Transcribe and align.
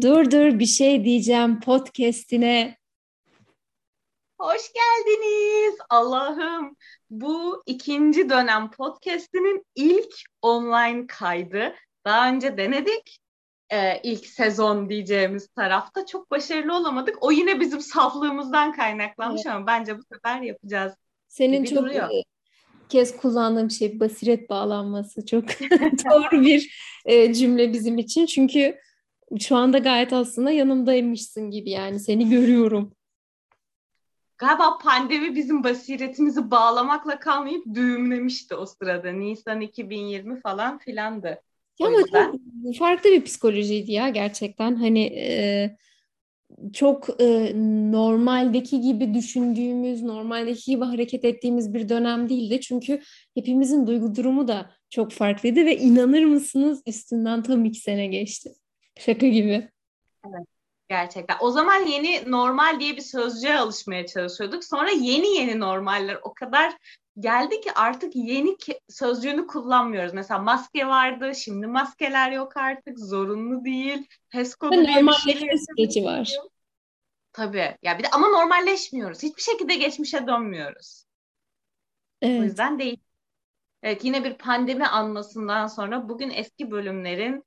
Dur 0.00 0.30
dur 0.30 0.58
bir 0.58 0.66
şey 0.66 1.04
diyeceğim 1.04 1.60
podcast'ine. 1.60 2.76
Hoş 4.38 4.72
geldiniz. 4.72 5.74
Allah'ım 5.90 6.76
bu 7.10 7.62
ikinci 7.66 8.30
dönem 8.30 8.70
podcast'inin 8.70 9.66
ilk 9.74 10.14
online 10.42 11.06
kaydı. 11.06 11.74
Daha 12.04 12.28
önce 12.28 12.56
denedik. 12.56 13.18
Ee, 13.70 14.00
ilk 14.02 14.26
sezon 14.26 14.88
diyeceğimiz 14.88 15.48
tarafta 15.48 16.06
çok 16.06 16.30
başarılı 16.30 16.76
olamadık. 16.76 17.18
O 17.20 17.32
yine 17.32 17.60
bizim 17.60 17.80
saflığımızdan 17.80 18.72
kaynaklanmış 18.72 19.42
evet. 19.46 19.56
ama 19.56 19.66
bence 19.66 19.98
bu 19.98 20.02
sefer 20.12 20.40
yapacağız. 20.40 20.94
Senin 21.28 21.64
çok 21.64 21.78
duruyor. 21.78 22.08
Kez 22.92 23.16
kullandığım 23.16 23.70
şey 23.70 24.00
basiret 24.00 24.50
bağlanması 24.50 25.26
çok 25.26 25.44
doğru 26.10 26.42
bir 26.42 26.76
e, 27.04 27.34
cümle 27.34 27.72
bizim 27.72 27.98
için. 27.98 28.26
Çünkü 28.26 28.78
şu 29.40 29.56
anda 29.56 29.78
gayet 29.78 30.12
aslında 30.12 30.50
yanımdaymışsın 30.50 31.50
gibi 31.50 31.70
yani 31.70 32.00
seni 32.00 32.30
görüyorum. 32.30 32.92
Galiba 34.38 34.78
pandemi 34.78 35.36
bizim 35.36 35.64
basiretimizi 35.64 36.50
bağlamakla 36.50 37.18
kalmayıp 37.18 37.64
düğümlemişti 37.74 38.54
o 38.54 38.66
sırada. 38.66 39.12
Nisan 39.12 39.60
2020 39.60 40.40
falan 40.40 40.78
filandı. 40.78 41.42
Ya 41.78 41.86
ama 41.86 42.32
farklı 42.78 43.10
bir 43.10 43.24
psikolojiydi 43.24 43.92
ya 43.92 44.08
gerçekten. 44.08 44.74
Hani 44.74 45.04
e, 45.04 45.76
çok 46.72 47.20
e, 47.20 47.52
normaldeki 47.92 48.80
gibi 48.80 49.14
düşündüğümüz, 49.14 50.02
normaldeki 50.02 50.70
gibi 50.70 50.84
hareket 50.84 51.24
ettiğimiz 51.24 51.74
bir 51.74 51.88
dönem 51.88 52.28
değildi. 52.28 52.60
Çünkü 52.60 53.00
hepimizin 53.34 53.86
duygu 53.86 54.14
durumu 54.14 54.48
da 54.48 54.70
çok 54.90 55.12
farklıydı 55.12 55.64
ve 55.64 55.76
inanır 55.76 56.24
mısınız 56.24 56.82
üstünden 56.86 57.42
tam 57.42 57.64
iki 57.64 57.78
sene 57.78 58.06
geçti. 58.06 58.50
Şaka 58.98 59.26
gibi. 59.26 59.68
Evet. 60.26 60.46
Gerçekten. 60.88 61.36
O 61.40 61.50
zaman 61.50 61.86
yeni 61.86 62.30
normal 62.30 62.80
diye 62.80 62.96
bir 62.96 63.02
sözcüğe 63.02 63.56
alışmaya 63.56 64.06
çalışıyorduk. 64.06 64.64
Sonra 64.64 64.90
yeni 64.90 65.28
yeni 65.28 65.60
normaller 65.60 66.18
o 66.22 66.34
kadar 66.34 66.72
geldi 67.18 67.60
ki 67.60 67.72
artık 67.72 68.16
yeni 68.16 68.56
sözcüğünü 68.88 69.46
kullanmıyoruz. 69.46 70.14
Mesela 70.14 70.40
maske 70.40 70.86
vardı, 70.86 71.34
şimdi 71.34 71.66
maskeler 71.66 72.32
yok 72.32 72.56
artık, 72.56 72.98
zorunlu 72.98 73.64
değil. 73.64 74.06
HES 74.28 74.54
kodu 74.54 74.72
bir 74.72 75.12
şey 75.12 75.50
süreci 75.58 76.04
var. 76.04 76.32
Tabii. 77.32 77.76
Ya 77.82 77.98
bir 77.98 78.04
de 78.04 78.08
ama 78.12 78.28
normalleşmiyoruz. 78.28 79.22
Hiçbir 79.22 79.42
şekilde 79.42 79.74
geçmişe 79.74 80.26
dönmüyoruz. 80.26 81.04
Evet. 82.22 82.40
O 82.40 82.44
yüzden 82.44 82.78
değil. 82.78 83.00
Evet 83.82 84.04
yine 84.04 84.24
bir 84.24 84.34
pandemi 84.34 84.86
anmasından 84.86 85.66
sonra 85.66 86.08
bugün 86.08 86.30
eski 86.30 86.70
bölümlerin 86.70 87.44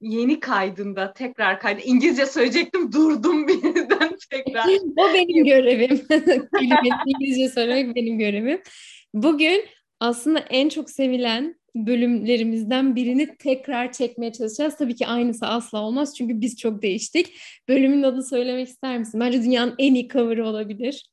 yeni 0.00 0.40
kaydında 0.40 1.12
tekrar 1.12 1.60
kaydı. 1.60 1.80
İngilizce 1.80 2.26
söyleyecektim 2.26 2.92
durdum 2.92 3.46
birden 4.10 4.18
tekrar. 4.30 4.64
o 4.96 5.14
benim 5.14 5.44
görevim. 5.44 6.06
İngilizce 7.06 7.48
söylemek 7.48 7.96
benim 7.96 8.18
görevim. 8.18 8.62
Bugün 9.14 9.64
aslında 10.00 10.38
en 10.38 10.68
çok 10.68 10.90
sevilen 10.90 11.56
bölümlerimizden 11.74 12.96
birini 12.96 13.36
tekrar 13.36 13.92
çekmeye 13.92 14.32
çalışacağız. 14.32 14.76
Tabii 14.76 14.94
ki 14.94 15.06
aynısı 15.06 15.46
asla 15.46 15.82
olmaz 15.82 16.16
çünkü 16.16 16.40
biz 16.40 16.56
çok 16.56 16.82
değiştik. 16.82 17.36
Bölümün 17.68 18.02
adını 18.02 18.24
söylemek 18.24 18.68
ister 18.68 18.98
misin? 18.98 19.20
Bence 19.20 19.42
dünyanın 19.42 19.74
en 19.78 19.94
iyi 19.94 20.08
cover'ı 20.08 20.46
olabilir. 20.48 21.10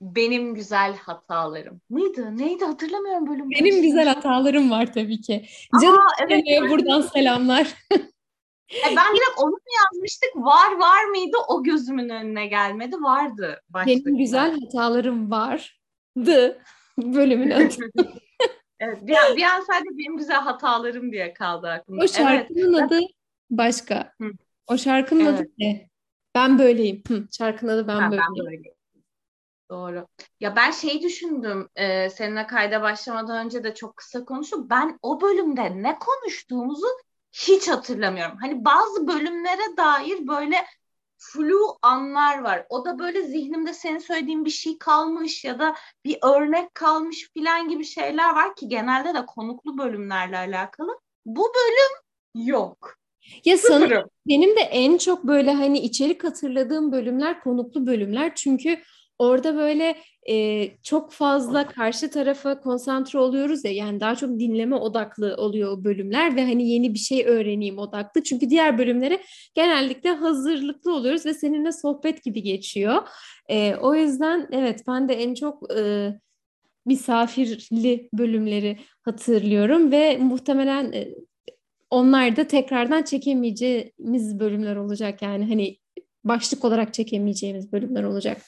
Benim 0.00 0.54
güzel 0.54 0.96
hatalarım. 0.96 1.80
Mıydı? 1.90 2.38
Neydi? 2.38 2.64
Hatırlamıyorum 2.64 3.26
bölümü. 3.26 3.50
Benim 3.60 3.82
güzel 3.82 4.08
hatalarım 4.08 4.70
var 4.70 4.92
tabii 4.92 5.20
ki. 5.20 5.44
Aa, 5.72 5.80
Canım 5.80 6.00
evet, 6.28 6.42
evet. 6.46 6.70
buradan 6.70 7.00
selamlar. 7.00 7.68
e 8.70 8.96
ben 8.96 9.14
direkt 9.14 9.38
onu 9.38 9.50
mu 9.50 9.58
yazmıştık? 9.84 10.36
Var 10.36 10.76
var 10.76 11.04
mıydı? 11.04 11.36
O 11.48 11.62
gözümün 11.62 12.08
önüne 12.08 12.46
gelmedi. 12.46 12.96
Vardı. 12.96 13.62
Başlıkta. 13.68 14.06
Benim 14.06 14.18
güzel 14.18 14.60
hatalarım 14.60 15.30
vardı. 15.30 16.62
Bölümün 16.98 17.50
adı. 17.50 17.74
evet, 18.80 19.06
bir 19.06 19.16
an, 19.16 19.36
bir 19.36 19.42
an 19.42 19.60
sadece 19.60 19.98
benim 19.98 20.16
güzel 20.16 20.40
hatalarım 20.40 21.12
diye 21.12 21.34
kaldı 21.34 21.68
aklımda. 21.68 22.04
O 22.04 22.08
şarkının 22.08 22.74
evet. 22.74 22.82
adı 22.82 23.00
başka. 23.50 24.12
Hı. 24.20 24.30
O 24.66 24.78
şarkının 24.78 25.26
evet. 25.26 25.40
adı 25.40 25.48
ne? 25.58 25.88
Ben 26.34 26.58
böyleyim. 26.58 27.02
Hı, 27.08 27.24
şarkının 27.38 27.72
adı 27.72 27.88
ben, 27.88 27.96
ha, 27.96 28.10
böyleyim. 28.10 28.24
Ben 28.38 28.46
böyleyim. 28.46 28.74
Doğru. 29.70 30.06
Ya 30.40 30.56
ben 30.56 30.70
şey 30.70 31.02
düşündüm 31.02 31.68
e, 31.76 32.10
seninle 32.10 32.46
kayda 32.46 32.82
başlamadan 32.82 33.46
önce 33.46 33.64
de 33.64 33.74
çok 33.74 33.96
kısa 33.96 34.24
konuştum. 34.24 34.66
Ben 34.70 34.98
o 35.02 35.20
bölümde 35.20 35.82
ne 35.82 35.98
konuştuğumuzu 35.98 36.86
hiç 37.32 37.68
hatırlamıyorum. 37.68 38.36
Hani 38.40 38.64
bazı 38.64 39.06
bölümlere 39.06 39.76
dair 39.76 40.26
böyle 40.26 40.56
flu 41.20 41.78
anlar 41.82 42.38
var. 42.38 42.66
O 42.68 42.84
da 42.84 42.98
böyle 42.98 43.22
zihnimde 43.22 43.74
senin 43.74 43.98
söylediğin 43.98 44.44
bir 44.44 44.50
şey 44.50 44.78
kalmış 44.78 45.44
ya 45.44 45.58
da 45.58 45.74
bir 46.04 46.18
örnek 46.22 46.74
kalmış 46.74 47.30
filan 47.34 47.68
gibi 47.68 47.84
şeyler 47.84 48.34
var 48.34 48.56
ki 48.56 48.68
genelde 48.68 49.14
de 49.14 49.26
konuklu 49.26 49.78
bölümlerle 49.78 50.38
alakalı. 50.38 50.98
Bu 51.26 51.52
bölüm 51.54 52.46
yok. 52.46 52.96
Ya 53.44 53.58
sanırım 53.58 54.10
benim 54.26 54.56
de 54.56 54.60
en 54.60 54.98
çok 54.98 55.24
böyle 55.24 55.52
hani 55.52 55.78
içerik 55.78 56.24
hatırladığım 56.24 56.92
bölümler 56.92 57.40
konuklu 57.40 57.86
bölümler. 57.86 58.34
Çünkü 58.34 58.80
orada 59.20 59.56
böyle 59.56 59.96
e, 60.28 60.68
çok 60.82 61.12
fazla 61.12 61.66
karşı 61.66 62.10
tarafa 62.10 62.60
konsantre 62.60 63.18
oluyoruz 63.18 63.64
ya 63.64 63.72
yani 63.72 64.00
daha 64.00 64.16
çok 64.16 64.38
dinleme 64.38 64.76
odaklı 64.76 65.34
oluyor 65.36 65.84
bölümler 65.84 66.36
ve 66.36 66.44
hani 66.44 66.70
yeni 66.70 66.94
bir 66.94 66.98
şey 66.98 67.26
öğreneyim 67.26 67.78
odaklı. 67.78 68.22
Çünkü 68.22 68.50
diğer 68.50 68.78
bölümlere 68.78 69.20
genellikle 69.54 70.10
hazırlıklı 70.10 70.94
oluyoruz 70.94 71.26
ve 71.26 71.34
seninle 71.34 71.72
sohbet 71.72 72.24
gibi 72.24 72.42
geçiyor. 72.42 73.02
E, 73.48 73.74
o 73.74 73.94
yüzden 73.94 74.48
evet 74.52 74.82
ben 74.88 75.08
de 75.08 75.14
en 75.14 75.34
çok 75.34 75.76
e, 75.76 76.12
misafirli 76.86 78.08
bölümleri 78.12 78.78
hatırlıyorum 79.02 79.92
ve 79.92 80.16
muhtemelen 80.16 80.92
e, 80.92 81.08
onlar 81.90 82.36
da 82.36 82.46
tekrardan 82.46 83.02
çekemeyeceğimiz 83.02 84.40
bölümler 84.40 84.76
olacak 84.76 85.22
yani 85.22 85.44
hani 85.48 85.78
başlık 86.24 86.64
olarak 86.64 86.94
çekemeyeceğimiz 86.94 87.72
bölümler 87.72 88.02
olacak. 88.02 88.42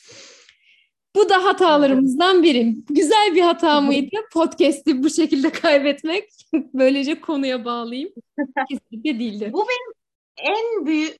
Bu 1.16 1.28
da 1.28 1.44
hatalarımızdan 1.44 2.42
biri. 2.42 2.76
Güzel 2.88 3.34
bir 3.34 3.42
hata 3.42 3.80
mıydı? 3.80 4.16
Podcast'i 4.32 5.02
bu 5.02 5.10
şekilde 5.10 5.52
kaybetmek. 5.52 6.30
Böylece 6.52 7.20
konuya 7.20 7.64
bağlayayım. 7.64 8.12
Kesinlikle 8.68 9.18
değildi. 9.18 9.50
Bu 9.52 9.66
benim 9.68 9.92
en 10.36 10.86
büyük 10.86 11.16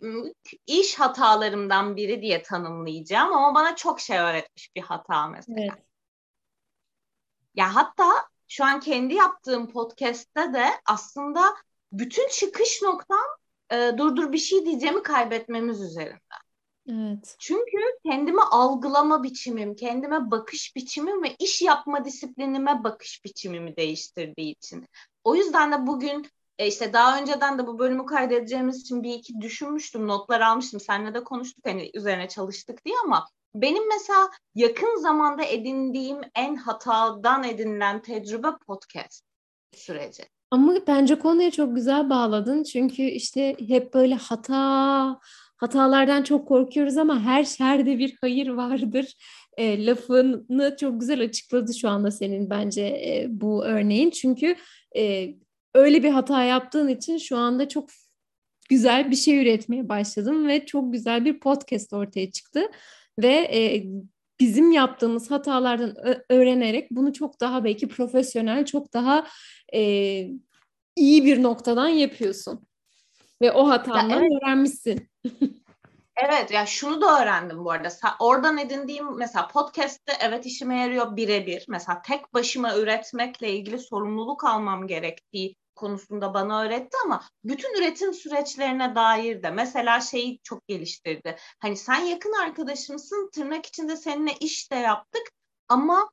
iş 0.66 0.94
hatalarımdan 0.94 1.96
biri 1.96 2.22
diye 2.22 2.42
tanımlayacağım 2.42 3.32
ama 3.32 3.54
bana 3.54 3.76
çok 3.76 4.00
şey 4.00 4.18
öğretmiş 4.18 4.76
bir 4.76 4.80
hata 4.80 5.26
mesela. 5.26 5.60
Evet. 5.60 5.84
Ya 7.54 7.74
hatta 7.74 8.04
şu 8.48 8.64
an 8.64 8.80
kendi 8.80 9.14
yaptığım 9.14 9.68
podcast'te 9.68 10.52
de 10.52 10.64
aslında 10.86 11.42
bütün 11.92 12.28
çıkış 12.28 12.82
noktam 12.82 13.24
e, 13.72 13.90
dur 13.98 14.16
dur 14.16 14.32
bir 14.32 14.38
şey 14.38 14.64
diyeceğimi 14.64 15.02
kaybetmemiz 15.02 15.82
üzerinde. 15.82 16.18
Evet. 16.92 17.36
Çünkü 17.38 17.78
kendimi 18.06 18.42
algılama 18.42 19.22
biçimim, 19.22 19.74
kendime 19.74 20.30
bakış 20.30 20.76
biçimim 20.76 21.22
ve 21.22 21.36
iş 21.38 21.62
yapma 21.62 22.04
disiplinime 22.04 22.84
bakış 22.84 23.24
biçimimi 23.24 23.76
değiştirdiği 23.76 24.52
için. 24.52 24.86
O 25.24 25.34
yüzden 25.34 25.72
de 25.72 25.86
bugün 25.86 26.26
e 26.58 26.66
işte 26.66 26.92
daha 26.92 27.20
önceden 27.20 27.58
de 27.58 27.66
bu 27.66 27.78
bölümü 27.78 28.06
kaydedeceğimiz 28.06 28.80
için 28.80 29.02
bir 29.02 29.14
iki 29.14 29.40
düşünmüştüm, 29.40 30.08
notlar 30.08 30.40
almıştım. 30.40 30.80
Seninle 30.80 31.14
de 31.14 31.24
konuştuk 31.24 31.66
hani 31.66 31.90
üzerine 31.94 32.28
çalıştık 32.28 32.84
diye 32.84 32.96
ama 33.04 33.26
benim 33.54 33.88
mesela 33.88 34.30
yakın 34.54 35.02
zamanda 35.02 35.44
edindiğim 35.44 36.20
en 36.34 36.56
hatadan 36.56 37.44
edinilen 37.44 38.02
tecrübe 38.02 38.48
podcast 38.66 39.24
süreci. 39.74 40.22
Ama 40.50 40.74
bence 40.86 41.18
konuya 41.18 41.50
çok 41.50 41.74
güzel 41.74 42.10
bağladın. 42.10 42.62
Çünkü 42.62 43.02
işte 43.02 43.56
hep 43.68 43.94
böyle 43.94 44.14
hata, 44.14 45.20
hatalardan 45.62 46.22
çok 46.22 46.48
korkuyoruz 46.48 46.96
ama 46.96 47.20
her 47.20 47.44
şerde 47.44 47.98
bir 47.98 48.16
hayır 48.20 48.48
vardır. 48.48 49.14
E, 49.56 49.86
lafını 49.86 50.76
çok 50.80 51.00
güzel 51.00 51.22
açıkladı 51.22 51.74
şu 51.74 51.88
anda 51.88 52.10
senin 52.10 52.50
bence 52.50 52.82
e, 52.82 53.26
bu 53.28 53.64
örneğin. 53.64 54.10
Çünkü 54.10 54.56
e, 54.96 55.34
öyle 55.74 56.02
bir 56.02 56.10
hata 56.10 56.44
yaptığın 56.44 56.88
için 56.88 57.18
şu 57.18 57.36
anda 57.36 57.68
çok 57.68 57.88
güzel 58.68 59.10
bir 59.10 59.16
şey 59.16 59.42
üretmeye 59.42 59.88
başladım 59.88 60.48
ve 60.48 60.66
çok 60.66 60.92
güzel 60.92 61.24
bir 61.24 61.40
podcast 61.40 61.92
ortaya 61.92 62.30
çıktı. 62.30 62.60
Ve 63.18 63.34
e, 63.34 63.84
bizim 64.40 64.70
yaptığımız 64.70 65.30
hatalardan 65.30 65.96
öğrenerek 66.28 66.90
bunu 66.90 67.12
çok 67.12 67.40
daha 67.40 67.64
belki 67.64 67.88
profesyonel, 67.88 68.64
çok 68.64 68.92
daha 68.92 69.26
e, 69.74 69.80
iyi 70.96 71.24
bir 71.24 71.42
noktadan 71.42 71.88
yapıyorsun. 71.88 72.66
Ve 73.42 73.52
o 73.52 73.68
hatandan 73.68 74.22
evet. 74.22 74.32
öğrenmişsin. 74.42 75.11
Evet 76.16 76.50
ya 76.50 76.66
şunu 76.66 77.00
da 77.00 77.22
öğrendim 77.22 77.64
bu 77.64 77.70
arada. 77.70 77.88
Oradan 78.18 78.58
edindiğim 78.58 79.18
mesela 79.18 79.48
podcast'te 79.48 80.12
evet 80.20 80.46
işime 80.46 80.80
yarıyor 80.80 81.16
birebir. 81.16 81.64
Mesela 81.68 82.02
tek 82.02 82.34
başıma 82.34 82.76
üretmekle 82.76 83.50
ilgili 83.50 83.78
sorumluluk 83.78 84.44
almam 84.44 84.86
gerektiği 84.86 85.56
konusunda 85.74 86.34
bana 86.34 86.62
öğretti 86.62 86.96
ama 87.04 87.24
bütün 87.44 87.78
üretim 87.78 88.14
süreçlerine 88.14 88.94
dair 88.94 89.42
de 89.42 89.50
mesela 89.50 90.00
şeyi 90.00 90.38
çok 90.42 90.68
geliştirdi. 90.68 91.36
Hani 91.58 91.76
sen 91.76 92.00
yakın 92.00 92.32
arkadaşımsın 92.32 93.30
tırnak 93.32 93.66
içinde 93.66 93.96
seninle 93.96 94.32
iş 94.40 94.72
de 94.72 94.76
yaptık 94.76 95.22
ama 95.68 96.10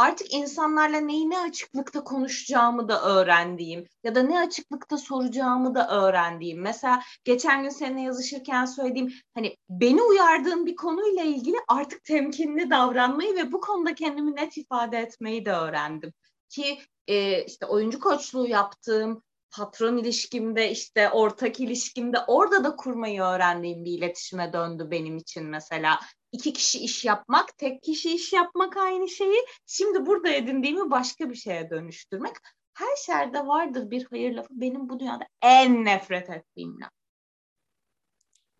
artık 0.00 0.34
insanlarla 0.34 1.00
neyi 1.00 1.30
ne 1.30 1.38
açıklıkta 1.38 2.04
konuşacağımı 2.04 2.88
da 2.88 3.02
öğrendiğim 3.02 3.86
ya 4.04 4.14
da 4.14 4.22
ne 4.22 4.40
açıklıkta 4.40 4.98
soracağımı 4.98 5.74
da 5.74 5.88
öğrendiğim. 5.88 6.60
Mesela 6.60 7.02
geçen 7.24 7.62
gün 7.62 7.70
seninle 7.70 8.00
yazışırken 8.00 8.64
söylediğim 8.64 9.12
hani 9.34 9.56
beni 9.68 10.02
uyardığın 10.02 10.66
bir 10.66 10.76
konuyla 10.76 11.22
ilgili 11.22 11.56
artık 11.68 12.04
temkinli 12.04 12.70
davranmayı 12.70 13.36
ve 13.36 13.52
bu 13.52 13.60
konuda 13.60 13.94
kendimi 13.94 14.36
net 14.36 14.56
ifade 14.56 14.98
etmeyi 14.98 15.44
de 15.44 15.52
öğrendim. 15.52 16.12
Ki 16.48 16.78
e, 17.06 17.44
işte 17.44 17.66
oyuncu 17.66 18.00
koçluğu 18.00 18.46
yaptığım 18.48 19.22
patron 19.50 19.96
ilişkimde 19.96 20.70
işte 20.70 21.10
ortak 21.10 21.60
ilişkimde 21.60 22.18
orada 22.26 22.64
da 22.64 22.76
kurmayı 22.76 23.22
öğrendiğim 23.22 23.84
bir 23.84 23.98
iletişime 23.98 24.52
döndü 24.52 24.88
benim 24.90 25.16
için 25.16 25.44
mesela. 25.46 26.00
İki 26.32 26.52
kişi 26.52 26.78
iş 26.78 27.04
yapmak, 27.04 27.58
tek 27.58 27.82
kişi 27.82 28.14
iş 28.14 28.32
yapmak 28.32 28.76
aynı 28.76 29.08
şeyi. 29.08 29.46
Şimdi 29.66 30.06
burada 30.06 30.28
edindiğimi 30.28 30.90
başka 30.90 31.30
bir 31.30 31.34
şeye 31.34 31.70
dönüştürmek. 31.70 32.32
Her 32.74 32.96
şerde 32.96 33.46
vardır 33.46 33.90
bir 33.90 34.06
hayır 34.10 34.34
lafı. 34.34 34.48
Benim 34.50 34.88
bu 34.88 35.00
dünyada 35.00 35.26
en 35.42 35.84
nefret 35.84 36.30
ettiğim 36.30 36.80
laf. 36.80 36.90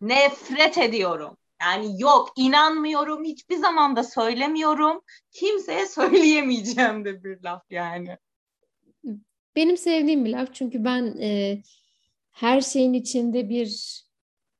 Nefret 0.01 0.77
ediyorum. 0.77 1.37
Yani 1.61 2.01
yok 2.01 2.33
inanmıyorum 2.35 3.23
hiçbir 3.23 3.55
zaman 3.55 3.95
da 3.95 4.03
söylemiyorum. 4.03 5.01
Kimseye 5.31 5.85
söyleyemeyeceğim 5.85 7.05
de 7.05 7.23
bir 7.23 7.43
laf 7.43 7.63
yani. 7.69 8.17
Benim 9.55 9.77
sevdiğim 9.77 10.25
bir 10.25 10.31
laf 10.31 10.53
çünkü 10.53 10.83
ben 10.83 11.17
e, 11.21 11.61
her 12.31 12.61
şeyin 12.61 12.93
içinde 12.93 13.49
bir 13.49 14.01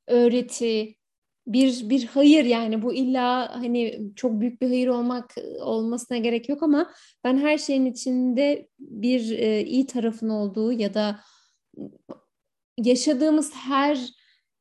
öğreti, 0.06 0.94
bir 1.46 1.90
bir 1.90 2.06
hayır 2.06 2.44
yani 2.44 2.82
bu 2.82 2.94
illa 2.94 3.54
hani 3.54 4.00
çok 4.16 4.40
büyük 4.40 4.62
bir 4.62 4.68
hayır 4.68 4.88
olmak 4.88 5.34
olmasına 5.60 6.18
gerek 6.18 6.48
yok 6.48 6.62
ama 6.62 6.92
ben 7.24 7.38
her 7.38 7.58
şeyin 7.58 7.86
içinde 7.86 8.68
bir 8.78 9.30
e, 9.30 9.64
iyi 9.64 9.86
tarafın 9.86 10.28
olduğu 10.28 10.72
ya 10.72 10.94
da 10.94 11.20
yaşadığımız 12.78 13.54
her 13.54 13.98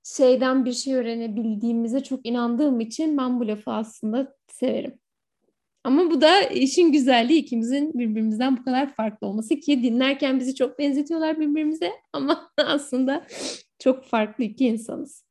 şeyden 0.04 0.66
bir 0.66 0.74
şey 0.74 0.96
öğrenebildiğimize 0.96 2.04
çok 2.04 2.26
inandığım 2.26 2.80
için 2.80 3.18
ben 3.18 3.40
bu 3.40 3.48
lafı 3.48 3.72
aslında 3.72 4.36
severim. 4.48 5.00
Ama 5.84 6.12
bu 6.12 6.22
da 6.22 6.42
işin 6.42 6.92
güzelliği 6.92 7.42
ikimizin 7.42 7.94
birbirimizden 7.94 8.58
bu 8.58 8.64
kadar 8.64 8.94
farklı 8.94 9.28
olması 9.28 9.56
ki 9.56 9.84
dinlerken 9.84 10.40
bizi 10.40 10.56
çok 10.56 10.80
benzetiyorlar 10.80 11.40
birbirimize 11.40 11.92
ama 12.14 12.52
aslında 12.58 13.28
çok 13.80 14.06
farklı 14.06 14.44
iki 14.44 14.68
insanız. 14.68 15.26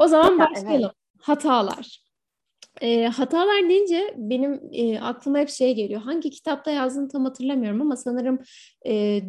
O 0.00 0.08
zaman 0.08 0.38
başlayalım. 0.38 0.90
Evet. 0.94 1.22
Hatalar. 1.26 2.04
E, 2.80 3.06
hatalar 3.06 3.68
deyince 3.68 4.14
benim 4.16 4.60
e, 4.72 5.00
aklıma 5.00 5.38
hep 5.38 5.48
şey 5.48 5.74
geliyor. 5.74 6.00
Hangi 6.00 6.30
kitapta 6.30 6.70
yazdığını 6.70 7.08
tam 7.08 7.24
hatırlamıyorum 7.24 7.80
ama 7.80 7.96
sanırım 7.96 8.38
e, 8.86 9.22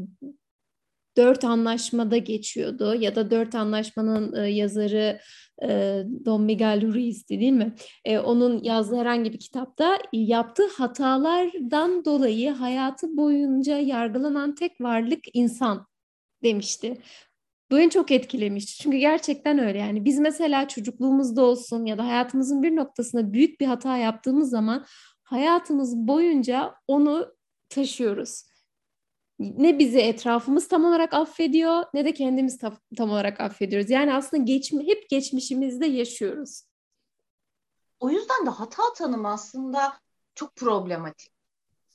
dört 1.18 1.44
anlaşmada 1.44 2.18
geçiyordu 2.18 2.96
ya 2.96 3.16
da 3.16 3.32
dört 3.32 3.56
anlaşmanın 3.56 4.44
e, 4.44 4.50
yazarı 4.50 5.20
e, 5.64 6.04
Don 6.26 6.42
Miguel 6.42 6.94
Ruiz'di 6.94 7.40
değil 7.40 7.52
mi? 7.52 7.76
E, 8.06 8.20
onun 8.20 8.64
yazdığı 8.64 8.98
herhangi 8.98 9.34
bir 9.34 9.40
kitapta 9.40 9.98
yaptığı 10.14 10.68
hatalardan 10.78 12.06
dolayı 12.06 12.52
hayatı 12.52 13.18
boyunca 13.18 13.78
yargılanan 13.78 14.56
tek 14.56 14.82
varlık 14.82 15.24
insan 15.34 15.88
demişti. 16.44 16.98
Beni 17.72 17.90
çok 17.90 18.12
etkilemişti. 18.12 18.84
Çünkü 18.84 18.98
gerçekten 18.98 19.60
öyle 19.60 19.80
yani. 19.80 20.06
Biz 20.06 20.20
mesela 20.20 20.68
çocukluğumuzda 20.68 21.42
olsun 21.42 21.86
ya 21.86 21.98
da 21.98 22.06
hayatımızın 22.06 22.64
bir 22.64 22.76
noktasında 22.76 23.34
büyük 23.34 23.62
bir 23.62 23.66
hata 23.66 23.98
yaptığımız 23.98 24.50
zaman 24.50 24.86
hayatımız 25.24 25.98
boyunca 25.98 26.76
onu 26.88 27.36
taşıyoruz 27.70 28.44
ne 29.42 29.80
bizi 29.80 30.00
etrafımız 30.00 30.68
tam 30.68 30.86
olarak 30.86 31.14
affediyor 31.14 31.84
ne 31.94 32.06
de 32.06 32.14
kendimiz 32.14 32.58
tam, 32.58 32.78
tam 32.98 33.10
olarak 33.10 33.42
affediyoruz. 33.42 33.90
Yani 33.90 34.14
aslında 34.14 34.44
geçmi, 34.44 34.88
hep 34.88 35.10
geçmişimizde 35.10 35.86
yaşıyoruz. 35.86 36.64
O 38.00 38.10
yüzden 38.10 38.46
de 38.46 38.50
hata 38.50 38.84
tanımı 38.98 39.30
aslında 39.30 39.94
çok 40.36 40.56
problematik. 40.56 41.41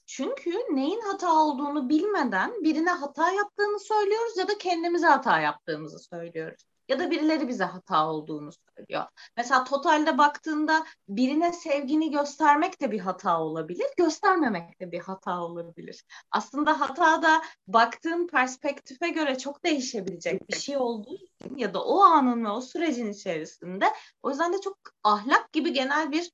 Çünkü 0.07 0.51
neyin 0.51 1.01
hata 1.01 1.33
olduğunu 1.33 1.89
bilmeden 1.89 2.65
birine 2.65 2.91
hata 2.91 3.31
yaptığını 3.31 3.81
söylüyoruz 3.81 4.37
ya 4.37 4.49
da 4.49 4.59
kendimize 4.59 5.07
hata 5.07 5.41
yaptığımızı 5.41 5.99
söylüyoruz 5.99 6.65
ya 6.89 6.99
da 6.99 7.11
birileri 7.11 7.49
bize 7.49 7.65
hata 7.65 8.11
olduğunu 8.11 8.51
söylüyor. 8.53 9.05
Mesela 9.37 9.65
totalde 9.65 10.19
baktığında 10.19 10.85
birine 11.09 11.53
sevgini 11.53 12.11
göstermek 12.11 12.81
de 12.81 12.93
bir 12.93 13.01
hata 13.01 13.41
olabilir, 13.41 13.87
göstermemek 13.97 14.81
de 14.81 14.93
bir 14.93 15.01
hata 15.01 15.41
olabilir. 15.41 16.05
Aslında 16.31 16.81
hata 16.81 17.23
da 17.23 17.43
baktığın 17.69 18.27
perspektife 18.27 19.09
göre 19.09 19.39
çok 19.39 19.65
değişebilecek 19.65 20.49
bir 20.51 20.57
şey 20.57 20.77
olduğu 20.77 21.15
için 21.15 21.57
ya 21.57 21.75
da 21.75 21.85
o 21.85 22.01
anın 22.01 22.45
ve 22.45 22.49
o 22.49 22.61
sürecin 22.61 23.13
içerisinde 23.13 23.87
o 24.23 24.31
yüzden 24.31 24.53
de 24.53 24.61
çok 24.61 24.79
ahlak 25.05 25.53
gibi 25.53 25.73
genel 25.73 26.13
bir 26.13 26.31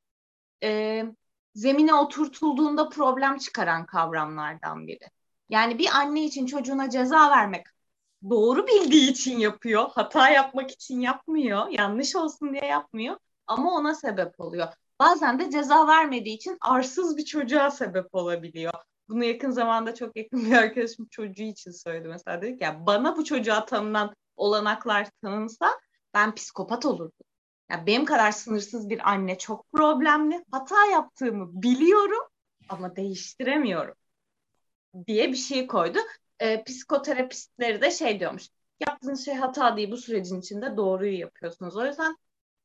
e, 0.63 1.05
zemine 1.55 1.95
oturtulduğunda 1.95 2.89
problem 2.89 3.39
çıkaran 3.39 3.87
kavramlardan 3.87 4.87
biri. 4.87 5.07
Yani 5.49 5.79
bir 5.79 5.89
anne 5.95 6.25
için 6.25 6.47
çocuğuna 6.47 6.91
ceza 6.91 7.31
vermek 7.31 7.67
doğru 8.31 8.67
bildiği 8.67 9.11
için 9.11 9.39
yapıyor. 9.39 9.91
Hata 9.95 10.29
yapmak 10.31 10.71
için 10.71 11.01
yapmıyor. 11.01 11.69
Yanlış 11.69 12.17
olsun 12.17 12.53
diye 12.53 12.65
yapmıyor. 12.65 13.17
Ama 13.47 13.75
ona 13.75 13.95
sebep 13.95 14.41
oluyor. 14.41 14.69
Bazen 15.01 15.39
de 15.39 15.51
ceza 15.51 15.87
vermediği 15.87 16.37
için 16.37 16.59
arsız 16.61 17.17
bir 17.17 17.25
çocuğa 17.25 17.71
sebep 17.71 18.15
olabiliyor. 18.15 18.73
Bunu 19.09 19.25
yakın 19.25 19.51
zamanda 19.51 19.95
çok 19.95 20.17
yakın 20.17 20.45
bir 20.45 20.53
arkadaşım 20.53 21.07
çocuğu 21.11 21.43
için 21.43 21.71
söyledi. 21.71 22.09
Mesela 22.09 22.43
dedi 22.43 22.59
ki 22.59 22.65
ya 22.65 22.87
bana 22.87 23.17
bu 23.17 23.25
çocuğa 23.25 23.65
tanınan 23.65 24.15
olanaklar 24.37 25.09
tanınsa 25.23 25.81
ben 26.15 26.35
psikopat 26.35 26.87
olurdum. 26.87 27.27
Ya 27.73 27.87
benim 27.87 28.05
kadar 28.05 28.33
sınırsız 28.33 28.91
bir 28.91 29.11
anne 29.11 29.39
çok 29.39 29.73
problemli. 29.73 30.45
Hata 30.51 30.87
yaptığımı 30.87 31.63
biliyorum 31.63 32.29
ama 32.69 32.97
değiştiremiyorum 32.97 33.95
diye 35.07 35.29
bir 35.29 35.37
şey 35.37 35.67
koydu 35.67 35.99
e, 36.41 36.65
psikoterapistleri 36.65 37.83
de 37.83 37.91
şey 37.91 38.21
diyormuş. 38.21 38.49
Yaptığınız 38.81 39.25
şey 39.25 39.35
hata 39.35 39.77
değil 39.77 39.91
bu 39.91 39.97
sürecin 39.97 40.41
içinde 40.41 40.77
doğruyu 40.77 41.19
yapıyorsunuz. 41.19 41.77
O 41.77 41.87
yüzden 41.87 42.17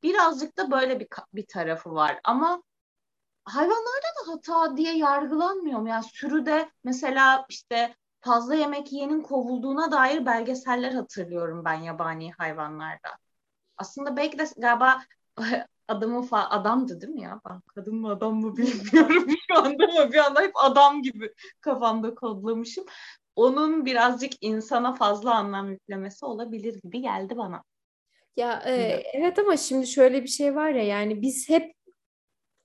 birazcık 0.03 0.57
da 0.57 0.71
böyle 0.71 0.99
bir 0.99 1.07
bir 1.33 1.45
tarafı 1.45 1.91
var 1.91 2.19
ama 2.23 2.63
hayvanlarda 3.45 4.07
da 4.27 4.33
hata 4.33 4.77
diye 4.77 4.97
yargılanmıyor? 4.97 5.87
Yani 5.87 6.03
sürüde 6.03 6.71
mesela 6.83 7.45
işte 7.49 7.95
fazla 8.21 8.55
yemek 8.55 8.93
yiyenin 8.93 9.21
kovulduğuna 9.21 9.91
dair 9.91 10.25
belgeseller 10.25 10.93
hatırlıyorum 10.93 11.65
ben 11.65 11.73
yabani 11.81 12.31
hayvanlarda. 12.31 13.26
Aslında 13.77 14.17
belki 14.17 14.37
de 14.37 14.45
galiba 14.57 15.01
adamın 15.87 16.21
fa 16.21 16.49
adamdı 16.49 17.01
değil 17.01 17.13
mi 17.13 17.21
ya? 17.21 17.41
Ben 17.49 17.61
kadın 17.75 17.95
mı 17.95 18.09
adam 18.09 18.35
mı 18.35 18.57
bilmiyorum 18.57 19.27
şu 19.47 19.57
anda 19.57 19.85
ama 19.89 20.11
bir 20.11 20.17
anda 20.17 20.41
hep 20.41 20.51
adam 20.55 21.01
gibi 21.01 21.33
kafamda 21.61 22.15
kodlamışım 22.15 22.85
onun 23.37 23.85
birazcık 23.85 24.33
insana 24.41 24.95
fazla 24.95 25.35
anlam 25.35 25.71
yüklemesi 25.71 26.25
olabilir 26.25 26.81
gibi 26.83 27.01
geldi 27.01 27.37
bana. 27.37 27.63
Ya 28.37 28.63
e, 28.65 29.03
evet 29.13 29.39
ama 29.39 29.57
şimdi 29.57 29.87
şöyle 29.87 30.23
bir 30.23 30.27
şey 30.27 30.55
var 30.55 30.69
ya 30.69 30.83
yani 30.83 31.21
biz 31.21 31.49
hep 31.49 31.76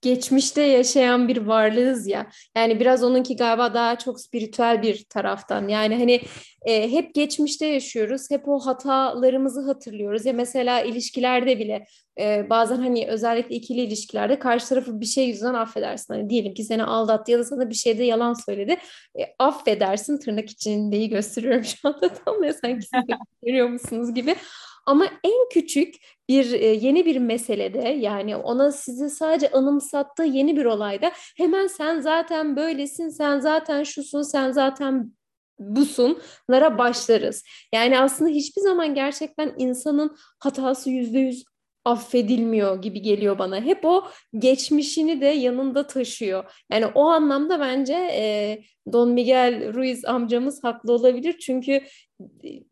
geçmişte 0.02 0.62
yaşayan 0.62 1.28
bir 1.28 1.36
varlığız 1.36 2.06
ya. 2.06 2.26
Yani 2.56 2.80
biraz 2.80 3.02
onunki 3.02 3.36
galiba 3.36 3.74
daha 3.74 3.98
çok 3.98 4.20
spiritüel 4.20 4.82
bir 4.82 5.04
taraftan. 5.04 5.68
Yani 5.68 5.96
hani 5.98 6.20
e, 6.66 6.90
hep 6.90 7.14
geçmişte 7.14 7.66
yaşıyoruz. 7.66 8.30
Hep 8.30 8.48
o 8.48 8.58
hatalarımızı 8.58 9.60
hatırlıyoruz. 9.60 10.26
Ya 10.26 10.32
mesela 10.32 10.80
ilişkilerde 10.80 11.58
bile 11.58 11.86
e, 12.20 12.50
bazen 12.50 12.76
hani 12.76 13.06
özellikle 13.08 13.54
ikili 13.54 13.80
ilişkilerde 13.80 14.38
karşı 14.38 14.68
tarafı 14.68 15.00
bir 15.00 15.06
şey 15.06 15.28
yüzünden 15.28 15.54
affedersin. 15.54 16.14
Hani 16.14 16.30
diyelim 16.30 16.54
ki 16.54 16.64
seni 16.64 16.84
aldattı 16.84 17.30
ya 17.30 17.38
da 17.38 17.44
sana 17.44 17.70
bir 17.70 17.74
şeyde 17.74 18.04
yalan 18.04 18.34
söyledi. 18.34 18.76
E, 19.18 19.22
affedersin 19.38 20.18
tırnak 20.18 20.50
içindeyi 20.50 21.08
gösteriyorum 21.08 21.64
şu 21.64 21.88
anda 21.88 22.14
tam 22.24 22.44
ya 22.44 22.52
sanki 22.52 22.86
görüyor 23.42 23.68
musunuz 23.68 24.14
gibi. 24.14 24.36
Ama 24.86 25.06
en 25.24 25.48
küçük 25.50 25.94
bir 26.28 26.52
e, 26.52 26.66
yeni 26.66 27.06
bir 27.06 27.16
meselede 27.16 27.88
yani 27.88 28.36
ona 28.36 28.72
sizi 28.72 29.10
sadece 29.10 29.50
anımsattığı 29.50 30.22
yeni 30.22 30.56
bir 30.56 30.64
olayda 30.64 31.12
hemen 31.36 31.66
sen 31.66 32.00
zaten 32.00 32.56
böylesin, 32.56 33.08
sen 33.08 33.40
zaten 33.40 33.82
şusun, 33.82 34.22
sen 34.22 34.52
zaten 34.52 35.12
busunlara 35.58 36.78
başlarız. 36.78 37.44
Yani 37.74 37.98
aslında 37.98 38.30
hiçbir 38.30 38.62
zaman 38.62 38.94
gerçekten 38.94 39.54
insanın 39.58 40.16
hatası 40.38 40.90
yüzde 40.90 41.18
yüz 41.18 41.44
affedilmiyor 41.84 42.82
gibi 42.82 43.02
geliyor 43.02 43.38
bana. 43.38 43.60
Hep 43.60 43.84
o 43.84 44.04
geçmişini 44.38 45.20
de 45.20 45.26
yanında 45.26 45.86
taşıyor. 45.86 46.64
Yani 46.72 46.86
o 46.86 47.04
anlamda 47.04 47.60
bence 47.60 47.94
e, 47.94 48.62
Don 48.92 49.10
Miguel 49.10 49.74
Ruiz 49.74 50.04
amcamız 50.04 50.64
haklı 50.64 50.92
olabilir. 50.92 51.38
Çünkü 51.38 51.82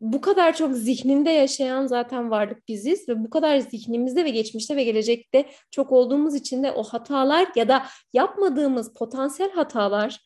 bu 0.01 0.21
kadar 0.21 0.55
çok 0.55 0.73
zihninde 0.73 1.29
yaşayan 1.29 1.87
zaten 1.87 2.31
varlık 2.31 2.67
biziz 2.67 3.09
ve 3.09 3.23
bu 3.23 3.29
kadar 3.29 3.57
zihnimizde 3.57 4.25
ve 4.25 4.29
geçmişte 4.29 4.75
ve 4.75 4.83
gelecekte 4.83 5.45
çok 5.71 5.91
olduğumuz 5.91 6.35
için 6.35 6.63
de 6.63 6.71
o 6.71 6.83
hatalar 6.83 7.47
ya 7.55 7.67
da 7.67 7.83
yapmadığımız 8.13 8.93
potansiyel 8.93 9.51
hatalar 9.51 10.19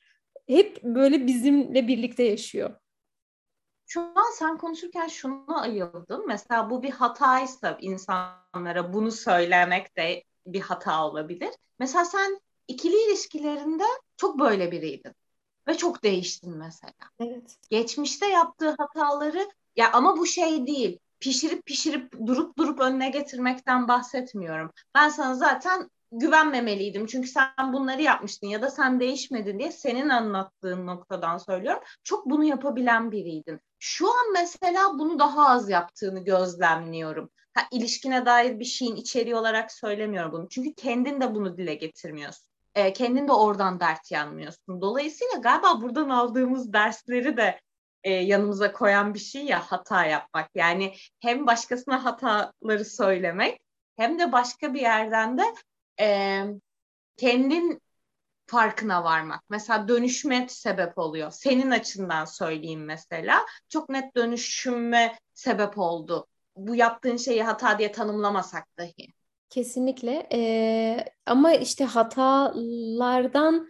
hep 0.47 0.83
böyle 0.83 1.27
bizimle 1.27 1.87
birlikte 1.87 2.23
yaşıyor. 2.23 2.84
Şu 3.87 4.01
an 4.01 4.31
sen 4.33 4.57
konuşurken 4.57 5.07
şunu 5.07 5.61
ayıldım. 5.61 6.27
Mesela 6.27 6.69
bu 6.69 6.83
bir 6.83 6.91
hataysa 6.91 7.77
insanlara 7.81 8.93
bunu 8.93 9.11
söylemek 9.11 9.97
de 9.97 10.23
bir 10.47 10.61
hata 10.61 11.05
olabilir. 11.05 11.49
Mesela 11.79 12.05
sen 12.05 12.39
ikili 12.67 12.95
ilişkilerinde 13.09 13.83
çok 14.17 14.39
böyle 14.39 14.71
biriydin 14.71 15.13
ve 15.67 15.77
çok 15.77 16.03
değiştin 16.03 16.57
mesela. 16.57 16.93
Evet. 17.19 17.57
Geçmişte 17.69 18.27
yaptığı 18.27 18.75
hataları 18.77 19.49
ya 19.75 19.91
ama 19.91 20.17
bu 20.17 20.25
şey 20.25 20.67
değil. 20.67 20.99
Pişirip 21.19 21.65
pişirip 21.65 22.13
durup 22.25 22.57
durup 22.57 22.79
önüne 22.79 23.09
getirmekten 23.09 23.87
bahsetmiyorum. 23.87 24.71
Ben 24.95 25.09
sana 25.09 25.35
zaten 25.35 25.89
güvenmemeliydim. 26.11 27.05
Çünkü 27.05 27.27
sen 27.27 27.73
bunları 27.73 28.01
yapmıştın 28.01 28.47
ya 28.47 28.61
da 28.61 28.69
sen 28.69 28.99
değişmedin 28.99 29.59
diye 29.59 29.71
senin 29.71 30.09
anlattığın 30.09 30.87
noktadan 30.87 31.37
söylüyorum. 31.37 31.81
Çok 32.03 32.25
bunu 32.25 32.43
yapabilen 32.43 33.11
biriydin. 33.11 33.59
Şu 33.87 34.07
an 34.09 34.33
mesela 34.33 34.99
bunu 34.99 35.19
daha 35.19 35.49
az 35.49 35.69
yaptığını 35.69 36.23
gözlemliyorum. 36.23 37.29
Ha, 37.53 37.61
ilişkine 37.71 38.25
dair 38.25 38.59
bir 38.59 38.65
şeyin 38.65 38.95
içeriği 38.95 39.35
olarak 39.35 39.71
söylemiyorum 39.71 40.31
bunu. 40.31 40.49
Çünkü 40.49 40.73
kendin 40.73 41.21
de 41.21 41.35
bunu 41.35 41.57
dile 41.57 41.75
getirmiyorsun. 41.75 42.47
E, 42.75 42.93
kendin 42.93 43.27
de 43.27 43.31
oradan 43.31 43.79
dert 43.79 44.11
yanmıyorsun. 44.11 44.81
Dolayısıyla 44.81 45.37
galiba 45.37 45.81
buradan 45.81 46.09
aldığımız 46.09 46.73
dersleri 46.73 47.37
de 47.37 47.61
e, 48.03 48.11
yanımıza 48.11 48.71
koyan 48.71 49.13
bir 49.13 49.19
şey 49.19 49.45
ya 49.45 49.59
hata 49.59 50.05
yapmak. 50.05 50.49
Yani 50.55 50.93
hem 51.19 51.47
başkasına 51.47 52.05
hataları 52.05 52.85
söylemek 52.85 53.61
hem 53.97 54.19
de 54.19 54.31
başka 54.31 54.73
bir 54.73 54.81
yerden 54.81 55.37
de 55.37 55.43
e, 55.99 56.39
kendin 57.17 57.81
farkına 58.47 59.03
varmak. 59.03 59.41
Mesela 59.49 59.87
dönüşme 59.87 60.45
sebep 60.49 60.97
oluyor. 60.97 61.31
Senin 61.31 61.71
açından 61.71 62.25
söyleyeyim 62.25 62.85
mesela. 62.85 63.45
Çok 63.69 63.89
net 63.89 64.15
dönüşüme 64.15 65.19
sebep 65.33 65.77
oldu. 65.77 66.27
Bu 66.55 66.75
yaptığın 66.75 67.17
şeyi 67.17 67.43
hata 67.43 67.79
diye 67.79 67.91
tanımlamasak 67.91 68.77
dahi. 68.77 69.07
Kesinlikle. 69.49 70.27
Ee, 70.33 71.05
ama 71.25 71.53
işte 71.53 71.85
hatalardan 71.85 73.67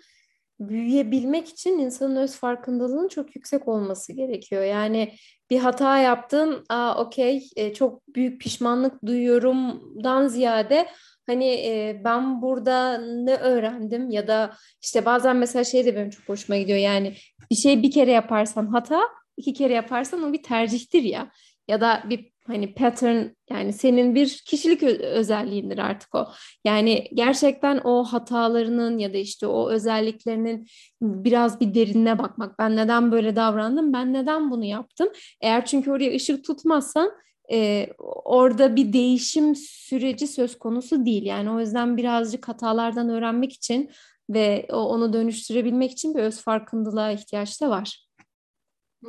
büyüyebilmek 0.59 1.49
için 1.49 1.79
insanın 1.79 2.15
öz 2.15 2.35
farkındalığının 2.35 3.07
çok 3.07 3.35
yüksek 3.35 3.67
olması 3.67 4.13
gerekiyor. 4.13 4.63
Yani 4.63 5.13
bir 5.49 5.59
hata 5.59 5.97
yaptın, 5.97 6.65
aa 6.69 7.01
okey, 7.01 7.49
e, 7.55 7.73
çok 7.73 8.07
büyük 8.07 8.41
pişmanlık 8.41 9.05
duyuyorumdan 9.05 10.27
ziyade 10.27 10.87
hani 11.27 11.45
e, 11.45 12.01
ben 12.03 12.41
burada 12.41 12.97
ne 12.97 13.35
öğrendim 13.35 14.09
ya 14.09 14.27
da 14.27 14.53
işte 14.81 15.05
bazen 15.05 15.35
mesela 15.35 15.63
şey 15.63 15.85
de 15.85 15.95
benim 15.95 16.09
çok 16.09 16.29
hoşuma 16.29 16.57
gidiyor 16.57 16.79
yani 16.79 17.15
bir 17.51 17.55
şey 17.55 17.83
bir 17.83 17.91
kere 17.91 18.11
yaparsan 18.11 18.67
hata 18.67 19.01
iki 19.37 19.53
kere 19.53 19.73
yaparsan 19.73 20.23
o 20.23 20.33
bir 20.33 20.43
tercihtir 20.43 21.03
ya 21.03 21.31
ya 21.67 21.81
da 21.81 22.03
bir 22.09 22.31
hani 22.47 22.73
pattern 22.73 23.25
yani 23.49 23.73
senin 23.73 24.15
bir 24.15 24.43
kişilik 24.45 24.83
özelliğindir 24.83 25.77
artık 25.77 26.15
o. 26.15 26.27
Yani 26.65 27.07
gerçekten 27.13 27.81
o 27.83 28.03
hatalarının 28.03 28.97
ya 28.97 29.13
da 29.13 29.17
işte 29.17 29.47
o 29.47 29.69
özelliklerinin 29.69 30.67
biraz 31.01 31.59
bir 31.59 31.73
derinine 31.73 32.19
bakmak. 32.19 32.59
Ben 32.59 32.75
neden 32.75 33.11
böyle 33.11 33.35
davrandım? 33.35 33.93
Ben 33.93 34.13
neden 34.13 34.51
bunu 34.51 34.65
yaptım? 34.65 35.07
Eğer 35.41 35.65
çünkü 35.65 35.91
oraya 35.91 36.15
ışık 36.15 36.43
tutmazsan 36.45 37.11
e, 37.51 37.89
orada 38.25 38.75
bir 38.75 38.93
değişim 38.93 39.55
süreci 39.55 40.27
söz 40.27 40.59
konusu 40.59 41.05
değil. 41.05 41.23
Yani 41.23 41.51
o 41.51 41.59
yüzden 41.59 41.97
birazcık 41.97 42.47
hatalardan 42.47 43.09
öğrenmek 43.09 43.53
için 43.53 43.91
ve 44.29 44.67
onu 44.71 45.13
dönüştürebilmek 45.13 45.91
için 45.91 46.15
bir 46.15 46.19
öz 46.19 46.41
farkındalığa 46.41 47.11
ihtiyaç 47.11 47.61
da 47.61 47.69
var. 47.69 48.05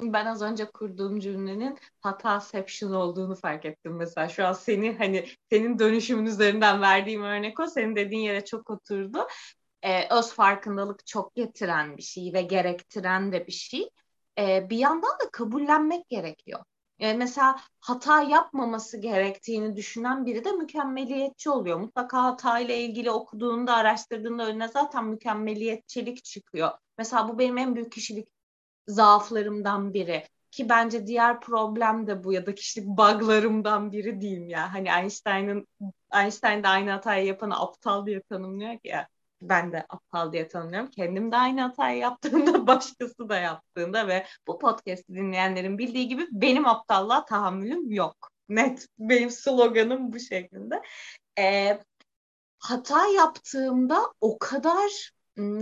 Ben 0.02 0.26
az 0.26 0.42
önce 0.42 0.64
kurduğum 0.64 1.20
cümlenin 1.20 1.78
hataception 2.00 2.92
olduğunu 2.92 3.34
fark 3.34 3.64
ettim 3.64 3.96
mesela. 3.96 4.28
Şu 4.28 4.46
an 4.46 4.52
seni 4.52 4.96
hani 4.98 5.26
senin 5.50 5.78
dönüşümün 5.78 6.26
üzerinden 6.26 6.80
verdiğim 6.80 7.22
örnek 7.22 7.60
o. 7.60 7.66
Senin 7.66 7.96
dediğin 7.96 8.22
yere 8.22 8.44
çok 8.44 8.70
oturdu. 8.70 9.26
Ee, 9.82 10.14
öz 10.14 10.32
farkındalık 10.32 11.06
çok 11.06 11.34
getiren 11.34 11.96
bir 11.96 12.02
şey 12.02 12.32
ve 12.32 12.42
gerektiren 12.42 13.32
de 13.32 13.46
bir 13.46 13.52
şey. 13.52 13.90
Ee, 14.38 14.66
bir 14.70 14.78
yandan 14.78 15.10
da 15.10 15.30
kabullenmek 15.32 16.08
gerekiyor. 16.08 16.60
E, 16.98 17.12
mesela 17.12 17.60
hata 17.80 18.22
yapmaması 18.22 18.96
gerektiğini 19.00 19.76
düşünen 19.76 20.26
biri 20.26 20.44
de 20.44 20.52
mükemmeliyetçi 20.52 21.50
oluyor. 21.50 21.80
Mutlaka 21.80 22.22
hata 22.22 22.58
ile 22.58 22.80
ilgili 22.80 23.10
okuduğunda, 23.10 23.74
araştırdığında 23.74 24.46
önüne 24.46 24.68
zaten 24.68 25.04
mükemmeliyetçilik 25.04 26.24
çıkıyor. 26.24 26.70
Mesela 26.98 27.28
bu 27.28 27.38
benim 27.38 27.58
en 27.58 27.74
büyük 27.74 27.92
kişilik 27.92 28.28
zaaflarımdan 28.86 29.94
biri. 29.94 30.24
Ki 30.50 30.68
bence 30.68 31.06
diğer 31.06 31.40
problem 31.40 32.06
de 32.06 32.24
bu 32.24 32.32
ya 32.32 32.46
da 32.46 32.54
kişilik 32.54 32.88
buglarımdan 32.88 33.92
biri 33.92 34.20
diyeyim 34.20 34.48
ya. 34.48 34.74
Hani 34.74 34.88
Einstein'ın 34.88 35.66
Einstein 36.14 36.62
de 36.62 36.68
aynı 36.68 36.90
hatayı 36.90 37.26
yapanı 37.26 37.60
aptal 37.60 38.06
diye 38.06 38.22
tanımlıyor 38.22 38.78
ya 38.84 39.08
ben 39.42 39.72
de 39.72 39.86
aptal 39.88 40.32
diye 40.32 40.48
tanımlıyorum. 40.48 40.90
Kendim 40.90 41.32
de 41.32 41.36
aynı 41.36 41.60
hatayı 41.60 41.98
yaptığımda 41.98 42.66
başkası 42.66 43.28
da 43.28 43.36
yaptığında 43.36 44.08
ve 44.08 44.26
bu 44.46 44.58
podcast'i 44.58 45.14
dinleyenlerin 45.14 45.78
bildiği 45.78 46.08
gibi 46.08 46.26
benim 46.32 46.66
aptallığa 46.66 47.24
tahammülüm 47.24 47.90
yok. 47.90 48.30
Net. 48.48 48.86
Benim 48.98 49.30
sloganım 49.30 50.12
bu 50.12 50.20
şekilde. 50.20 50.82
Ee, 51.38 51.80
hata 52.58 53.06
yaptığımda 53.06 54.12
o 54.20 54.38
kadar 54.38 55.10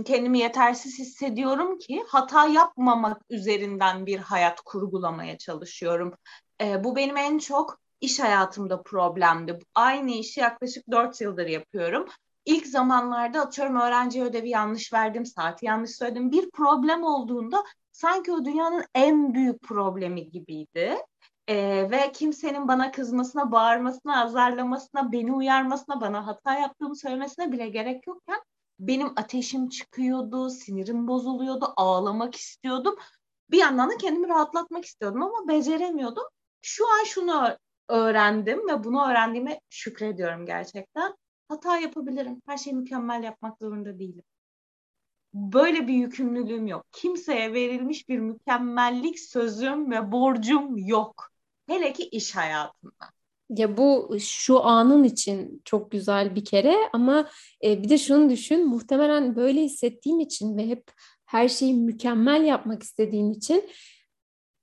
kendimi 0.05 0.39
yetersiz 0.39 0.99
hissediyorum 0.99 1.77
ki 1.77 2.03
hata 2.07 2.47
yapmamak 2.47 3.21
üzerinden 3.29 4.05
bir 4.05 4.19
hayat 4.19 4.61
kurgulamaya 4.61 5.37
çalışıyorum. 5.37 6.13
Ee, 6.61 6.83
bu 6.83 6.95
benim 6.95 7.17
en 7.17 7.37
çok 7.37 7.79
iş 8.01 8.19
hayatımda 8.19 8.81
problemdi. 8.81 9.59
Aynı 9.75 10.11
işi 10.11 10.39
yaklaşık 10.39 10.91
4 10.91 11.21
yıldır 11.21 11.47
yapıyorum 11.47 12.07
ilk 12.45 12.67
zamanlarda 12.67 13.41
atıyorum 13.41 13.75
öğrenci 13.75 14.23
ödevi 14.23 14.49
yanlış 14.49 14.93
verdim, 14.93 15.25
saati 15.25 15.65
yanlış 15.65 15.91
söyledim. 15.91 16.31
Bir 16.31 16.51
problem 16.51 17.03
olduğunda 17.03 17.63
sanki 17.91 18.31
o 18.31 18.45
dünyanın 18.45 18.83
en 18.95 19.33
büyük 19.33 19.61
problemi 19.61 20.29
gibiydi. 20.29 20.97
Ee, 21.47 21.87
ve 21.91 22.11
kimsenin 22.11 22.67
bana 22.67 22.91
kızmasına, 22.91 23.51
bağırmasına, 23.51 24.23
azarlamasına, 24.23 25.11
beni 25.11 25.33
uyarmasına, 25.33 26.01
bana 26.01 26.27
hata 26.27 26.59
yaptığımı 26.59 26.95
söylemesine 26.95 27.51
bile 27.51 27.69
gerek 27.69 28.07
yokken 28.07 28.39
benim 28.79 29.13
ateşim 29.15 29.69
çıkıyordu, 29.69 30.49
sinirim 30.49 31.07
bozuluyordu, 31.07 31.73
ağlamak 31.75 32.35
istiyordum. 32.35 32.95
Bir 33.51 33.57
yandan 33.57 33.89
da 33.89 33.97
kendimi 33.97 34.27
rahatlatmak 34.27 34.85
istiyordum 34.85 35.23
ama 35.23 35.47
beceremiyordum. 35.47 36.23
Şu 36.61 36.87
an 36.87 37.03
şunu 37.03 37.57
öğrendim 37.89 38.67
ve 38.67 38.83
bunu 38.83 39.09
öğrendiğime 39.09 39.61
şükrediyorum 39.69 40.45
gerçekten 40.45 41.13
hata 41.47 41.77
yapabilirim. 41.77 42.41
Her 42.45 42.57
şeyi 42.57 42.75
mükemmel 42.75 43.23
yapmak 43.23 43.59
zorunda 43.59 43.99
değilim. 43.99 44.23
Böyle 45.33 45.87
bir 45.87 45.93
yükümlülüğüm 45.93 46.67
yok. 46.67 46.85
Kimseye 46.91 47.53
verilmiş 47.53 48.09
bir 48.09 48.19
mükemmellik 48.19 49.19
sözüm 49.19 49.91
ve 49.91 50.11
borcum 50.11 50.77
yok. 50.77 51.31
Hele 51.67 51.93
ki 51.93 52.03
iş 52.03 52.35
hayatında. 52.35 53.15
Ya 53.49 53.77
bu 53.77 54.17
şu 54.19 54.63
anın 54.63 55.03
için 55.03 55.61
çok 55.65 55.91
güzel 55.91 56.35
bir 56.35 56.45
kere 56.45 56.75
ama 56.93 57.29
e, 57.63 57.83
bir 57.83 57.89
de 57.89 57.97
şunu 57.97 58.29
düşün 58.29 58.67
muhtemelen 58.67 59.35
böyle 59.35 59.61
hissettiğin 59.61 60.19
için 60.19 60.57
ve 60.57 60.67
hep 60.67 60.91
her 61.25 61.49
şeyi 61.49 61.73
mükemmel 61.73 62.43
yapmak 62.43 62.83
istediğin 62.83 63.31
için 63.31 63.69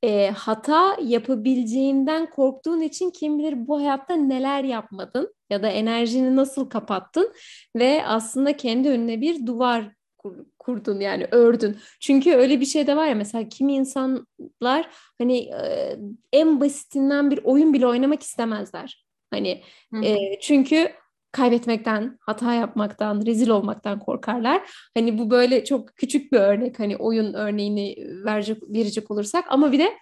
e, 0.02 0.30
hata 0.30 0.96
yapabileceğinden 1.02 2.30
korktuğun 2.30 2.80
için 2.80 3.10
kim 3.10 3.38
bilir 3.38 3.66
bu 3.66 3.78
hayatta 3.78 4.14
neler 4.14 4.64
yapmadın 4.64 5.34
ya 5.50 5.62
da 5.62 5.68
enerjini 5.68 6.36
nasıl 6.36 6.70
kapattın 6.70 7.32
ve 7.76 8.06
aslında 8.06 8.56
kendi 8.56 8.88
önüne 8.88 9.20
bir 9.20 9.46
duvar 9.46 9.92
kurdun 10.58 11.00
yani 11.00 11.26
ördün. 11.30 11.76
Çünkü 12.00 12.32
öyle 12.32 12.60
bir 12.60 12.66
şey 12.66 12.86
de 12.86 12.96
var 12.96 13.06
ya 13.06 13.14
mesela 13.14 13.48
kimi 13.48 13.74
insanlar 13.74 14.90
hani 15.18 15.38
e, 15.38 15.96
en 16.32 16.60
basitinden 16.60 17.30
bir 17.30 17.40
oyun 17.44 17.72
bile 17.72 17.86
oynamak 17.86 18.22
istemezler. 18.22 19.04
Hani 19.30 19.62
e, 20.04 20.40
çünkü 20.40 20.92
kaybetmekten, 21.32 22.18
hata 22.20 22.54
yapmaktan, 22.54 23.26
rezil 23.26 23.48
olmaktan 23.48 23.98
korkarlar. 23.98 24.70
Hani 24.94 25.18
bu 25.18 25.30
böyle 25.30 25.64
çok 25.64 25.96
küçük 25.96 26.32
bir 26.32 26.38
örnek 26.38 26.78
hani 26.78 26.96
oyun 26.96 27.34
örneğini 27.34 27.96
verecek, 28.24 28.62
verecek 28.62 29.10
olursak 29.10 29.44
ama 29.48 29.72
bir 29.72 29.78
de 29.78 29.92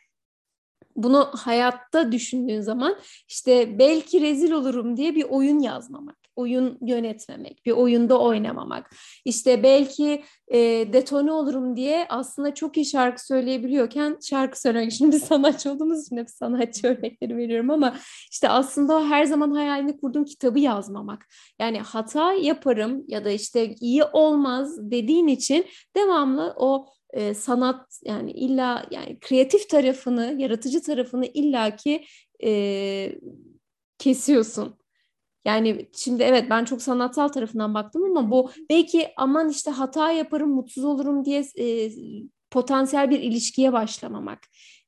bunu 0.96 1.28
hayatta 1.32 2.12
düşündüğün 2.12 2.60
zaman 2.60 2.96
işte 3.28 3.78
belki 3.78 4.20
rezil 4.20 4.52
olurum 4.52 4.96
diye 4.96 5.14
bir 5.14 5.24
oyun 5.24 5.58
yazmamak, 5.58 6.16
oyun 6.40 6.78
yönetmemek, 6.80 7.66
bir 7.66 7.72
oyunda 7.72 8.20
oynamamak. 8.20 8.90
İşte 9.24 9.62
belki 9.62 10.22
e, 10.48 10.58
detone 10.92 11.32
olurum 11.32 11.76
diye 11.76 12.06
aslında 12.08 12.54
çok 12.54 12.76
iyi 12.76 12.86
şarkı 12.86 13.26
söyleyebiliyorken 13.26 14.18
şarkı 14.30 14.60
söylemek. 14.60 14.92
Şimdi 15.00 15.20
sanatçı 15.20 15.72
olduğumuz 15.72 16.06
için 16.06 16.16
hep 16.16 16.30
sanatçı 16.30 16.86
örnekleri 16.86 17.36
veriyorum 17.36 17.70
ama 17.70 17.96
işte 18.32 18.48
aslında 18.48 19.08
her 19.08 19.24
zaman 19.24 19.50
hayalini 19.50 20.00
kurduğum 20.00 20.24
kitabı 20.24 20.58
yazmamak. 20.58 21.26
Yani 21.58 21.78
hata 21.78 22.32
yaparım 22.32 23.04
ya 23.08 23.24
da 23.24 23.30
işte 23.30 23.74
iyi 23.80 24.04
olmaz 24.04 24.90
dediğin 24.90 25.26
için 25.26 25.66
devamlı 25.96 26.54
o 26.56 26.86
e, 27.12 27.34
sanat 27.34 28.00
yani 28.04 28.30
illa 28.30 28.86
yani 28.90 29.18
kreatif 29.20 29.68
tarafını, 29.68 30.34
yaratıcı 30.38 30.82
tarafını 30.82 31.26
illaki 31.26 32.04
e, 32.44 33.12
kesiyorsun. 33.98 34.79
Yani 35.44 35.88
şimdi 35.96 36.22
evet 36.22 36.50
ben 36.50 36.64
çok 36.64 36.82
sanatsal 36.82 37.28
tarafından 37.28 37.74
baktım 37.74 38.04
ama 38.04 38.30
bu 38.30 38.50
belki 38.70 39.08
aman 39.16 39.48
işte 39.48 39.70
hata 39.70 40.12
yaparım, 40.12 40.50
mutsuz 40.50 40.84
olurum 40.84 41.24
diye 41.24 41.44
e, 41.58 41.90
potansiyel 42.50 43.10
bir 43.10 43.20
ilişkiye 43.20 43.72
başlamamak, 43.72 44.38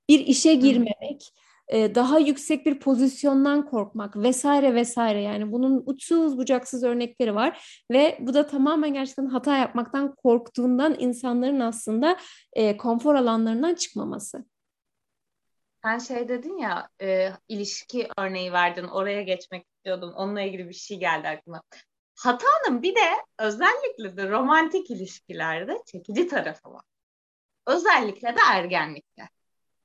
bir 0.09 0.21
işe 0.21 0.55
girmemek, 0.55 1.33
e, 1.69 1.95
daha 1.95 2.19
yüksek 2.19 2.67
bir 2.67 2.79
pozisyondan 2.79 3.67
korkmak 3.67 4.17
vesaire 4.17 4.75
vesaire. 4.75 5.23
Yani 5.23 5.53
bunun 5.53 5.83
uçsuz 5.87 6.39
bucaksız 6.39 6.83
örnekleri 6.85 7.35
var 7.35 7.83
ve 7.91 8.19
bu 8.21 8.35
da 8.35 8.47
tamamen 8.47 8.95
gerçekten 8.95 9.27
hata 9.27 9.57
yapmaktan 9.57 10.15
korktuğundan 10.15 10.97
insanların 10.99 11.61
aslında 11.61 12.17
e, 12.53 12.77
konfor 12.77 13.15
alanlarından 13.15 13.75
çıkmaması. 13.75 14.45
Sen 15.85 15.99
şey 15.99 16.29
dedin 16.29 16.59
ya 16.59 16.89
e, 17.01 17.33
ilişki 17.49 18.09
örneği 18.19 18.53
verdin 18.53 18.85
oraya 18.85 19.23
geçmek 19.23 19.67
istiyordum 19.77 20.13
onunla 20.17 20.41
ilgili 20.41 20.69
bir 20.69 20.75
şey 20.75 20.99
geldi 20.99 21.29
aklıma. 21.29 21.63
Hatanın 22.15 22.83
bir 22.83 22.95
de 22.95 23.11
özellikle 23.39 24.17
de 24.17 24.31
romantik 24.31 24.91
ilişkilerde 24.91 25.79
çekici 25.87 26.29
tarafı 26.29 26.71
var. 26.73 26.85
Özellikle 27.67 28.29
de 28.29 28.41
ergenlikte 28.51 29.29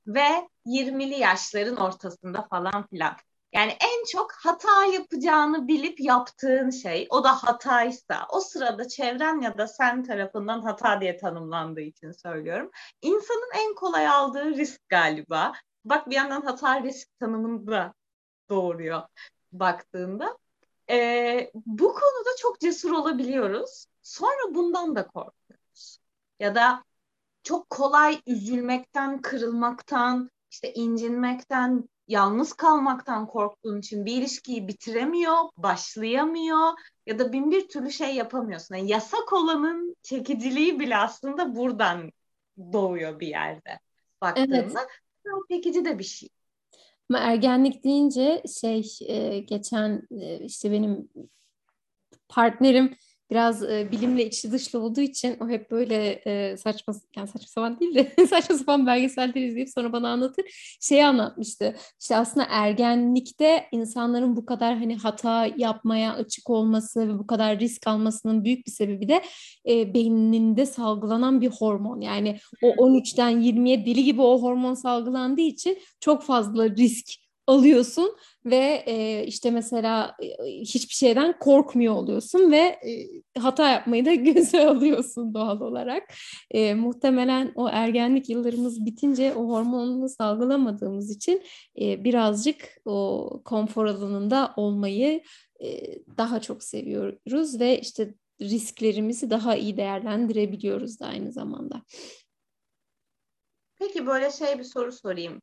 ve 0.06 0.48
20'li 0.66 1.18
yaşların 1.18 1.76
ortasında 1.76 2.42
falan 2.50 2.86
filan. 2.86 3.16
Yani 3.52 3.76
en 3.80 4.04
çok 4.12 4.32
hata 4.32 4.84
yapacağını 4.84 5.68
bilip 5.68 6.00
yaptığın 6.00 6.70
şey, 6.70 7.06
o 7.10 7.24
da 7.24 7.44
hataysa, 7.44 8.26
o 8.30 8.40
sırada 8.40 8.88
çevren 8.88 9.40
ya 9.40 9.58
da 9.58 9.66
sen 9.66 10.04
tarafından 10.04 10.60
hata 10.60 11.00
diye 11.00 11.16
tanımlandığı 11.16 11.80
için 11.80 12.12
söylüyorum. 12.12 12.70
İnsanın 13.02 13.50
en 13.58 13.74
kolay 13.74 14.08
aldığı 14.08 14.54
risk 14.54 14.88
galiba. 14.88 15.52
Bak 15.88 16.10
bir 16.10 16.14
yandan 16.14 16.42
hata 16.42 16.82
risk 16.82 17.18
tanımını 17.18 17.66
da 17.66 17.94
doğuruyor 18.50 19.02
baktığında. 19.52 20.38
Ee, 20.90 21.50
bu 21.54 21.88
konuda 21.88 22.30
çok 22.38 22.60
cesur 22.60 22.90
olabiliyoruz. 22.90 23.86
Sonra 24.02 24.54
bundan 24.54 24.96
da 24.96 25.06
korkuyoruz. 25.06 25.98
Ya 26.40 26.54
da 26.54 26.84
çok 27.42 27.70
kolay 27.70 28.20
üzülmekten, 28.26 29.20
kırılmaktan, 29.22 30.30
işte 30.50 30.72
incinmekten, 30.72 31.88
yalnız 32.08 32.52
kalmaktan 32.52 33.26
korktuğun 33.26 33.78
için 33.78 34.06
bir 34.06 34.12
ilişkiyi 34.12 34.68
bitiremiyor, 34.68 35.36
başlayamıyor 35.56 36.72
ya 37.06 37.18
da 37.18 37.32
bin 37.32 37.50
bir 37.50 37.68
türlü 37.68 37.90
şey 37.92 38.14
yapamıyorsun. 38.14 38.74
Yani 38.74 38.90
yasak 38.90 39.32
olanın 39.32 39.96
çekiciliği 40.02 40.80
bile 40.80 40.96
aslında 40.96 41.56
buradan 41.56 42.12
doğuyor 42.72 43.20
bir 43.20 43.26
yerde 43.26 43.78
baktığında. 44.20 44.80
Evet. 44.80 44.88
Çekici 45.50 45.84
de 45.84 45.98
bir 45.98 46.04
şey. 46.04 46.28
Ama 47.10 47.18
ergenlik 47.18 47.84
deyince 47.84 48.42
şey 48.60 48.90
e, 49.06 49.38
geçen 49.38 50.02
e, 50.10 50.44
işte 50.44 50.72
benim 50.72 51.08
partnerim 52.28 52.96
biraz 53.30 53.62
e, 53.62 53.88
bilimle 53.92 54.26
içli 54.26 54.52
dışlı 54.52 54.80
olduğu 54.80 55.00
için 55.00 55.36
o 55.40 55.48
hep 55.48 55.70
böyle 55.70 56.22
e, 56.26 56.56
saçma 56.56 56.94
yani 57.16 57.28
saçma 57.28 57.48
sapan 57.48 57.80
değil 57.80 57.94
de 57.94 58.26
saçma 58.26 58.56
sapan 58.56 58.86
belgeseller 58.86 59.34
izleyip 59.34 59.68
sonra 59.70 59.92
bana 59.92 60.08
anlatır. 60.08 60.44
Şeyi 60.80 61.04
anlatmıştı. 61.04 61.76
İşte 62.00 62.16
aslında 62.16 62.46
ergenlikte 62.50 63.66
insanların 63.72 64.36
bu 64.36 64.46
kadar 64.46 64.78
hani 64.78 64.96
hata 64.96 65.48
yapmaya 65.56 66.14
açık 66.14 66.50
olması 66.50 67.08
ve 67.08 67.18
bu 67.18 67.26
kadar 67.26 67.58
risk 67.58 67.86
almasının 67.86 68.44
büyük 68.44 68.66
bir 68.66 68.72
sebebi 68.72 69.08
de 69.08 69.22
e, 69.68 69.94
beyninde 69.94 70.66
salgılanan 70.66 71.40
bir 71.40 71.50
hormon. 71.50 72.00
Yani 72.00 72.38
o 72.62 72.68
13'ten 72.68 73.42
20'ye 73.42 73.86
deli 73.86 74.04
gibi 74.04 74.22
o 74.22 74.42
hormon 74.42 74.74
salgılandığı 74.74 75.40
için 75.40 75.78
çok 76.00 76.22
fazla 76.22 76.70
risk 76.70 77.27
alıyorsun 77.48 78.16
ve 78.44 78.82
e, 78.86 79.24
işte 79.26 79.50
mesela 79.50 80.16
e, 80.22 80.44
hiçbir 80.44 80.94
şeyden 80.94 81.38
korkmuyor 81.38 81.94
oluyorsun 81.94 82.52
ve 82.52 82.58
e, 82.58 83.08
hata 83.40 83.70
yapmayı 83.70 84.04
da 84.04 84.14
göze 84.14 84.66
alıyorsun 84.66 85.34
doğal 85.34 85.60
olarak. 85.60 86.02
E, 86.50 86.74
muhtemelen 86.74 87.52
o 87.54 87.68
ergenlik 87.68 88.28
yıllarımız 88.28 88.86
bitince 88.86 89.34
o 89.34 89.48
hormonunu 89.48 90.08
salgılamadığımız 90.08 91.10
için 91.10 91.42
e, 91.80 92.04
birazcık 92.04 92.80
o 92.84 93.30
konfor 93.44 93.86
alanında 93.86 94.54
olmayı 94.56 95.22
e, 95.60 95.98
daha 96.16 96.40
çok 96.40 96.62
seviyoruz 96.62 97.60
ve 97.60 97.80
işte 97.80 98.14
risklerimizi 98.40 99.30
daha 99.30 99.56
iyi 99.56 99.76
değerlendirebiliyoruz 99.76 101.00
da 101.00 101.06
aynı 101.06 101.32
zamanda. 101.32 101.82
Peki 103.78 104.06
böyle 104.06 104.30
şey 104.30 104.58
bir 104.58 104.64
soru 104.64 104.92
sorayım 104.92 105.40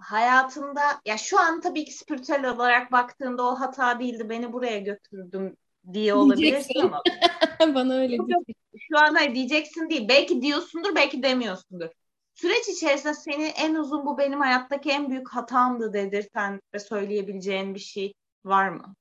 hayatında 0.00 0.80
ya 1.06 1.18
şu 1.18 1.40
an 1.40 1.60
tabii 1.60 1.84
ki 1.84 1.92
spiritüel 1.92 2.50
olarak 2.50 2.92
baktığında 2.92 3.42
o 3.42 3.60
hata 3.60 4.00
değildi 4.00 4.28
beni 4.28 4.52
buraya 4.52 4.78
götürdüm 4.78 5.56
diye 5.92 6.14
olabilirsin 6.14 6.80
ama 6.80 7.02
bana 7.74 7.94
öyle 7.94 8.18
diyeceksin. 8.18 8.54
Şu 8.78 8.98
an 8.98 9.14
hayır 9.14 9.34
diyeceksin 9.34 9.90
değil. 9.90 10.08
Belki 10.08 10.42
diyorsundur, 10.42 10.94
belki 10.94 11.22
demiyorsundur. 11.22 11.88
Süreç 12.34 12.68
içerisinde 12.68 13.14
seni 13.14 13.44
en 13.44 13.74
uzun 13.74 14.06
bu 14.06 14.18
benim 14.18 14.40
hayattaki 14.40 14.90
en 14.90 15.10
büyük 15.10 15.28
hatamdı 15.28 15.92
dedirten 15.92 16.60
ve 16.74 16.78
söyleyebileceğin 16.78 17.74
bir 17.74 17.80
şey 17.80 18.14
var 18.44 18.68
mı? 18.68 18.94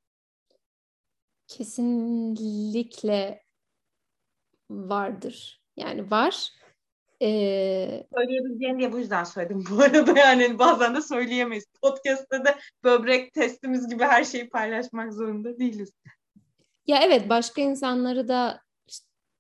Kesinlikle 1.48 3.44
vardır. 4.70 5.62
Yani 5.78 6.12
var. 6.12 6.50
Ee, 7.22 8.04
Söyleyebileceğin 8.18 8.80
diye 8.80 8.92
bu 8.92 9.00
yüzden 9.00 9.24
söyledim 9.24 9.64
bu 9.72 9.82
arada 9.82 10.20
yani 10.20 10.60
bazen 10.60 10.96
de 10.96 11.02
söyleyemeyiz. 11.02 11.66
Podcast'ta 11.82 12.46
da 12.46 12.56
böbrek 12.84 13.34
testimiz 13.34 13.90
gibi 13.90 14.04
her 14.04 14.24
şeyi 14.24 14.50
paylaşmak 14.50 15.14
zorunda 15.14 15.60
değiliz. 15.60 15.92
Ya 16.88 17.00
evet 17.04 17.30
başka 17.30 17.62
insanları 17.62 18.28
da 18.28 18.62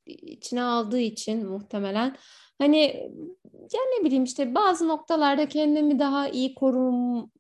içine 0.05 0.63
aldığı 0.63 0.99
için 0.99 1.47
muhtemelen 1.47 2.15
hani 2.57 2.81
ya 3.73 3.81
ne 3.97 4.05
bileyim 4.05 4.23
işte 4.23 4.55
bazı 4.55 4.87
noktalarda 4.87 5.47
kendimi 5.47 5.99
daha 5.99 6.29
iyi 6.29 6.55
korum 6.55 7.31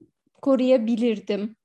koruyabilirdim. 0.41 1.55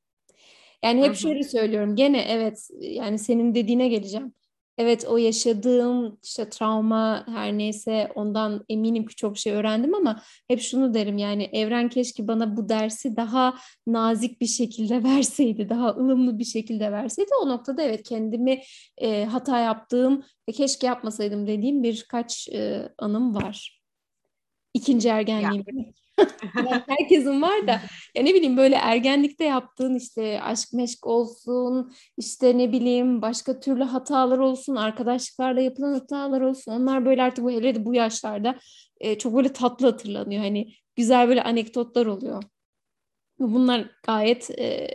Yani 0.82 1.00
hep 1.00 1.08
Hı-hı. 1.08 1.16
şöyle 1.16 1.42
söylüyorum 1.42 1.96
gene 1.96 2.24
evet 2.28 2.68
yani 2.80 3.18
senin 3.18 3.54
dediğine 3.54 3.88
geleceğim 3.88 4.34
evet 4.78 5.04
o 5.08 5.16
yaşadığım 5.16 6.18
işte 6.22 6.48
travma 6.48 7.24
her 7.26 7.58
neyse 7.58 8.12
ondan 8.14 8.64
eminim 8.68 9.06
ki 9.06 9.14
çok 9.14 9.38
şey 9.38 9.52
öğrendim 9.52 9.94
ama 9.94 10.22
hep 10.48 10.60
şunu 10.60 10.94
derim 10.94 11.18
yani 11.18 11.48
evren 11.52 11.88
keşke 11.88 12.28
bana 12.28 12.56
bu 12.56 12.68
dersi 12.68 13.16
daha 13.16 13.54
nazik 13.86 14.40
bir 14.40 14.46
şekilde 14.46 15.04
verseydi, 15.04 15.68
daha 15.68 15.88
ılımlı 15.88 16.38
bir 16.38 16.44
şekilde 16.44 16.92
verseydi. 16.92 17.30
O 17.42 17.48
noktada 17.48 17.82
evet 17.82 18.02
kendimi 18.08 18.60
e, 18.98 19.24
hata 19.24 19.58
yaptığım 19.58 20.24
ve 20.48 20.52
keşke 20.52 20.86
yapmasaydım 20.86 21.46
dediğim 21.46 21.82
birkaç 21.82 22.48
e, 22.48 22.88
anım 22.98 23.34
var. 23.34 23.82
İkinci 24.74 25.08
ergenliğim. 25.08 25.64
herkesin 26.86 27.42
var 27.42 27.66
da 27.66 27.80
ya 28.14 28.22
ne 28.22 28.34
bileyim 28.34 28.56
böyle 28.56 28.74
ergenlikte 28.74 29.44
yaptığın 29.44 29.94
işte 29.94 30.42
aşk 30.42 30.72
meşk 30.72 31.06
olsun 31.06 31.92
işte 32.16 32.58
ne 32.58 32.72
bileyim 32.72 33.22
başka 33.22 33.60
türlü 33.60 33.84
hatalar 33.84 34.38
olsun 34.38 34.76
arkadaşlıklarda 34.76 35.60
yapılan 35.60 35.92
hatalar 35.92 36.40
olsun 36.40 36.72
onlar 36.72 37.04
böyle 37.06 37.22
artık 37.22 37.44
bu 37.44 37.50
hele 37.50 37.74
de 37.74 37.84
bu 37.84 37.94
yaşlarda 37.94 38.58
e, 39.00 39.18
çok 39.18 39.36
böyle 39.36 39.52
tatlı 39.52 39.86
hatırlanıyor 39.86 40.42
hani 40.42 40.72
güzel 40.96 41.28
böyle 41.28 41.42
anekdotlar 41.42 42.06
oluyor. 42.06 42.42
Bunlar 43.38 43.90
gayet 44.02 44.50
e, 44.58 44.88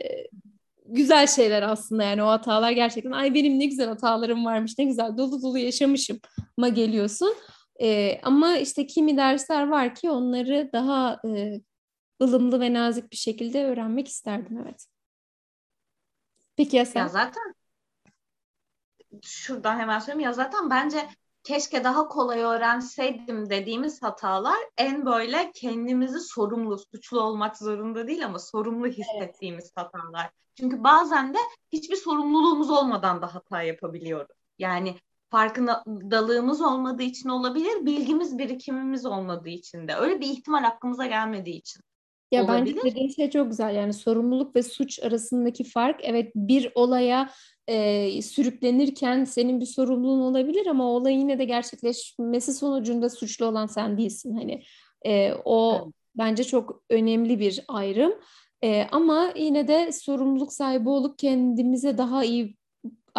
güzel 0.85 1.27
şeyler 1.27 1.63
aslında 1.63 2.03
yani 2.03 2.23
o 2.23 2.27
hatalar 2.27 2.71
gerçekten 2.71 3.11
ay 3.11 3.33
benim 3.33 3.59
ne 3.59 3.65
güzel 3.65 3.87
hatalarım 3.87 4.45
varmış 4.45 4.77
ne 4.77 4.85
güzel 4.85 5.17
dolu 5.17 5.41
dolu 5.41 5.57
yaşamışım 5.57 6.19
ma 6.57 6.69
geliyorsun. 6.69 7.33
E, 7.81 8.19
ama 8.23 8.57
işte 8.57 8.85
kimi 8.87 9.17
dersler 9.17 9.67
var 9.67 9.95
ki 9.95 10.09
onları 10.09 10.69
daha 10.73 11.21
e, 11.27 11.61
ılımlı 12.21 12.59
ve 12.59 12.73
nazik 12.73 13.11
bir 13.11 13.17
şekilde 13.17 13.65
öğrenmek 13.65 14.07
isterdim 14.07 14.57
evet. 14.63 14.85
Peki 16.55 16.77
ya 16.77 16.85
sen? 16.85 16.99
Ya 16.99 17.07
zaten 17.07 17.55
şuradan 19.23 19.79
hemen 19.79 19.99
söyleyeyim 19.99 20.19
ya 20.19 20.33
zaten 20.33 20.69
bence 20.69 21.09
keşke 21.43 21.83
daha 21.83 22.07
kolay 22.07 22.39
öğrenseydim 22.39 23.49
dediğimiz 23.49 24.01
hatalar 24.01 24.57
en 24.77 25.05
böyle 25.05 25.51
kendimizi 25.51 26.19
sorumlu, 26.19 26.77
suçlu 26.77 27.21
olmak 27.21 27.57
zorunda 27.57 28.07
değil 28.07 28.25
ama 28.25 28.39
sorumlu 28.39 28.87
hissettiğimiz 28.87 29.73
evet. 29.77 29.77
hatalar. 29.77 30.29
Çünkü 30.55 30.83
bazen 30.83 31.33
de 31.33 31.37
hiçbir 31.71 31.95
sorumluluğumuz 31.95 32.69
olmadan 32.69 33.21
da 33.21 33.35
hata 33.35 33.61
yapabiliyoruz. 33.61 34.35
Yani 34.57 34.95
farkındalığımız 35.29 36.61
olmadığı 36.61 37.03
için 37.03 37.29
olabilir, 37.29 37.85
bilgimiz, 37.85 38.37
birikimimiz 38.37 39.05
olmadığı 39.05 39.49
için 39.49 39.87
de. 39.87 39.95
Öyle 39.95 40.19
bir 40.19 40.27
ihtimal 40.27 40.63
aklımıza 40.63 41.05
gelmediği 41.05 41.55
için. 41.55 41.81
Ya 42.31 42.43
olabilir. 42.45 42.75
bence 42.75 42.91
dediğin 42.91 43.09
şey 43.09 43.29
çok 43.29 43.49
güzel. 43.49 43.75
Yani 43.75 43.93
sorumluluk 43.93 44.55
ve 44.55 44.63
suç 44.63 45.03
arasındaki 45.03 45.63
fark 45.63 45.99
evet 46.03 46.31
bir 46.35 46.71
olaya 46.75 47.29
e, 47.67 48.21
sürüklenirken 48.21 49.23
senin 49.23 49.59
bir 49.59 49.65
sorumluluğun 49.65 50.21
olabilir 50.21 50.67
ama 50.67 50.83
olay 50.83 51.13
yine 51.13 51.39
de 51.39 51.45
gerçekleşmesi 51.45 52.53
sonucunda 52.53 53.09
suçlu 53.09 53.45
olan 53.45 53.65
sen 53.65 53.97
değilsin. 53.97 54.35
Hani 54.35 54.63
e, 55.05 55.33
o 55.45 55.81
evet. 55.83 55.93
bence 56.15 56.43
çok 56.43 56.83
önemli 56.89 57.39
bir 57.39 57.63
ayrım. 57.67 58.13
E, 58.63 58.87
ama 58.91 59.33
yine 59.35 59.67
de 59.67 59.91
sorumluluk 59.91 60.53
sahibi 60.53 60.89
olup 60.89 61.19
kendimize 61.19 61.97
daha 61.97 62.23
iyi 62.23 62.58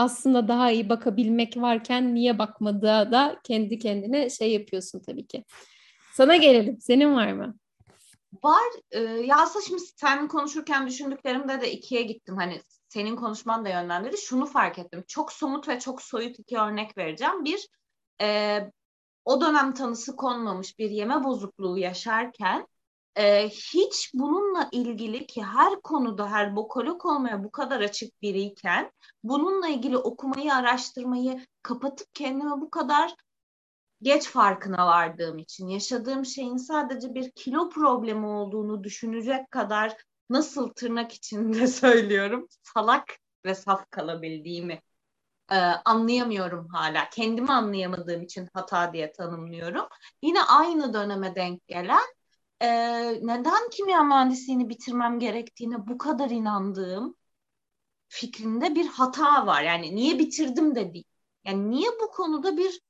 aslında 0.01 0.49
daha 0.49 0.71
iyi 0.71 0.89
bakabilmek 0.89 1.57
varken 1.57 2.15
niye 2.15 2.39
bakmadığı 2.39 3.13
da 3.13 3.41
kendi 3.45 3.79
kendine 3.79 4.31
şey 4.31 4.53
yapıyorsun 4.53 5.01
tabii 5.01 5.27
ki. 5.27 5.45
Sana 6.13 6.37
gelelim. 6.37 6.81
Senin 6.81 7.15
var 7.15 7.33
mı? 7.33 7.55
Var. 8.45 8.73
E, 8.91 9.01
ya 9.01 9.37
aslında 9.37 9.65
şimdi 9.65 9.83
sen 9.97 10.29
konuşurken 10.29 10.87
düşündüklerimde 10.87 11.61
de 11.61 11.73
ikiye 11.73 12.03
gittim. 12.03 12.37
Hani 12.37 12.61
senin 12.89 13.17
konuşman 13.17 13.65
da 13.65 13.69
yönlendirdi. 13.69 14.17
Şunu 14.19 14.47
fark 14.47 14.79
ettim. 14.79 15.05
Çok 15.09 15.33
somut 15.33 15.69
ve 15.69 15.79
çok 15.79 16.03
soyut 16.03 16.39
iki 16.39 16.59
örnek 16.59 16.99
vereceğim. 16.99 17.45
Bir, 17.45 17.69
e, 18.23 18.61
o 19.25 19.41
dönem 19.41 19.75
tanısı 19.75 20.17
konmamış 20.17 20.79
bir 20.79 20.91
yeme 20.91 21.25
bozukluğu 21.25 21.79
yaşarken 21.79 22.67
e, 23.21 23.49
hiç 23.49 24.11
bununla 24.15 24.69
ilgili 24.73 25.27
ki 25.27 25.43
her 25.43 25.81
konuda 25.81 26.31
her 26.31 26.57
bokolog 26.57 27.07
olmaya 27.07 27.45
bu 27.45 27.51
kadar 27.51 27.81
açık 27.81 28.23
biriyken 28.23 28.93
bununla 29.25 29.69
ilgili 29.69 29.99
okumayı, 29.99 30.55
araştırmayı 30.55 31.47
kapatıp 31.63 32.15
kendime 32.15 32.51
bu 32.51 32.71
kadar 32.71 33.15
geç 34.03 34.29
farkına 34.29 34.87
vardığım 34.87 35.39
için 35.39 35.69
yaşadığım 35.69 36.25
şeyin 36.25 36.57
sadece 36.57 37.15
bir 37.15 37.31
kilo 37.31 37.69
problemi 37.69 38.27
olduğunu 38.27 38.85
düşünecek 38.85 39.51
kadar 39.51 39.97
nasıl 40.31 40.69
tırnak 40.69 41.13
içinde 41.13 41.67
söylüyorum 41.67 42.49
salak 42.63 43.17
ve 43.45 43.55
saf 43.55 43.91
kalabildiğimi 43.91 44.81
e, 45.51 45.57
anlayamıyorum 45.85 46.69
hala. 46.69 47.11
Kendimi 47.11 47.53
anlayamadığım 47.53 48.23
için 48.23 48.49
hata 48.55 48.93
diye 48.93 49.13
tanımlıyorum. 49.13 49.87
Yine 50.23 50.43
aynı 50.43 50.95
döneme 50.95 51.35
denk 51.35 51.67
gelen 51.69 52.20
e, 52.61 52.69
neden 53.27 53.71
kimya 53.71 54.03
mühendisliğini 54.03 54.69
bitirmem 54.69 55.19
gerektiğine 55.19 55.87
bu 55.87 55.99
kadar 55.99 56.31
inandığım 56.31 57.17
fikrinde 58.09 58.75
bir 58.75 58.87
hata 58.87 59.47
var. 59.47 59.63
Yani 59.63 59.97
niye 59.97 60.19
bitirdim 60.19 60.75
de 60.75 60.95
değil. 60.95 61.05
Yani 61.45 61.71
niye 61.71 61.89
bu 62.03 62.11
konuda 62.11 62.57
bir 62.57 62.81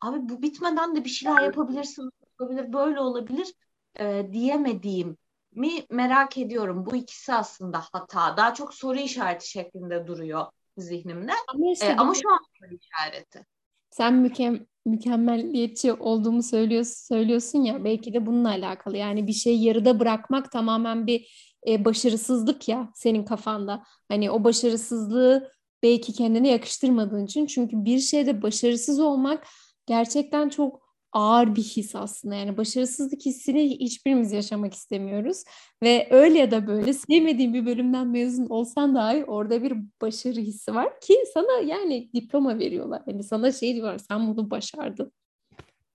abi 0.00 0.28
bu 0.28 0.42
bitmeden 0.42 0.96
de 0.96 1.04
bir 1.04 1.10
şeyler 1.10 1.42
yapabilirsin, 1.42 2.10
olabilir, 2.40 2.72
böyle 2.72 3.00
olabilir 3.00 3.54
e, 3.98 4.28
diyemediğim 4.32 5.16
mi 5.52 5.70
merak 5.90 6.38
ediyorum. 6.38 6.86
Bu 6.86 6.96
ikisi 6.96 7.34
aslında 7.34 7.84
hata. 7.92 8.36
Daha 8.36 8.54
çok 8.54 8.74
soru 8.74 8.98
işareti 8.98 9.50
şeklinde 9.50 10.06
duruyor 10.06 10.46
zihnimde. 10.76 11.32
Ama, 11.48 11.64
ee, 11.82 11.96
ama 11.96 12.14
şu 12.14 12.30
an 12.32 12.38
soru 12.58 12.78
işareti. 12.80 13.46
Sen 13.90 14.14
mükem 14.14 14.66
mükemmelliyetçi 14.88 15.92
olduğumu 15.92 16.42
söylüyorsun, 16.42 17.14
söylüyorsun 17.14 17.62
ya 17.62 17.84
belki 17.84 18.14
de 18.14 18.26
bununla 18.26 18.48
alakalı. 18.48 18.96
Yani 18.96 19.26
bir 19.26 19.32
şey 19.32 19.58
yarıda 19.58 20.00
bırakmak 20.00 20.52
tamamen 20.52 21.06
bir 21.06 21.48
e, 21.68 21.84
başarısızlık 21.84 22.68
ya 22.68 22.90
senin 22.94 23.24
kafanda. 23.24 23.82
Hani 24.08 24.30
o 24.30 24.44
başarısızlığı 24.44 25.52
belki 25.82 26.12
kendine 26.12 26.48
yakıştırmadığın 26.48 27.24
için. 27.24 27.46
Çünkü 27.46 27.84
bir 27.84 27.98
şeyde 27.98 28.42
başarısız 28.42 29.00
olmak 29.00 29.46
gerçekten 29.86 30.48
çok 30.48 30.87
ağır 31.12 31.56
bir 31.56 31.62
his 31.62 31.94
aslında. 31.94 32.34
Yani 32.34 32.56
başarısızlık 32.56 33.26
hissini 33.26 33.70
hiçbirimiz 33.80 34.32
yaşamak 34.32 34.74
istemiyoruz. 34.74 35.44
Ve 35.82 36.08
öyle 36.10 36.38
ya 36.38 36.50
da 36.50 36.66
böyle 36.66 36.92
sevmediğin 36.92 37.54
bir 37.54 37.66
bölümden 37.66 38.06
mezun 38.06 38.46
olsan 38.46 38.94
dahi 38.94 39.24
orada 39.24 39.62
bir 39.62 39.74
başarı 40.02 40.40
hissi 40.40 40.74
var 40.74 41.00
ki 41.00 41.14
sana 41.34 41.52
yani 41.52 42.10
diploma 42.14 42.58
veriyorlar. 42.58 43.02
Yani 43.06 43.22
sana 43.22 43.52
şey 43.52 43.74
diyorlar 43.74 43.98
sen 43.98 44.28
bunu 44.28 44.50
başardın. 44.50 45.12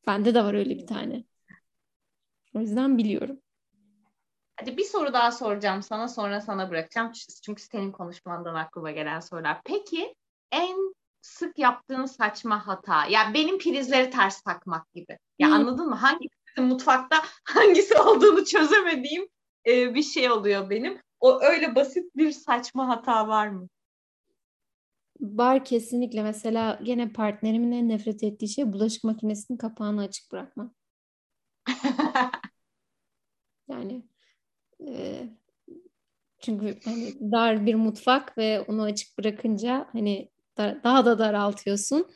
Bende 0.07 0.35
de 0.35 0.43
var 0.43 0.53
öyle 0.53 0.77
bir 0.77 0.87
tane. 0.87 1.23
O 2.55 2.59
yüzden 2.59 2.97
biliyorum. 2.97 3.39
Hadi 4.55 4.77
bir 4.77 4.83
soru 4.83 5.13
daha 5.13 5.31
soracağım 5.31 5.81
sana 5.83 6.07
sonra 6.07 6.41
sana 6.41 6.69
bırakacağım. 6.69 7.11
Çünkü 7.45 7.63
senin 7.63 7.91
konuşmandan 7.91 8.55
aklıma 8.55 8.91
gelen 8.91 9.19
sorular. 9.19 9.61
Peki 9.65 10.15
en 10.51 10.92
sık 11.23 11.59
yaptığın 11.59 12.05
saçma 12.05 12.67
hata. 12.67 13.05
Ya 13.05 13.31
benim 13.33 13.57
prizleri 13.57 14.09
ters 14.09 14.41
takmak 14.41 14.93
gibi. 14.93 15.17
Ya 15.39 15.47
hmm. 15.47 15.55
anladın 15.55 15.89
mı? 15.89 15.95
Hangi 15.95 16.29
mutfakta 16.57 17.21
hangisi 17.43 17.97
olduğunu 17.97 18.45
çözemediğim 18.45 19.27
e, 19.67 19.95
bir 19.95 20.03
şey 20.03 20.31
oluyor 20.31 20.69
benim. 20.69 21.01
O 21.19 21.41
öyle 21.41 21.75
basit 21.75 22.15
bir 22.15 22.31
saçma 22.31 22.87
hata 22.87 23.27
var 23.27 23.47
mı? 23.47 23.67
Var 25.19 25.65
kesinlikle. 25.65 26.23
Mesela 26.23 26.79
gene 26.83 27.11
partnerimin 27.11 27.71
en 27.71 27.89
nefret 27.89 28.23
ettiği 28.23 28.49
şey 28.49 28.73
bulaşık 28.73 29.03
makinesinin 29.03 29.57
kapağını 29.57 30.01
açık 30.01 30.31
bırakma. 30.31 30.71
yani 33.67 34.03
e, 34.87 35.27
çünkü 36.39 36.79
hani 36.85 37.31
dar 37.31 37.65
bir 37.65 37.75
mutfak 37.75 38.37
ve 38.37 38.61
onu 38.61 38.83
açık 38.83 39.17
bırakınca 39.17 39.89
hani 39.91 40.32
daha 40.57 41.05
da 41.05 41.19
daraltıyorsun. 41.19 42.07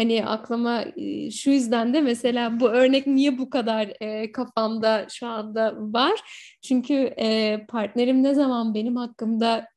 Hani 0.00 0.26
aklıma 0.26 0.84
şu 1.32 1.50
yüzden 1.50 1.94
de 1.94 2.00
mesela 2.00 2.60
bu 2.60 2.68
örnek 2.68 3.06
niye 3.06 3.38
bu 3.38 3.50
kadar 3.50 3.92
e, 4.00 4.32
kafamda 4.32 5.06
şu 5.10 5.26
anda 5.26 5.74
var? 5.76 6.20
Çünkü 6.62 6.94
e, 6.94 7.58
partnerim 7.68 8.22
ne 8.22 8.34
zaman 8.34 8.74
benim 8.74 8.96
hakkımda 8.96 9.68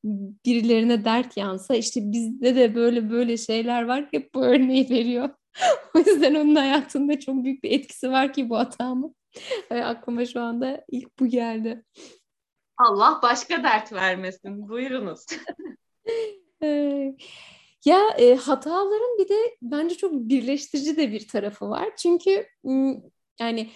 birilerine 0.45 1.05
dert 1.05 1.37
yansa 1.37 1.75
işte 1.75 2.11
bizde 2.11 2.55
de 2.55 2.75
böyle 2.75 3.09
böyle 3.09 3.37
şeyler 3.37 3.83
var 3.83 4.07
hep 4.11 4.33
bu 4.33 4.45
örneği 4.45 4.89
veriyor. 4.89 5.29
o 5.95 5.99
yüzden 5.99 6.35
onun 6.35 6.55
hayatında 6.55 7.19
çok 7.19 7.43
büyük 7.43 7.63
bir 7.63 7.71
etkisi 7.71 8.11
var 8.11 8.33
ki 8.33 8.49
bu 8.49 8.57
hatamın. 8.57 9.15
E, 9.71 9.81
aklıma 9.81 10.25
şu 10.25 10.41
anda 10.41 10.85
ilk 10.89 11.19
bu 11.19 11.27
geldi. 11.27 11.83
Allah 12.77 13.19
başka 13.23 13.63
dert 13.63 13.93
vermesin. 13.93 14.69
Buyurunuz. 14.69 15.25
Ya 17.85 18.09
e, 18.17 18.35
hataların 18.35 19.17
bir 19.19 19.29
de 19.29 19.57
bence 19.61 19.95
çok 19.95 20.13
birleştirici 20.13 20.97
de 20.97 21.11
bir 21.11 21.27
tarafı 21.27 21.69
var. 21.69 21.89
Çünkü 21.97 22.47
yani 23.39 23.69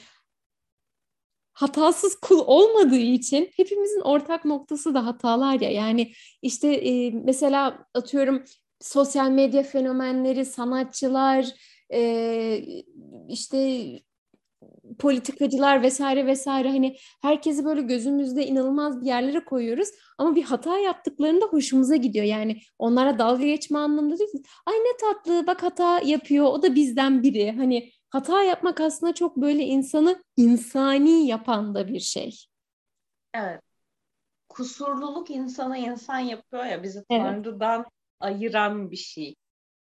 hatasız 1.53 2.15
kul 2.21 2.39
olmadığı 2.47 2.95
için 2.97 3.49
hepimizin 3.55 4.01
ortak 4.01 4.45
noktası 4.45 4.93
da 4.93 5.05
hatalar 5.05 5.59
ya. 5.61 5.69
Yani 5.71 6.11
işte 6.41 6.67
e, 6.73 7.11
mesela 7.11 7.87
atıyorum 7.93 8.43
sosyal 8.81 9.29
medya 9.31 9.63
fenomenleri, 9.63 10.45
sanatçılar, 10.45 11.45
e, 11.93 12.63
işte 13.29 13.57
politikacılar 14.99 15.83
vesaire 15.83 16.25
vesaire 16.25 16.69
hani 16.69 16.97
herkesi 17.21 17.65
böyle 17.65 17.81
gözümüzde 17.81 18.47
inanılmaz 18.47 19.01
bir 19.01 19.05
yerlere 19.05 19.45
koyuyoruz 19.45 19.89
ama 20.17 20.35
bir 20.35 20.43
hata 20.43 20.77
yaptıklarında 20.77 21.45
hoşumuza 21.45 21.95
gidiyor. 21.95 22.25
Yani 22.25 22.61
onlara 22.79 23.19
dalga 23.19 23.45
geçme 23.45 23.79
anlamında 23.79 24.19
değil. 24.19 24.43
Ay 24.65 24.75
ne 24.75 24.97
tatlı 24.97 25.47
bak 25.47 25.63
hata 25.63 25.99
yapıyor 25.99 26.45
o 26.45 26.61
da 26.61 26.75
bizden 26.75 27.23
biri. 27.23 27.51
Hani 27.51 27.91
hata 28.09 28.43
yapmak 28.43 28.81
aslında 28.81 29.13
çok 29.13 29.37
böyle 29.37 29.63
insanı 29.63 30.23
insani 30.37 31.27
yapan 31.27 31.75
da 31.75 31.87
bir 31.87 31.99
şey. 31.99 32.45
Evet. 33.33 33.61
Kusurluluk 34.49 35.29
insanı 35.29 35.77
insan 35.77 36.19
yapıyor 36.19 36.65
ya 36.65 36.83
bizi 36.83 37.03
evet. 37.09 37.21
Tanrı'dan 37.21 37.85
ayıran 38.19 38.91
bir 38.91 38.95
şey. 38.95 39.35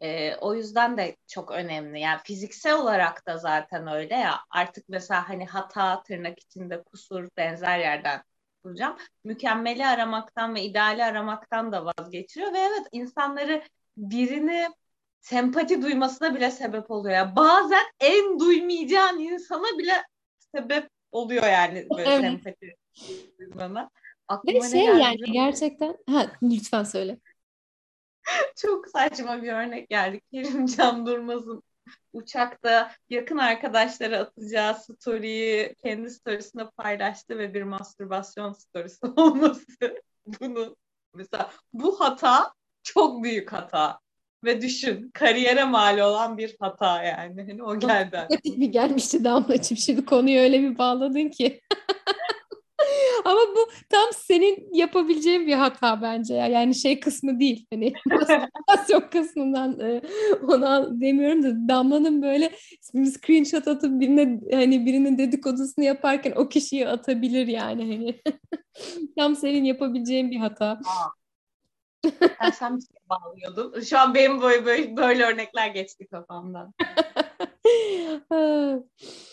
E, 0.02 0.36
o 0.36 0.54
yüzden 0.54 0.98
de 0.98 1.16
çok 1.26 1.50
önemli. 1.50 2.00
Yani 2.00 2.20
fiziksel 2.24 2.74
olarak 2.74 3.26
da 3.26 3.38
zaten 3.38 3.86
öyle 3.86 4.14
ya. 4.14 4.40
Artık 4.50 4.88
mesela 4.88 5.28
hani 5.28 5.46
hata, 5.46 6.02
tırnak 6.02 6.38
içinde 6.38 6.82
kusur 6.82 7.28
benzer 7.36 7.78
yerden 7.78 8.22
bulacağım. 8.64 8.96
Mükemmeli 9.24 9.86
aramaktan 9.86 10.54
ve 10.54 10.62
ideali 10.62 11.04
aramaktan 11.04 11.72
da 11.72 11.84
vazgeçiriyor. 11.84 12.52
Ve 12.52 12.58
evet 12.58 12.86
insanları 12.92 13.62
birini 13.96 14.68
sempati 15.20 15.82
duymasına 15.82 16.34
bile 16.34 16.50
sebep 16.50 16.90
oluyor. 16.90 17.14
Yani 17.14 17.36
bazen 17.36 17.84
en 18.00 18.40
duymayacağın 18.40 19.18
insana 19.18 19.78
bile 19.78 20.02
sebep 20.54 20.88
oluyor 21.12 21.46
yani 21.46 21.86
böyle 21.96 22.10
evet. 22.10 22.20
sempati 22.20 22.76
duymana. 23.38 23.90
Aklıma 24.28 24.64
Ve 24.64 24.70
şey 24.70 24.84
yani 24.84 25.32
gerçekten 25.32 25.96
ha 26.10 26.26
lütfen 26.42 26.84
söyle. 26.84 27.18
Çok 28.56 28.88
saçma 28.88 29.42
bir 29.42 29.52
örnek 29.52 29.88
geldi. 29.88 30.20
Kerimcan 30.32 31.06
Durmaz'ın 31.06 31.62
uçakta 32.12 32.92
yakın 33.10 33.38
arkadaşlara 33.38 34.18
atacağı 34.18 34.74
story'yi 34.74 35.74
kendi 35.82 36.10
storiesinde 36.10 36.70
paylaştı 36.76 37.38
ve 37.38 37.54
bir 37.54 37.62
mastürbasyon 37.62 38.52
storiesi 38.52 39.06
olması 39.16 40.02
bunu 40.40 40.76
mesela 41.14 41.50
bu 41.72 42.00
hata 42.00 42.52
çok 42.82 43.24
büyük 43.24 43.52
hata 43.52 44.00
ve 44.44 44.60
düşün 44.62 45.10
kariyere 45.14 45.64
mal 45.64 45.98
olan 45.98 46.38
bir 46.38 46.56
hata 46.60 47.02
yani. 47.02 47.42
Hani 47.50 47.62
o 47.62 47.78
geldi. 47.78 48.26
bir 48.44 48.66
gelmişti 48.66 49.24
Damlacığım. 49.24 49.76
Şimdi 49.76 50.04
konuyu 50.04 50.40
öyle 50.40 50.60
bir 50.60 50.78
bağladın 50.78 51.28
ki. 51.28 51.60
Ama 53.24 53.40
bu 53.56 53.70
tam 53.88 54.08
senin 54.16 54.68
yapabileceğin 54.74 55.46
bir 55.46 55.52
hata 55.52 56.02
bence 56.02 56.34
ya. 56.34 56.46
Yani 56.46 56.74
şey 56.74 57.00
kısmı 57.00 57.40
değil. 57.40 57.66
Hani 57.72 57.92
masturasyon 58.80 59.10
kısmından 59.10 59.80
e, 59.80 60.02
ona 60.48 61.00
demiyorum 61.00 61.42
da 61.42 61.68
Damla'nın 61.68 62.22
böyle 62.22 62.50
screenshot 63.04 63.68
atıp 63.68 64.00
birine 64.00 64.40
hani 64.52 64.86
birinin 64.86 65.18
dedikodusunu 65.18 65.84
yaparken 65.84 66.32
o 66.36 66.48
kişiyi 66.48 66.88
atabilir 66.88 67.46
yani 67.46 67.82
hani. 67.82 68.20
tam 69.18 69.36
senin 69.36 69.64
yapabileceğin 69.64 70.30
bir 70.30 70.36
hata. 70.36 70.80
Ben 72.40 72.50
sen 72.50 72.76
bir 72.76 72.82
şey 72.82 72.96
bağlıyordun. 73.10 73.80
Şu 73.80 73.98
an 73.98 74.14
benim 74.14 74.42
böyle, 74.42 74.66
böyle, 74.66 74.96
böyle 74.96 75.24
örnekler 75.24 75.68
geçti 75.68 76.06
kafamdan. 76.06 76.74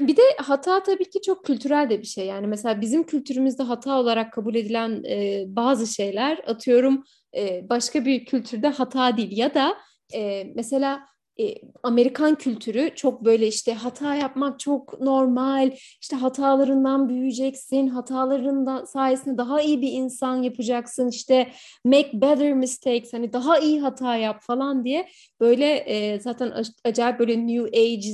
Bir 0.00 0.16
de 0.16 0.22
hata 0.38 0.82
tabii 0.82 1.10
ki 1.10 1.22
çok 1.22 1.44
kültürel 1.44 1.90
de 1.90 2.00
bir 2.00 2.06
şey. 2.06 2.26
Yani 2.26 2.46
mesela 2.46 2.80
bizim 2.80 3.02
kültürümüzde 3.02 3.62
hata 3.62 4.00
olarak 4.00 4.32
kabul 4.32 4.54
edilen 4.54 5.04
e, 5.04 5.44
bazı 5.48 5.86
şeyler 5.86 6.38
atıyorum 6.46 7.04
e, 7.36 7.68
başka 7.68 8.04
bir 8.04 8.24
kültürde 8.24 8.68
hata 8.68 9.16
değil. 9.16 9.36
Ya 9.36 9.54
da 9.54 9.76
e, 10.14 10.44
mesela 10.54 11.06
e, 11.40 11.54
Amerikan 11.82 12.34
kültürü 12.34 12.90
çok 12.94 13.24
böyle 13.24 13.46
işte 13.46 13.74
hata 13.74 14.14
yapmak 14.14 14.60
çok 14.60 15.00
normal. 15.00 15.70
İşte 16.00 16.16
hatalarından 16.16 17.08
büyüyeceksin. 17.08 17.86
Hatalarından 17.86 18.84
sayesinde 18.84 19.38
daha 19.38 19.60
iyi 19.60 19.82
bir 19.82 19.92
insan 19.92 20.42
yapacaksın. 20.42 21.08
İşte 21.08 21.48
make 21.84 22.10
better 22.14 22.52
mistakes 22.52 23.12
hani 23.12 23.32
daha 23.32 23.58
iyi 23.58 23.80
hata 23.80 24.16
yap 24.16 24.42
falan 24.42 24.84
diye 24.84 25.08
böyle 25.40 25.74
e, 25.76 26.20
zaten 26.20 26.52
acayip 26.84 27.18
böyle 27.18 27.46
new 27.46 27.80
age 27.80 28.08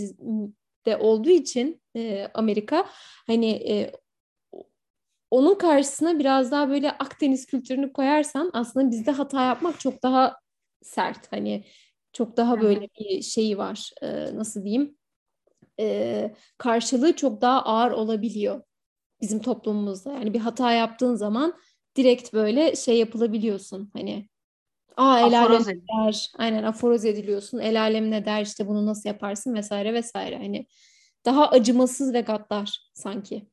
de 0.86 0.96
olduğu 0.96 1.30
için 1.30 1.82
e, 1.96 2.28
Amerika 2.34 2.86
hani 3.26 3.50
e, 3.50 3.92
onun 5.30 5.54
karşısına 5.54 6.18
biraz 6.18 6.50
daha 6.50 6.68
böyle 6.70 6.90
Akdeniz 6.90 7.46
kültürünü 7.46 7.92
koyarsan 7.92 8.50
aslında 8.52 8.90
bizde 8.90 9.10
hata 9.10 9.44
yapmak 9.46 9.80
çok 9.80 10.02
daha 10.02 10.36
sert. 10.82 11.32
Hani 11.32 11.64
çok 12.12 12.36
daha 12.36 12.60
böyle 12.60 12.88
bir 13.00 13.22
şeyi 13.22 13.58
var 13.58 13.90
e, 14.02 14.36
nasıl 14.36 14.64
diyeyim? 14.64 14.96
E, 15.80 16.34
karşılığı 16.58 17.16
çok 17.16 17.40
daha 17.40 17.62
ağır 17.62 17.90
olabiliyor 17.90 18.62
bizim 19.20 19.42
toplumumuzda. 19.42 20.12
Yani 20.12 20.34
bir 20.34 20.40
hata 20.40 20.72
yaptığın 20.72 21.14
zaman 21.14 21.54
direkt 21.96 22.32
böyle 22.32 22.76
şey 22.76 22.98
yapılabiliyorsun 22.98 23.90
hani 23.92 24.28
Aa 24.96 25.20
el 25.20 25.38
alem 25.38 25.64
der. 25.66 26.30
Aynen 26.38 26.62
aforoz 26.62 27.04
ediliyorsun. 27.04 27.58
El 27.58 27.80
alem 27.80 28.10
ne 28.10 28.24
der 28.24 28.42
işte 28.42 28.68
bunu 28.68 28.86
nasıl 28.86 29.08
yaparsın 29.08 29.54
vesaire 29.54 29.94
vesaire. 29.94 30.36
Hani 30.36 30.66
daha 31.24 31.48
acımasız 31.48 32.14
ve 32.14 32.20
gaddar 32.20 32.90
sanki. 32.94 33.46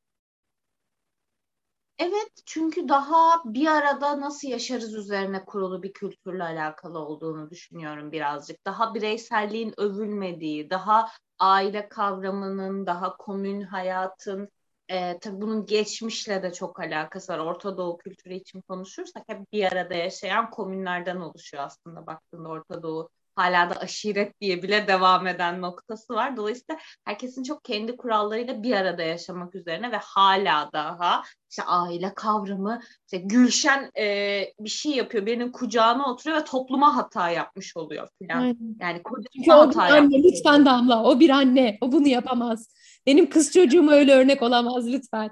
Evet 1.99 2.32
çünkü 2.45 2.89
daha 2.89 3.41
bir 3.45 3.67
arada 3.67 4.21
nasıl 4.21 4.47
yaşarız 4.47 4.93
üzerine 4.93 5.45
kurulu 5.45 5.84
bir 5.84 5.93
kültürle 5.93 6.43
alakalı 6.43 6.99
olduğunu 6.99 7.49
düşünüyorum 7.49 8.12
birazcık. 8.12 8.65
Daha 8.65 8.95
bireyselliğin 8.95 9.73
övülmediği, 9.78 10.69
daha 10.69 11.10
aile 11.39 11.89
kavramının, 11.89 12.86
daha 12.86 13.17
komün 13.17 13.62
hayatın 13.62 14.49
e, 14.89 15.19
tabii 15.19 15.41
bunun 15.41 15.65
geçmişle 15.65 16.43
de 16.43 16.54
çok 16.54 16.80
alakası 16.80 17.34
var. 17.34 17.39
Orta 17.39 17.78
Doğu 17.78 17.97
kültürü 17.97 18.34
için 18.34 18.62
konuşursak 18.62 19.23
hep 19.28 19.52
bir 19.52 19.63
arada 19.71 19.93
yaşayan 19.93 20.49
komünlerden 20.52 21.15
oluşuyor 21.17 21.63
aslında 21.63 22.08
baktığında 22.08 22.49
Orta 22.49 22.84
Doğu 22.84 23.10
hala 23.39 23.69
da 23.69 23.75
aşiret 23.75 24.41
diye 24.41 24.63
bile 24.63 24.88
devam 24.88 25.28
eden 25.28 25.62
noktası 25.62 26.13
var. 26.13 26.38
Dolayısıyla 26.38 26.82
herkesin 27.06 27.43
çok 27.43 27.63
kendi 27.63 27.97
kurallarıyla 27.97 28.63
bir 28.63 28.73
arada 28.73 29.04
yaşamak 29.04 29.56
üzerine 29.56 29.91
ve 29.91 29.97
hala 29.97 30.69
daha 30.73 31.23
işte 31.49 31.63
aile 31.63 32.13
kavramı 32.13 32.80
işte 33.06 33.17
Gülşen 33.17 33.91
e, 33.97 34.43
bir 34.60 34.69
şey 34.69 34.91
yapıyor 34.91 35.25
birinin 35.25 35.52
kucağına 35.52 36.12
oturuyor 36.12 36.41
ve 36.41 36.43
topluma 36.43 36.97
hata 36.97 37.30
yapmış 37.30 37.78
oluyor 37.78 38.08
falan. 38.19 38.58
Yani 38.82 39.04
kocasına 39.04 39.58
hata 39.58 39.82
anne, 39.82 39.95
yapmış. 39.95 40.21
Lütfen 40.23 40.65
Damla 40.65 41.04
o 41.04 41.19
bir 41.19 41.30
anne 41.30 41.78
o 41.82 41.91
bunu 41.91 42.08
yapamaz. 42.08 42.73
Benim 43.06 43.30
kız 43.30 43.54
çocuğum 43.54 43.89
öyle 43.91 44.13
örnek 44.13 44.41
olamaz 44.41 44.88
lütfen. 44.88 45.30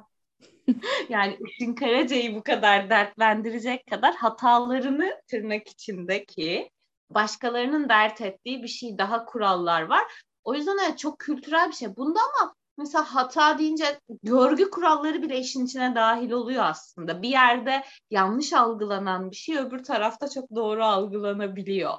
yani 1.09 1.37
Işın 1.49 1.73
Karaca'yı 1.73 2.35
bu 2.35 2.43
kadar 2.43 2.89
dertlendirecek 2.89 3.87
kadar 3.87 4.15
hatalarını 4.15 5.21
tırnak 5.27 5.67
içindeki 5.67 6.69
başkalarının 7.09 7.89
dert 7.89 8.21
ettiği 8.21 8.63
bir 8.63 8.67
şey 8.67 8.97
daha 8.97 9.25
kurallar 9.25 9.81
var. 9.81 10.03
O 10.43 10.53
yüzden 10.53 10.77
evet 10.85 10.99
çok 10.99 11.19
kültürel 11.19 11.67
bir 11.67 11.73
şey. 11.75 11.95
Bunda 11.95 12.19
ama 12.19 12.55
mesela 12.77 13.03
hata 13.03 13.57
deyince 13.59 13.99
görgü 14.23 14.69
kuralları 14.69 15.21
bile 15.21 15.39
işin 15.39 15.65
içine 15.65 15.95
dahil 15.95 16.31
oluyor 16.31 16.63
aslında. 16.63 17.21
Bir 17.21 17.29
yerde 17.29 17.83
yanlış 18.11 18.53
algılanan 18.53 19.31
bir 19.31 19.35
şey 19.35 19.57
öbür 19.57 19.83
tarafta 19.83 20.29
çok 20.29 20.55
doğru 20.55 20.85
algılanabiliyor. 20.85 21.93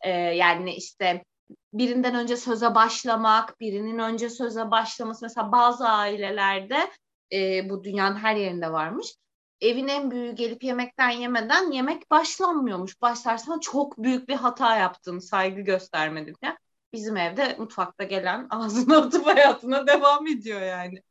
Ee, 0.00 0.10
yani 0.10 0.74
işte 0.74 1.24
birinden 1.72 2.14
önce 2.14 2.36
söze 2.36 2.74
başlamak, 2.74 3.60
birinin 3.60 3.98
önce 3.98 4.30
söze 4.30 4.70
başlaması. 4.70 5.24
Mesela 5.24 5.52
bazı 5.52 5.88
ailelerde 5.88 6.90
e, 7.32 7.70
bu 7.70 7.84
dünyanın 7.84 8.16
her 8.16 8.36
yerinde 8.36 8.72
varmış. 8.72 9.14
Evin 9.60 9.88
en 9.88 10.10
büyüğü 10.10 10.32
gelip 10.32 10.64
yemekten 10.64 11.10
yemeden 11.10 11.70
yemek 11.70 12.10
başlanmıyormuş. 12.10 13.02
Başlarsan 13.02 13.58
çok 13.58 14.02
büyük 14.02 14.28
bir 14.28 14.34
hata 14.34 14.76
yaptın, 14.76 15.18
saygı 15.18 15.60
göstermedin. 15.60 16.36
Ya. 16.42 16.58
Bizim 16.92 17.16
evde 17.16 17.56
mutfakta 17.58 18.04
gelen 18.04 18.46
ağzına 18.50 18.96
atıp 18.96 19.26
hayatına 19.26 19.86
devam 19.86 20.26
ediyor 20.26 20.60
yani. 20.60 21.02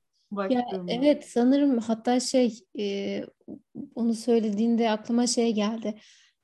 Ya, 0.49 0.65
evet 0.88 1.29
sanırım 1.29 1.77
hatta 1.77 2.19
şey 2.19 2.60
e, 2.79 3.21
onu 3.95 4.13
söylediğinde 4.13 4.91
aklıma 4.91 5.27
şey 5.27 5.53
geldi. 5.53 5.99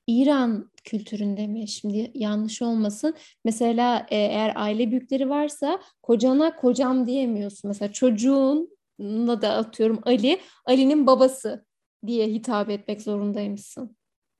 İran 0.06 0.70
kültüründe 0.84 1.46
mi 1.46 1.68
şimdi 1.68 2.10
yanlış 2.14 2.62
olmasın. 2.62 3.14
Mesela 3.44 4.06
e, 4.10 4.16
eğer 4.16 4.52
aile 4.56 4.90
büyükleri 4.90 5.30
varsa 5.30 5.80
kocana 6.02 6.56
kocam 6.56 7.06
diyemiyorsun. 7.06 7.68
Mesela 7.68 7.92
çocuğunla 7.92 9.42
da 9.42 9.52
atıyorum 9.52 10.00
Ali, 10.04 10.40
Ali'nin 10.64 11.06
babası 11.06 11.64
diye 12.06 12.28
hitap 12.28 12.70
etmek 12.70 13.02
zorundaymışsın. 13.02 13.96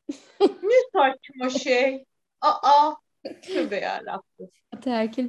ne 0.41 0.77
saçma 0.93 1.59
şey. 1.59 2.05
Aa, 2.41 2.95
tövbe 3.43 3.77
yarabbim. 3.77 4.51
Ataerkil 4.73 5.29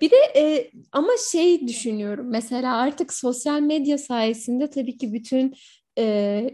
Bir 0.00 0.10
de 0.10 0.16
e, 0.36 0.70
ama 0.92 1.12
şey 1.32 1.68
düşünüyorum 1.68 2.26
mesela 2.30 2.76
artık 2.76 3.12
sosyal 3.12 3.60
medya 3.60 3.98
sayesinde 3.98 4.70
tabii 4.70 4.98
ki 4.98 5.12
bütün 5.12 5.54
e, 5.98 6.44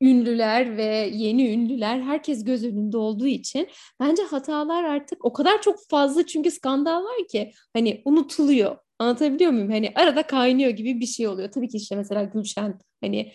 ünlüler 0.00 0.76
ve 0.76 1.10
yeni 1.12 1.52
ünlüler 1.52 2.00
herkes 2.00 2.44
göz 2.44 2.64
önünde 2.64 2.96
olduğu 2.96 3.26
için 3.26 3.68
bence 4.00 4.22
hatalar 4.22 4.84
artık 4.84 5.24
o 5.24 5.32
kadar 5.32 5.62
çok 5.62 5.88
fazla 5.88 6.26
çünkü 6.26 6.50
skandal 6.50 7.04
var 7.04 7.28
ki 7.28 7.52
hani 7.72 8.02
unutuluyor. 8.04 8.76
Anlatabiliyor 9.02 9.50
muyum? 9.50 9.70
Hani 9.70 9.92
arada 9.94 10.22
kaynıyor 10.22 10.70
gibi 10.70 11.00
bir 11.00 11.06
şey 11.06 11.28
oluyor. 11.28 11.50
Tabii 11.50 11.68
ki 11.68 11.76
işte 11.76 11.96
mesela 11.96 12.22
Gülşen 12.22 12.78
hani 13.00 13.32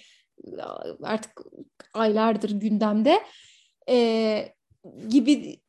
artık 1.03 1.41
aylardır 1.93 2.51
gündemde 2.51 3.19
e, 3.89 4.45
gibi 5.10 5.60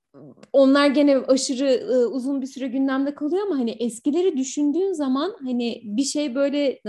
onlar 0.52 0.86
gene 0.86 1.16
aşırı 1.16 1.70
e, 1.70 2.06
uzun 2.06 2.42
bir 2.42 2.46
süre 2.46 2.66
gündemde 2.68 3.14
kalıyor 3.14 3.42
ama 3.46 3.58
hani 3.58 3.70
eskileri 3.70 4.36
düşündüğün 4.36 4.92
zaman 4.92 5.36
hani 5.44 5.80
bir 5.84 6.04
şey 6.04 6.34
böyle 6.34 6.80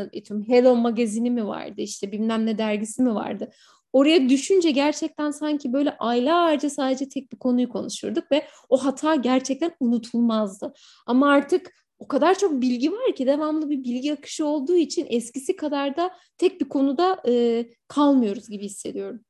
Hello 0.48 0.76
magazini 0.76 1.32
mi 1.32 1.48
vardı 1.48 1.82
işte 1.82 2.12
bilmem 2.12 2.46
ne 2.46 2.58
dergisi 2.58 3.02
mi 3.02 3.16
vardı. 3.16 3.50
Oraya 3.94 4.30
düşünce 4.30 4.72
gerçekten 4.72 5.32
sanki 5.32 5.74
böyle 5.74 5.98
aylarca 5.98 6.70
sadece 6.70 7.10
tek 7.10 7.32
bir 7.32 7.38
konuyu 7.38 7.70
konuşurduk 7.70 8.32
ve 8.32 8.48
o 8.70 8.86
hata 8.86 9.16
gerçekten 9.16 9.72
unutulmazdı. 9.80 10.74
Ama 11.06 11.32
artık 11.32 11.74
o 12.00 12.08
kadar 12.08 12.38
çok 12.38 12.52
bilgi 12.52 12.92
var 12.92 13.16
ki 13.16 13.28
devamlı 13.28 13.70
bir 13.70 13.84
bilgi 13.84 14.14
akışı 14.14 14.46
olduğu 14.46 14.76
için 14.76 15.08
eskisi 15.10 15.56
kadar 15.56 15.98
da 15.98 16.16
tek 16.38 16.62
bir 16.62 16.70
konuda 16.70 17.22
e, 17.28 17.66
kalmıyoruz 17.88 18.50
gibi 18.50 18.66
hissediyorum. 18.66 19.26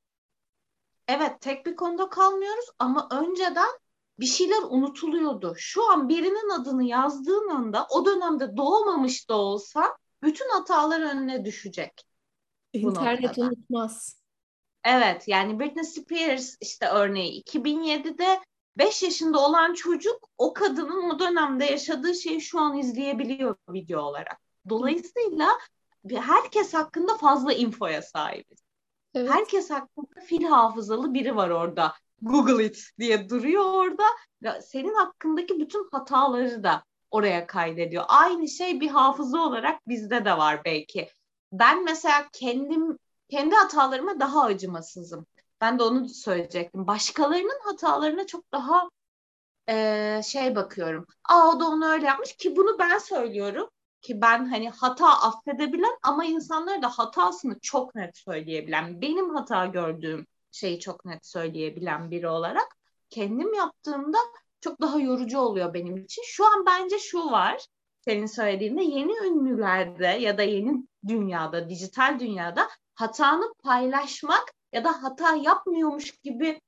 Evet 1.08 1.42
tek 1.42 1.66
bir 1.66 1.76
konuda 1.76 2.10
kalmıyoruz 2.10 2.66
ama 2.80 3.08
önceden 3.12 3.70
bir 4.20 4.26
şeyler 4.26 4.62
unutuluyordu. 4.70 5.54
Şu 5.58 5.92
an 5.92 6.10
birinin 6.10 6.62
adını 6.62 6.84
yazdığın 6.84 7.50
anda 7.50 7.88
o 7.92 8.06
dönemde 8.06 8.58
doğmamış 8.58 9.30
da 9.30 9.34
olsa 9.38 9.98
bütün 10.24 10.50
hatalar 10.50 11.02
önüne 11.02 11.46
düşecek. 11.46 12.06
İnternet 12.74 13.38
unutmaz. 13.38 14.22
Evet 14.84 15.28
yani 15.28 15.60
Britney 15.60 15.84
Spears 15.84 16.58
işte 16.62 16.86
örneği 16.88 17.44
2007'de 17.44 18.40
5 18.78 19.04
yaşında 19.04 19.40
olan 19.40 19.74
çocuk 19.74 20.30
o 20.38 20.54
kadının 20.54 21.10
o 21.10 21.20
dönemde 21.20 21.66
yaşadığı 21.66 22.16
şeyi 22.16 22.42
şu 22.42 22.60
an 22.60 22.78
izleyebiliyor 22.78 23.56
video 23.70 24.02
olarak. 24.02 24.38
Dolayısıyla 24.70 25.50
herkes 26.10 26.74
hakkında 26.74 27.18
fazla 27.18 27.54
infoya 27.54 28.02
sahibiz. 28.02 28.60
Evet. 29.14 29.30
Herkes 29.30 29.70
hakkında 29.70 30.22
fil 30.26 30.44
hafızalı 30.44 31.14
biri 31.14 31.36
var 31.36 31.50
orada. 31.50 31.94
Google 32.22 32.66
it 32.66 32.90
diye 33.00 33.30
duruyor 33.30 33.64
orada. 33.74 34.04
Senin 34.62 34.94
hakkındaki 34.94 35.60
bütün 35.60 35.88
hataları 35.92 36.64
da 36.64 36.84
oraya 37.12 37.48
kaydediyor. 37.48 38.04
Aynı 38.08 38.48
şey 38.48 38.82
bir 38.82 38.90
hafıza 38.90 39.42
olarak 39.42 39.88
bizde 39.88 40.26
de 40.26 40.38
var 40.38 40.62
belki. 40.66 41.10
Ben 41.52 41.84
mesela 41.84 42.28
kendim 42.34 43.00
kendi 43.30 43.56
hatalarıma 43.56 44.20
daha 44.20 44.44
acımasızım. 44.44 45.26
Ben 45.62 45.80
de 45.80 45.84
onu 45.84 46.10
söyleyecektim. 46.10 46.88
Başkalarının 46.88 47.60
hatalarına 47.64 48.28
çok 48.28 48.52
daha 48.52 48.90
e, 49.70 50.22
şey 50.26 50.56
bakıyorum. 50.56 51.06
Aa 51.30 51.48
o 51.50 51.60
da 51.60 51.68
onu 51.68 51.88
öyle 51.88 52.06
yapmış 52.06 52.36
ki 52.36 52.56
bunu 52.56 52.80
ben 52.80 52.98
söylüyorum 52.98 53.70
ki 54.02 54.22
ben 54.22 54.46
hani 54.46 54.70
hata 54.70 55.08
affedebilen 55.08 55.98
ama 56.04 56.26
insanlara 56.26 56.82
da 56.82 56.90
hatasını 56.90 57.60
çok 57.62 57.96
net 57.96 58.18
söyleyebilen, 58.18 59.02
benim 59.02 59.36
hata 59.36 59.66
gördüğüm 59.66 60.28
şeyi 60.52 60.80
çok 60.80 61.06
net 61.06 61.26
söyleyebilen 61.26 62.12
biri 62.12 62.28
olarak 62.28 62.68
kendim 63.10 63.54
yaptığımda 63.54 64.18
çok 64.62 64.82
daha 64.82 65.00
yorucu 65.00 65.40
oluyor 65.40 65.74
benim 65.74 65.98
için. 65.98 66.24
Şu 66.26 66.46
an 66.46 66.66
bence 66.66 67.00
şu 67.00 67.32
var 67.32 67.66
senin 68.02 68.26
söylediğinde 68.26 68.84
yeni 68.84 69.28
ünlülerde 69.28 70.08
ya 70.08 70.38
da 70.38 70.44
yeni 70.44 70.88
dünyada, 71.08 71.70
dijital 71.70 72.20
dünyada 72.20 72.70
hatanı 72.96 73.54
paylaşmak 73.64 74.54
ya 74.74 74.84
da 74.84 75.04
hata 75.04 75.36
yapmıyormuş 75.36 76.12
gibi 76.12 76.62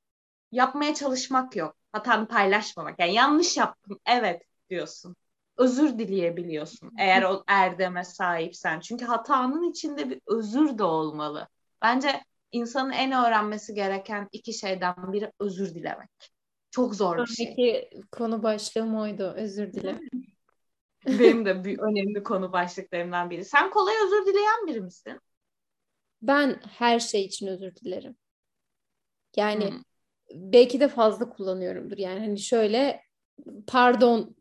yapmaya 0.52 0.94
çalışmak 0.94 1.56
yok. 1.56 1.76
Hatanı 1.92 2.28
paylaşmamak. 2.28 3.00
Yani 3.00 3.14
yanlış 3.14 3.58
yaptım 3.58 4.00
evet 4.06 4.42
diyorsun. 4.70 5.16
Özür 5.58 6.00
dileyebiliyorsun 6.00 6.92
eğer 6.98 7.24
o 7.24 7.44
erdeme 7.48 8.04
sahipsen. 8.04 8.80
Çünkü 8.80 9.06
hatanın 9.06 9.72
içinde 9.72 10.10
bir 10.10 10.22
özür 10.28 10.78
de 10.78 10.84
olmalı. 10.84 11.48
Bence 11.82 12.24
insanın 12.52 12.92
en 12.92 13.12
öğrenmesi 13.12 13.74
gereken 13.74 14.30
iki 14.32 14.54
şeyden 14.54 14.96
biri 15.14 15.32
özür 15.40 15.76
dilemek. 15.76 16.32
Çok 16.72 16.96
zor 16.96 17.18
bir 17.18 17.26
şey. 17.26 17.46
Peki 17.48 17.90
konu 18.12 18.44
başlığım 18.44 18.96
oydu. 18.96 19.34
Özür 19.36 19.74
dile. 19.74 20.00
Benim 21.08 21.46
de 21.46 21.64
bir 21.64 21.80
önemli 21.80 22.24
konu 22.24 22.52
başlıklarımdan 22.52 23.30
biri. 23.30 23.46
Sen 23.46 23.70
kolay 23.70 23.96
özür 24.06 24.26
dileyen 24.26 24.68
biri 24.68 24.82
misin? 24.82 25.20
Ben 26.22 26.60
her 26.78 27.00
şey 27.00 27.26
için 27.26 27.48
özür 27.48 27.76
dilerim. 27.76 28.16
Yani 29.36 29.72
hmm. 29.72 29.82
belki 30.54 30.80
de 30.80 30.88
fazla 30.88 31.30
kullanıyorumdur. 31.30 31.98
Yani 31.98 32.20
hani 32.20 32.40
şöyle 32.40 33.02
pardon 33.68 34.36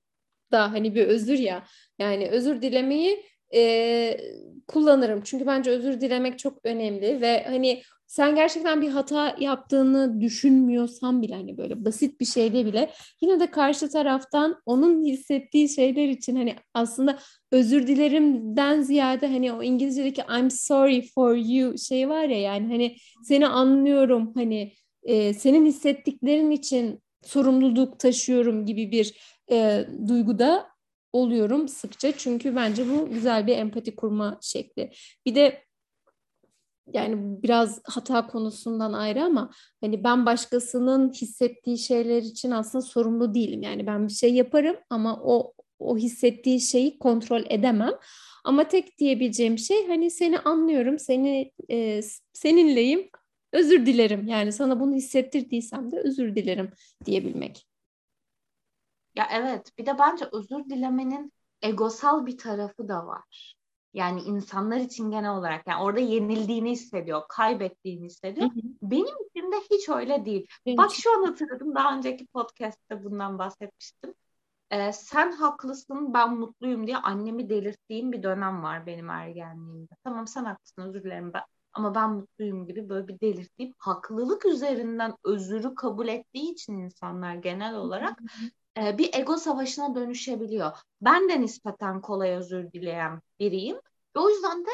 da 0.52 0.72
hani 0.72 0.94
bir 0.94 1.06
özür 1.06 1.38
ya. 1.38 1.64
Yani 1.98 2.28
özür 2.28 2.62
dilemeyi 2.62 3.24
e, 3.54 4.20
kullanırım. 4.68 5.22
Çünkü 5.24 5.46
bence 5.46 5.70
özür 5.70 6.00
dilemek 6.00 6.38
çok 6.38 6.58
önemli 6.64 7.20
ve 7.20 7.44
hani 7.44 7.82
sen 8.06 8.34
gerçekten 8.34 8.82
bir 8.82 8.88
hata 8.88 9.36
yaptığını 9.40 10.20
düşünmüyorsan 10.20 11.22
bile 11.22 11.34
hani 11.34 11.58
böyle 11.58 11.84
basit 11.84 12.20
bir 12.20 12.24
şeyde 12.24 12.66
bile 12.66 12.90
yine 13.20 13.40
de 13.40 13.50
karşı 13.50 13.88
taraftan 13.88 14.62
onun 14.66 15.04
hissettiği 15.04 15.68
şeyler 15.68 16.08
için 16.08 16.36
hani 16.36 16.56
aslında 16.74 17.18
özür 17.52 17.86
dilerimden 17.86 18.82
ziyade 18.82 19.26
hani 19.26 19.52
o 19.52 19.62
İngilizce'deki 19.62 20.22
I'm 20.38 20.50
sorry 20.50 21.02
for 21.14 21.36
you 21.36 21.78
şey 21.78 22.08
var 22.08 22.24
ya 22.24 22.40
yani 22.40 22.68
hani 22.68 22.96
seni 23.22 23.46
anlıyorum 23.46 24.32
hani 24.34 24.72
e, 25.02 25.34
senin 25.34 25.66
hissettiklerin 25.66 26.50
için 26.50 27.02
sorumluluk 27.22 27.98
taşıyorum 27.98 28.66
gibi 28.66 28.90
bir 28.92 29.14
e, 29.50 29.86
duyguda 30.08 30.70
oluyorum 31.12 31.68
sıkça 31.68 32.12
çünkü 32.12 32.56
bence 32.56 32.90
bu 32.90 33.10
güzel 33.10 33.46
bir 33.46 33.56
empati 33.56 33.96
kurma 33.96 34.38
şekli. 34.42 34.92
Bir 35.26 35.34
de 35.34 35.64
yani 36.92 37.42
biraz 37.42 37.80
hata 37.84 38.26
konusundan 38.26 38.92
ayrı 38.92 39.24
ama 39.24 39.50
hani 39.80 40.04
ben 40.04 40.26
başkasının 40.26 41.12
hissettiği 41.12 41.78
şeyler 41.78 42.22
için 42.22 42.50
aslında 42.50 42.82
sorumlu 42.82 43.34
değilim. 43.34 43.62
Yani 43.62 43.86
ben 43.86 44.08
bir 44.08 44.12
şey 44.12 44.34
yaparım 44.34 44.76
ama 44.90 45.20
o 45.22 45.52
o 45.80 45.96
hissettiği 45.96 46.60
şeyi 46.60 46.98
kontrol 46.98 47.42
edemem. 47.48 47.92
Ama 48.44 48.68
tek 48.68 48.98
diyebileceğim 48.98 49.58
şey 49.58 49.86
hani 49.86 50.10
seni 50.10 50.38
anlıyorum, 50.38 50.98
seni 50.98 51.52
e, 51.70 52.00
seninleyim, 52.32 53.10
özür 53.52 53.86
dilerim. 53.86 54.28
Yani 54.28 54.52
sana 54.52 54.80
bunu 54.80 54.94
hissettirdiysem 54.94 55.90
de 55.92 56.00
özür 56.00 56.34
dilerim 56.36 56.70
diyebilmek. 57.04 57.66
Ya 59.16 59.28
evet, 59.32 59.78
bir 59.78 59.86
de 59.86 59.98
bence 59.98 60.24
özür 60.32 60.64
dilemenin 60.64 61.32
egosal 61.62 62.26
bir 62.26 62.38
tarafı 62.38 62.88
da 62.88 63.06
var. 63.06 63.54
Yani 63.94 64.20
insanlar 64.20 64.76
için 64.76 65.10
genel 65.10 65.36
olarak 65.36 65.66
yani 65.66 65.82
orada 65.82 66.00
yenildiğini 66.00 66.70
hissediyor, 66.70 67.22
kaybettiğini 67.28 68.06
hissediyor. 68.06 68.46
Hı 68.46 68.54
hı. 68.54 68.62
Benim 68.82 69.14
için 69.30 69.52
de 69.52 69.56
hiç 69.70 69.88
öyle 69.88 70.24
değil. 70.24 70.46
Benim 70.66 70.78
Bak 70.78 70.90
şu 70.94 71.18
an 71.18 71.24
hatırladım 71.24 71.74
daha 71.74 71.96
önceki 71.96 72.26
podcast'te 72.26 73.04
bundan 73.04 73.38
bahsetmiştim. 73.38 74.14
Ee, 74.70 74.92
sen 74.92 75.32
haklısın 75.32 76.14
ben 76.14 76.36
mutluyum 76.36 76.86
diye 76.86 76.96
annemi 76.96 77.48
delirttiğim 77.48 78.12
bir 78.12 78.22
dönem 78.22 78.62
var 78.62 78.86
benim 78.86 79.10
ergenliğimde. 79.10 79.94
Tamam 80.04 80.26
sen 80.26 80.44
haklısın 80.44 80.82
özür 80.82 81.02
dilerim 81.04 81.32
ben 81.32 81.42
ama 81.72 81.94
ben 81.94 82.10
mutluyum 82.10 82.66
gibi 82.66 82.88
böyle 82.88 83.08
bir 83.08 83.20
delirttiğim 83.20 83.74
haklılık 83.78 84.46
üzerinden 84.46 85.14
özürü 85.24 85.74
kabul 85.74 86.08
ettiği 86.08 86.52
için 86.52 86.78
insanlar 86.78 87.34
genel 87.34 87.74
olarak 87.74 88.18
e, 88.78 88.98
bir 88.98 89.10
ego 89.14 89.36
savaşına 89.36 89.94
dönüşebiliyor. 89.94 90.72
Ben 91.00 91.28
de 91.28 91.40
nispeten 91.40 92.00
kolay 92.00 92.30
özür 92.30 92.72
dileyen 92.72 93.20
biriyim. 93.40 93.76
Ve 94.16 94.20
o 94.20 94.30
yüzden 94.30 94.64
de 94.64 94.70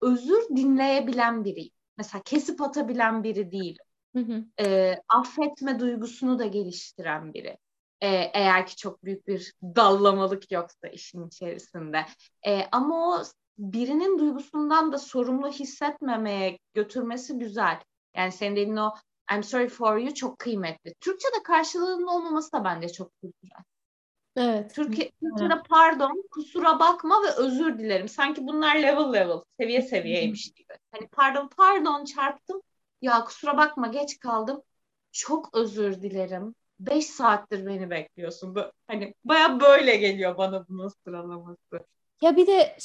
özür 0.00 0.48
dinleyebilen 0.56 1.44
biriyim. 1.44 1.72
Mesela 1.96 2.22
kesip 2.22 2.60
atabilen 2.60 3.24
biri 3.24 3.52
değil. 3.52 3.78
Hı 4.16 4.22
hı. 4.22 4.44
E, 4.60 4.96
affetme 5.08 5.80
duygusunu 5.80 6.38
da 6.38 6.46
geliştiren 6.46 7.34
biri. 7.34 7.58
E, 8.04 8.30
eğer 8.34 8.66
ki 8.66 8.76
çok 8.76 9.04
büyük 9.04 9.26
bir 9.26 9.54
dallamalık 9.62 10.52
yoksa 10.52 10.88
işin 10.88 11.26
içerisinde. 11.26 12.06
E, 12.46 12.62
ama 12.72 13.08
o 13.08 13.24
birinin 13.58 14.18
duygusundan 14.18 14.92
da 14.92 14.98
sorumlu 14.98 15.48
hissetmemeye 15.48 16.58
götürmesi 16.74 17.38
güzel. 17.38 17.80
Yani 18.16 18.32
senin 18.32 18.56
dediğin 18.56 18.76
o 18.76 18.94
I'm 19.32 19.42
sorry 19.42 19.68
for 19.68 19.96
you 19.96 20.14
çok 20.14 20.38
kıymetli. 20.38 20.94
Türkçe'de 21.00 21.42
karşılığının 21.42 22.06
olmaması 22.06 22.52
da 22.52 22.64
bence 22.64 22.88
çok 22.88 23.12
güzel. 23.22 23.64
Evet. 24.36 24.74
Türkiye, 24.74 25.10
Türkçe'de 25.10 25.62
pardon, 25.68 26.24
kusura 26.30 26.78
bakma 26.78 27.22
ve 27.22 27.30
özür 27.36 27.78
dilerim. 27.78 28.08
Sanki 28.08 28.46
bunlar 28.46 28.76
level 28.76 29.12
level, 29.12 29.40
seviye 29.60 29.82
seviyeymiş 29.82 30.52
gibi. 30.52 30.72
Hani 30.92 31.08
pardon, 31.08 31.50
pardon 31.56 32.04
çarptım. 32.04 32.60
Ya 33.02 33.24
kusura 33.24 33.56
bakma 33.56 33.86
geç 33.86 34.18
kaldım. 34.18 34.62
Çok 35.12 35.54
özür 35.54 36.02
dilerim. 36.02 36.54
Beş 36.80 37.06
saattir 37.06 37.66
beni 37.66 37.90
bekliyorsun. 37.90 38.56
Hani 38.86 39.14
baya 39.24 39.60
böyle 39.60 39.96
geliyor 39.96 40.38
bana 40.38 40.68
bunun 40.68 40.88
sıralaması. 41.04 41.80
Ya 42.22 42.36
bir 42.36 42.46
de 42.46 42.76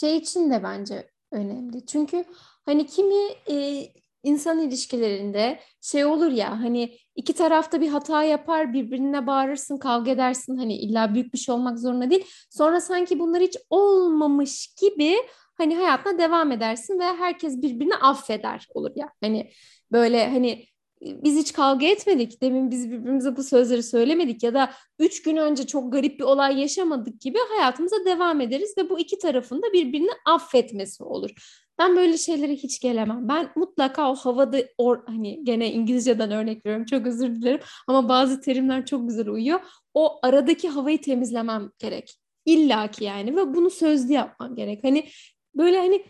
şey 0.00 0.16
için 0.16 0.50
de 0.50 0.62
bence 0.62 1.10
önemli. 1.32 1.86
Çünkü 1.86 2.24
hani 2.64 2.86
kimi 2.86 3.14
e, 3.50 3.86
insan 4.22 4.58
ilişkilerinde 4.58 5.60
şey 5.80 6.04
olur 6.04 6.30
ya 6.32 6.50
hani 6.60 6.98
iki 7.14 7.34
tarafta 7.34 7.80
bir 7.80 7.88
hata 7.88 8.22
yapar 8.22 8.72
birbirine 8.72 9.26
bağırırsın 9.26 9.78
kavga 9.78 10.10
edersin 10.10 10.56
hani 10.56 10.76
illa 10.76 11.14
büyük 11.14 11.32
bir 11.34 11.38
şey 11.38 11.54
olmak 11.54 11.78
zorunda 11.78 12.10
değil. 12.10 12.26
Sonra 12.50 12.80
sanki 12.80 13.18
bunlar 13.18 13.42
hiç 13.42 13.56
olmamış 13.70 14.74
gibi 14.80 15.16
hani 15.58 15.76
hayatına 15.76 16.18
devam 16.18 16.52
edersin 16.52 16.98
ve 16.98 17.04
herkes 17.04 17.62
birbirini 17.62 17.94
affeder 17.96 18.66
olur 18.74 18.90
ya. 18.96 19.12
Hani 19.20 19.50
böyle 19.92 20.30
hani 20.30 20.66
biz 21.00 21.36
hiç 21.36 21.52
kavga 21.52 21.86
etmedik. 21.86 22.42
Demin 22.42 22.70
biz 22.70 22.90
birbirimize 22.90 23.36
bu 23.36 23.42
sözleri 23.42 23.82
söylemedik 23.82 24.42
ya 24.42 24.54
da 24.54 24.70
üç 24.98 25.22
gün 25.22 25.36
önce 25.36 25.66
çok 25.66 25.92
garip 25.92 26.18
bir 26.18 26.24
olay 26.24 26.60
yaşamadık 26.60 27.20
gibi 27.20 27.38
hayatımıza 27.48 28.04
devam 28.04 28.40
ederiz 28.40 28.74
ve 28.78 28.90
bu 28.90 28.98
iki 28.98 29.18
tarafın 29.18 29.62
da 29.62 29.72
birbirini 29.72 30.10
affetmesi 30.26 31.04
olur. 31.04 31.30
Ben 31.78 31.96
böyle 31.96 32.18
şeylere 32.18 32.52
hiç 32.52 32.80
gelemem. 32.80 33.28
Ben 33.28 33.50
mutlaka 33.56 34.12
o 34.12 34.14
havada 34.14 34.58
or, 34.78 34.98
hani 35.06 35.44
gene 35.44 35.72
İngilizceden 35.72 36.30
örnek 36.30 36.66
veriyorum. 36.66 36.86
Çok 36.86 37.06
özür 37.06 37.34
dilerim 37.34 37.60
ama 37.86 38.08
bazı 38.08 38.40
terimler 38.40 38.86
çok 38.86 39.08
güzel 39.08 39.28
uyuyor. 39.28 39.60
O 39.94 40.18
aradaki 40.22 40.68
havayı 40.68 41.00
temizlemem 41.00 41.70
gerek. 41.78 42.16
İlla 42.44 42.90
ki 42.90 43.04
yani 43.04 43.36
ve 43.36 43.54
bunu 43.54 43.70
sözlü 43.70 44.12
yapmam 44.12 44.54
gerek. 44.54 44.84
Hani 44.84 45.08
böyle 45.54 45.78
hani 45.78 46.04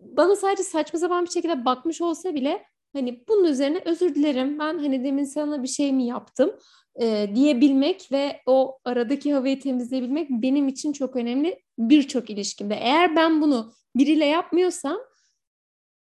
bana 0.00 0.36
sadece 0.36 0.62
saçma 0.62 0.98
sapan 0.98 1.24
bir 1.24 1.30
şekilde 1.30 1.64
bakmış 1.64 2.00
olsa 2.00 2.34
bile 2.34 2.71
hani 2.92 3.24
bunun 3.28 3.44
üzerine 3.44 3.82
özür 3.84 4.14
dilerim. 4.14 4.58
Ben 4.58 4.78
hani 4.78 5.04
demin 5.04 5.24
sana 5.24 5.62
bir 5.62 5.68
şey 5.68 5.92
mi 5.92 6.06
yaptım? 6.06 6.52
e, 7.00 7.30
diyebilmek 7.34 8.12
ve 8.12 8.40
o 8.46 8.78
aradaki 8.84 9.34
havayı 9.34 9.60
temizleyebilmek 9.60 10.30
benim 10.30 10.68
için 10.68 10.92
çok 10.92 11.16
önemli 11.16 11.58
birçok 11.78 12.30
ilişkimde. 12.30 12.74
Eğer 12.74 13.16
ben 13.16 13.40
bunu 13.40 13.72
biriyle 13.96 14.24
yapmıyorsam 14.24 14.98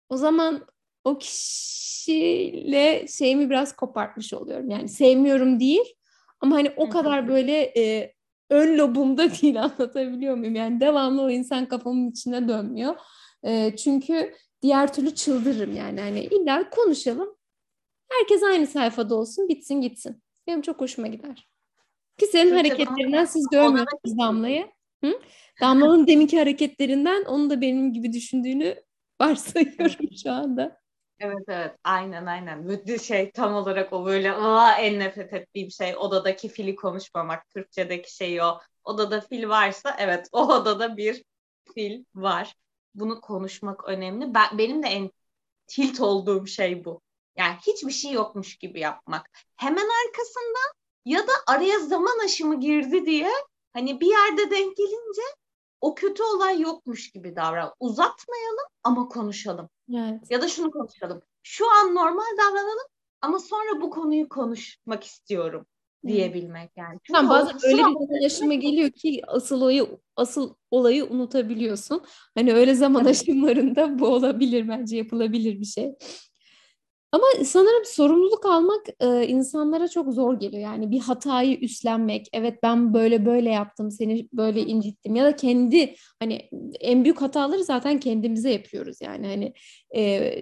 o 0.09 0.17
zaman 0.17 0.65
o 1.03 1.17
kişiyle 1.17 3.05
şeyimi 3.07 3.49
biraz 3.49 3.75
kopartmış 3.75 4.33
oluyorum. 4.33 4.69
Yani 4.69 4.89
sevmiyorum 4.89 5.59
değil 5.59 5.95
Ama 6.39 6.55
hani 6.55 6.71
o 6.77 6.89
kadar 6.89 7.27
böyle 7.27 7.73
e, 7.77 8.13
ön 8.49 8.77
lobumda 8.77 9.31
değil 9.41 9.63
anlatabiliyor 9.63 10.35
muyum? 10.35 10.55
Yani 10.55 10.79
devamlı 10.79 11.21
o 11.21 11.29
insan 11.29 11.65
kafamın 11.65 12.11
içine 12.11 12.47
dönmüyor. 12.47 12.95
E, 13.43 13.75
çünkü 13.75 14.33
diğer 14.65 14.93
türlü 14.93 15.15
çıldırırım 15.15 15.75
yani. 15.75 16.01
Hani 16.01 16.19
illa 16.19 16.69
konuşalım. 16.69 17.35
Herkes 18.09 18.43
aynı 18.43 18.67
sayfada 18.67 19.15
olsun, 19.15 19.49
bitsin 19.49 19.81
gitsin. 19.81 20.23
Benim 20.47 20.61
çok 20.61 20.81
hoşuma 20.81 21.07
gider. 21.07 21.49
Ki 22.17 22.25
senin 22.25 22.49
Türkçe 22.49 22.55
hareketlerinden 22.55 23.25
siz 23.25 23.47
görmüyorsunuz 23.51 24.17
Damla'yı. 24.19 24.67
Hı? 25.03 25.19
Damla'nın 25.61 26.07
deminki 26.07 26.39
hareketlerinden 26.39 27.25
onu 27.25 27.49
da 27.49 27.61
benim 27.61 27.93
gibi 27.93 28.13
düşündüğünü 28.13 28.83
varsayıyorum 29.21 30.09
şu 30.23 30.31
anda. 30.31 30.79
Evet 31.19 31.43
evet 31.47 31.75
aynen 31.83 32.25
aynen. 32.25 32.59
Müthiş 32.59 33.01
şey 33.01 33.31
tam 33.31 33.53
olarak 33.53 33.93
o 33.93 34.05
böyle 34.05 34.31
aa 34.31 34.77
en 34.77 34.99
nefret 34.99 35.33
ettiğim 35.33 35.71
şey 35.71 35.95
odadaki 35.97 36.49
fili 36.49 36.75
konuşmamak. 36.75 37.49
Türkçedeki 37.49 38.15
şey 38.15 38.41
o. 38.41 38.59
Odada 38.83 39.21
fil 39.21 39.49
varsa 39.49 39.95
evet 39.99 40.27
o 40.31 40.53
odada 40.53 40.97
bir 40.97 41.23
fil 41.75 42.03
var. 42.15 42.55
Bunu 42.95 43.21
konuşmak 43.21 43.85
önemli. 43.89 44.33
Ben, 44.33 44.57
benim 44.57 44.83
de 44.83 44.87
en 44.87 45.11
tilt 45.67 45.99
olduğum 45.99 46.47
şey 46.47 46.85
bu. 46.85 47.01
Yani 47.35 47.55
hiçbir 47.67 47.91
şey 47.91 48.11
yokmuş 48.11 48.57
gibi 48.57 48.79
yapmak. 48.79 49.29
Hemen 49.55 49.87
arkasından 50.05 50.73
ya 51.05 51.27
da 51.27 51.31
araya 51.47 51.79
zaman 51.79 52.25
aşımı 52.25 52.59
girdi 52.59 53.05
diye 53.05 53.31
hani 53.73 54.01
bir 54.01 54.07
yerde 54.07 54.51
denk 54.51 54.77
gelince 54.77 55.21
o 55.81 55.95
kötü 55.95 56.23
olay 56.23 56.61
yokmuş 56.61 57.11
gibi 57.11 57.35
davran. 57.35 57.73
Uzatmayalım 57.79 58.65
ama 58.83 59.07
konuşalım. 59.07 59.69
Evet. 59.93 60.31
Ya 60.31 60.41
da 60.41 60.47
şunu 60.47 60.71
konuşalım. 60.71 61.21
Şu 61.43 61.71
an 61.71 61.95
normal 61.95 62.37
davranalım 62.37 62.87
ama 63.21 63.39
sonra 63.39 63.81
bu 63.81 63.89
konuyu 63.89 64.29
konuşmak 64.29 65.03
istiyorum 65.03 65.65
diyebilmek 66.07 66.71
yani. 66.77 66.99
Çünkü 67.03 67.19
tamam, 67.19 67.29
bazen 67.29 67.59
öyle 67.63 67.83
bir 67.83 68.25
aşımı 68.25 68.53
geliyor 68.65 68.91
ki 68.91 69.21
asıl 69.27 69.61
olayı 69.61 69.87
asıl 70.15 70.53
olayı 70.71 71.05
unutabiliyorsun. 71.05 72.01
Hani 72.35 72.53
öyle 72.53 72.75
zaman 72.75 73.05
aşımlarında 73.05 73.99
bu 73.99 74.07
olabilir 74.07 74.67
bence 74.67 74.97
yapılabilir 74.97 75.59
bir 75.59 75.65
şey. 75.65 75.95
Ama 77.15 77.25
sanırım 77.45 77.85
sorumluluk 77.85 78.45
almak 78.45 78.85
e, 78.99 79.27
insanlara 79.27 79.87
çok 79.87 80.13
zor 80.13 80.39
geliyor. 80.39 80.63
Yani 80.63 80.91
bir 80.91 80.99
hatayı 80.99 81.59
üstlenmek. 81.59 82.27
Evet 82.33 82.63
ben 82.63 82.93
böyle 82.93 83.25
böyle 83.25 83.49
yaptım, 83.49 83.91
seni 83.91 84.29
böyle 84.33 84.61
incittim. 84.61 85.15
Ya 85.15 85.25
da 85.25 85.35
kendi 85.35 85.95
hani 86.19 86.49
en 86.79 87.03
büyük 87.03 87.21
hataları 87.21 87.63
zaten 87.63 87.99
kendimize 87.99 88.51
yapıyoruz. 88.51 88.97
Yani 89.01 89.27
hani 89.27 89.53
e, 89.95 90.33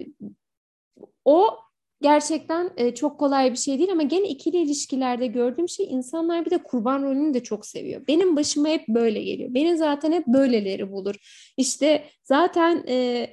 o 1.24 1.63
gerçekten 2.04 2.70
e, 2.76 2.94
çok 2.94 3.18
kolay 3.18 3.52
bir 3.52 3.56
şey 3.56 3.78
değil 3.78 3.92
ama 3.92 4.02
gene 4.02 4.28
ikili 4.28 4.56
ilişkilerde 4.56 5.26
gördüğüm 5.26 5.68
şey 5.68 5.86
insanlar 5.90 6.46
bir 6.46 6.50
de 6.50 6.62
kurban 6.62 7.02
rolünü 7.02 7.34
de 7.34 7.42
çok 7.42 7.66
seviyor. 7.66 8.06
Benim 8.08 8.36
başıma 8.36 8.68
hep 8.68 8.88
böyle 8.88 9.22
geliyor. 9.22 9.54
Beni 9.54 9.76
zaten 9.76 10.12
hep 10.12 10.26
böyleleri 10.26 10.92
bulur. 10.92 11.14
İşte 11.56 12.04
zaten 12.22 12.84
e, 12.88 13.28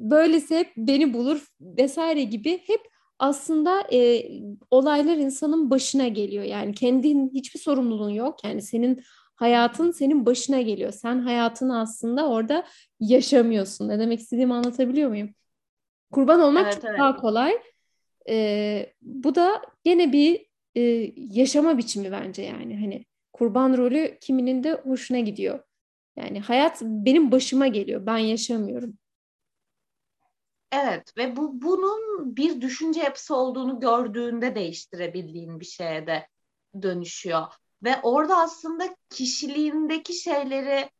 böylesi 0.00 0.56
hep 0.56 0.72
beni 0.76 1.14
bulur 1.14 1.46
vesaire 1.60 2.22
gibi 2.22 2.60
hep 2.66 2.80
aslında 3.18 3.82
e, 3.92 4.28
olaylar 4.70 5.16
insanın 5.16 5.70
başına 5.70 6.08
geliyor. 6.08 6.44
Yani 6.44 6.74
kendin 6.74 7.30
hiçbir 7.34 7.60
sorumluluğun 7.60 8.10
yok. 8.10 8.44
Yani 8.44 8.62
senin 8.62 9.02
hayatın 9.36 9.90
senin 9.90 10.26
başına 10.26 10.60
geliyor. 10.60 10.92
Sen 10.92 11.18
hayatını 11.18 11.80
aslında 11.80 12.28
orada 12.28 12.64
yaşamıyorsun. 13.00 13.88
Ne 13.88 13.98
demek 13.98 14.20
istediğimi 14.20 14.54
anlatabiliyor 14.54 15.08
muyum? 15.08 15.34
Kurban 16.14 16.40
olmak 16.40 16.64
evet, 16.64 16.74
çok 16.74 16.84
evet. 16.84 16.98
daha 16.98 17.16
kolay. 17.16 17.52
E, 18.28 18.92
bu 19.02 19.34
da 19.34 19.62
gene 19.84 20.12
bir 20.12 20.46
e, 20.74 20.80
yaşama 21.16 21.78
biçimi 21.78 22.12
bence 22.12 22.42
yani. 22.42 22.80
Hani 22.80 23.04
kurban 23.32 23.76
rolü 23.76 24.18
kiminin 24.20 24.64
de 24.64 24.72
hoşuna 24.72 25.18
gidiyor. 25.18 25.60
Yani 26.16 26.40
hayat 26.40 26.82
benim 26.82 27.32
başıma 27.32 27.66
geliyor. 27.66 28.06
Ben 28.06 28.18
yaşamıyorum. 28.18 28.98
Evet 30.72 31.16
ve 31.16 31.36
bu 31.36 31.62
bunun 31.62 32.36
bir 32.36 32.60
düşünce 32.60 33.00
yapısı 33.00 33.36
olduğunu 33.36 33.80
gördüğünde 33.80 34.54
değiştirebildiğin 34.54 35.60
bir 35.60 35.64
şeye 35.64 36.06
de 36.06 36.28
dönüşüyor. 36.82 37.46
Ve 37.84 37.96
orada 38.02 38.38
aslında 38.38 38.96
kişiliğindeki 39.10 40.12
şeyleri 40.12 40.90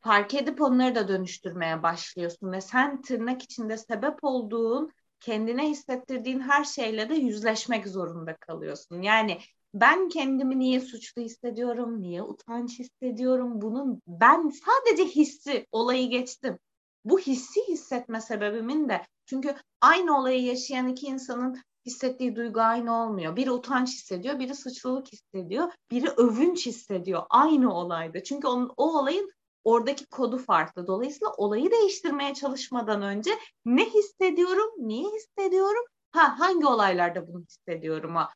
fark 0.00 0.34
edip 0.34 0.62
onları 0.62 0.94
da 0.94 1.08
dönüştürmeye 1.08 1.82
başlıyorsun 1.82 2.52
ve 2.52 2.60
sen 2.60 3.02
tırnak 3.02 3.42
içinde 3.42 3.76
sebep 3.76 4.18
olduğun 4.22 4.90
kendine 5.20 5.70
hissettirdiğin 5.70 6.40
her 6.40 6.64
şeyle 6.64 7.08
de 7.08 7.14
yüzleşmek 7.14 7.88
zorunda 7.88 8.36
kalıyorsun. 8.36 9.02
Yani 9.02 9.38
ben 9.74 10.08
kendimi 10.08 10.58
niye 10.58 10.80
suçlu 10.80 11.22
hissediyorum, 11.22 12.02
niye 12.02 12.22
utanç 12.22 12.78
hissediyorum 12.78 13.62
bunun 13.62 14.02
ben 14.06 14.50
sadece 14.50 15.04
hissi 15.04 15.66
olayı 15.72 16.10
geçtim. 16.10 16.58
Bu 17.04 17.18
hissi 17.18 17.60
hissetme 17.68 18.20
sebebimin 18.20 18.88
de 18.88 19.02
çünkü 19.26 19.54
aynı 19.80 20.18
olayı 20.18 20.42
yaşayan 20.42 20.88
iki 20.88 21.06
insanın 21.06 21.62
hissettiği 21.86 22.36
duygu 22.36 22.60
aynı 22.60 23.02
olmuyor. 23.02 23.36
Biri 23.36 23.50
utanç 23.50 23.88
hissediyor, 23.88 24.38
biri 24.38 24.54
suçluluk 24.54 25.12
hissediyor, 25.12 25.72
biri 25.90 26.08
övünç 26.08 26.66
hissediyor 26.66 27.22
aynı 27.30 27.74
olayda. 27.74 28.22
Çünkü 28.22 28.46
onun, 28.46 28.72
o 28.76 28.98
olayın 28.98 29.30
oradaki 29.64 30.06
kodu 30.06 30.38
farklı. 30.38 30.86
Dolayısıyla 30.86 31.32
olayı 31.36 31.70
değiştirmeye 31.70 32.34
çalışmadan 32.34 33.02
önce 33.02 33.30
ne 33.64 33.84
hissediyorum, 33.84 34.70
niye 34.78 35.10
hissediyorum, 35.10 35.84
ha 36.10 36.38
hangi 36.38 36.66
olaylarda 36.66 37.28
bunu 37.28 37.42
hissediyorum'a 37.42 38.28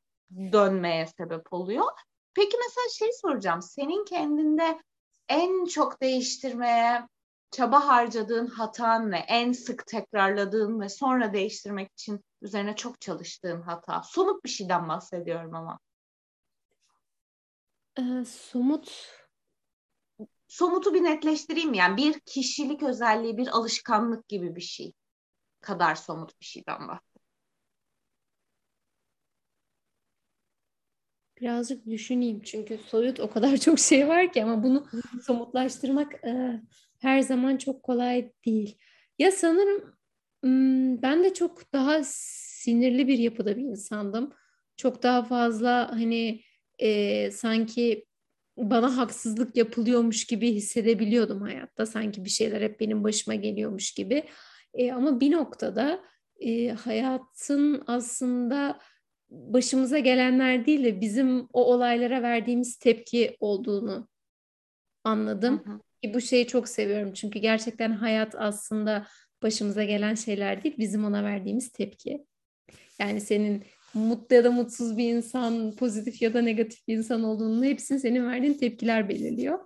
dönmeye 0.53 1.07
sebep 1.07 1.53
oluyor. 1.53 1.85
Peki 2.35 2.57
mesela 2.57 2.89
şey 2.99 3.09
soracağım. 3.13 3.63
Senin 3.63 4.05
kendinde 4.05 4.81
en 5.29 5.65
çok 5.65 6.03
değiştirmeye 6.03 7.09
çaba 7.51 7.87
harcadığın 7.89 8.47
hatan 8.47 9.11
ne? 9.11 9.19
En 9.19 9.53
sık 9.53 9.87
tekrarladığın 9.87 10.81
ve 10.81 10.89
sonra 10.89 11.33
değiştirmek 11.33 11.93
için 11.93 12.21
üzerine 12.43 12.77
çok 12.77 13.01
çalıştığın 13.01 13.63
hata. 13.63 14.03
Somut 14.03 14.45
bir 14.45 14.49
şeyden 14.49 14.89
bahsediyorum 14.89 15.55
ama. 15.55 15.79
Ee, 17.99 18.25
somut 18.25 19.13
somutu 20.53 20.95
bir 20.95 21.05
netleştireyim 21.05 21.75
yani 21.75 21.97
bir 21.97 22.21
kişilik 22.21 22.83
özelliği, 22.83 23.37
bir 23.37 23.49
alışkanlık 23.49 24.29
gibi 24.29 24.57
bir 24.57 24.61
şey 24.61 24.93
kadar 25.61 25.95
somut 25.95 26.41
bir 26.41 26.47
şeyden 26.47 26.89
bahsediyorum. 26.89 27.23
Birazcık 31.41 31.87
düşüneyim 31.87 32.41
çünkü 32.43 32.79
soyut 32.79 33.21
o 33.21 33.31
kadar 33.31 33.57
çok 33.57 33.79
şey 33.79 34.09
var 34.09 34.33
ki 34.33 34.45
ama 34.45 34.63
bunu 34.63 34.87
somutlaştırmak 35.27 36.25
e, 36.25 36.61
her 37.01 37.21
zaman 37.21 37.57
çok 37.57 37.83
kolay 37.83 38.33
değil. 38.47 38.79
Ya 39.19 39.33
sanırım 39.33 39.95
ben 41.03 41.25
de 41.25 41.35
çok 41.35 41.73
daha 41.73 42.01
sinirli 42.05 43.09
bir 43.09 43.19
yapıda 43.19 43.57
bir 43.57 43.63
insandım. 43.63 44.33
Çok 44.77 45.03
daha 45.03 45.23
fazla 45.25 45.91
hani 45.93 46.41
e, 46.79 47.31
sanki 47.31 48.07
bana 48.57 48.97
haksızlık 48.97 49.57
yapılıyormuş 49.57 50.25
gibi 50.25 50.53
hissedebiliyordum 50.53 51.41
hayatta. 51.41 51.87
Sanki 51.87 52.25
bir 52.25 52.31
şeyler 52.31 52.61
hep 52.61 52.81
benim 52.81 53.05
başıma 53.05 53.35
geliyormuş 53.35 53.93
gibi. 53.93 54.25
E, 54.75 54.93
ama 54.93 55.21
bir 55.21 55.33
noktada 55.33 56.05
e, 56.41 56.69
hayatın 56.69 57.83
aslında 57.87 58.79
başımıza 59.31 59.99
gelenler 59.99 60.67
değil 60.67 60.85
de 60.85 61.01
bizim 61.01 61.49
o 61.53 61.65
olaylara 61.65 62.23
verdiğimiz 62.23 62.79
tepki 62.79 63.37
olduğunu 63.41 64.09
anladım. 65.05 65.63
Hı 65.65 65.71
hı. 65.73 65.81
Ki 66.03 66.15
bu 66.15 66.21
şeyi 66.21 66.47
çok 66.47 66.69
seviyorum 66.69 67.13
çünkü 67.13 67.39
gerçekten 67.39 67.93
hayat 67.93 68.35
aslında 68.39 69.07
başımıza 69.43 69.85
gelen 69.85 70.15
şeyler 70.15 70.65
değil, 70.65 70.75
bizim 70.79 71.05
ona 71.05 71.25
verdiğimiz 71.25 71.73
tepki. 71.73 72.27
Yani 72.99 73.21
senin 73.21 73.65
mutlu 73.95 74.37
ya 74.37 74.45
da 74.45 74.51
mutsuz 74.51 74.97
bir 74.97 75.15
insan, 75.15 75.77
pozitif 75.77 76.23
ya 76.23 76.35
da 76.35 76.43
negatif 76.43 76.89
bir 76.89 76.97
insan 76.97 77.23
olduğunun 77.23 77.65
hepsini 77.65 78.01
senin 78.01 78.27
verdiğin 78.27 78.55
tepkiler 78.55 79.09
belirliyor. 79.09 79.59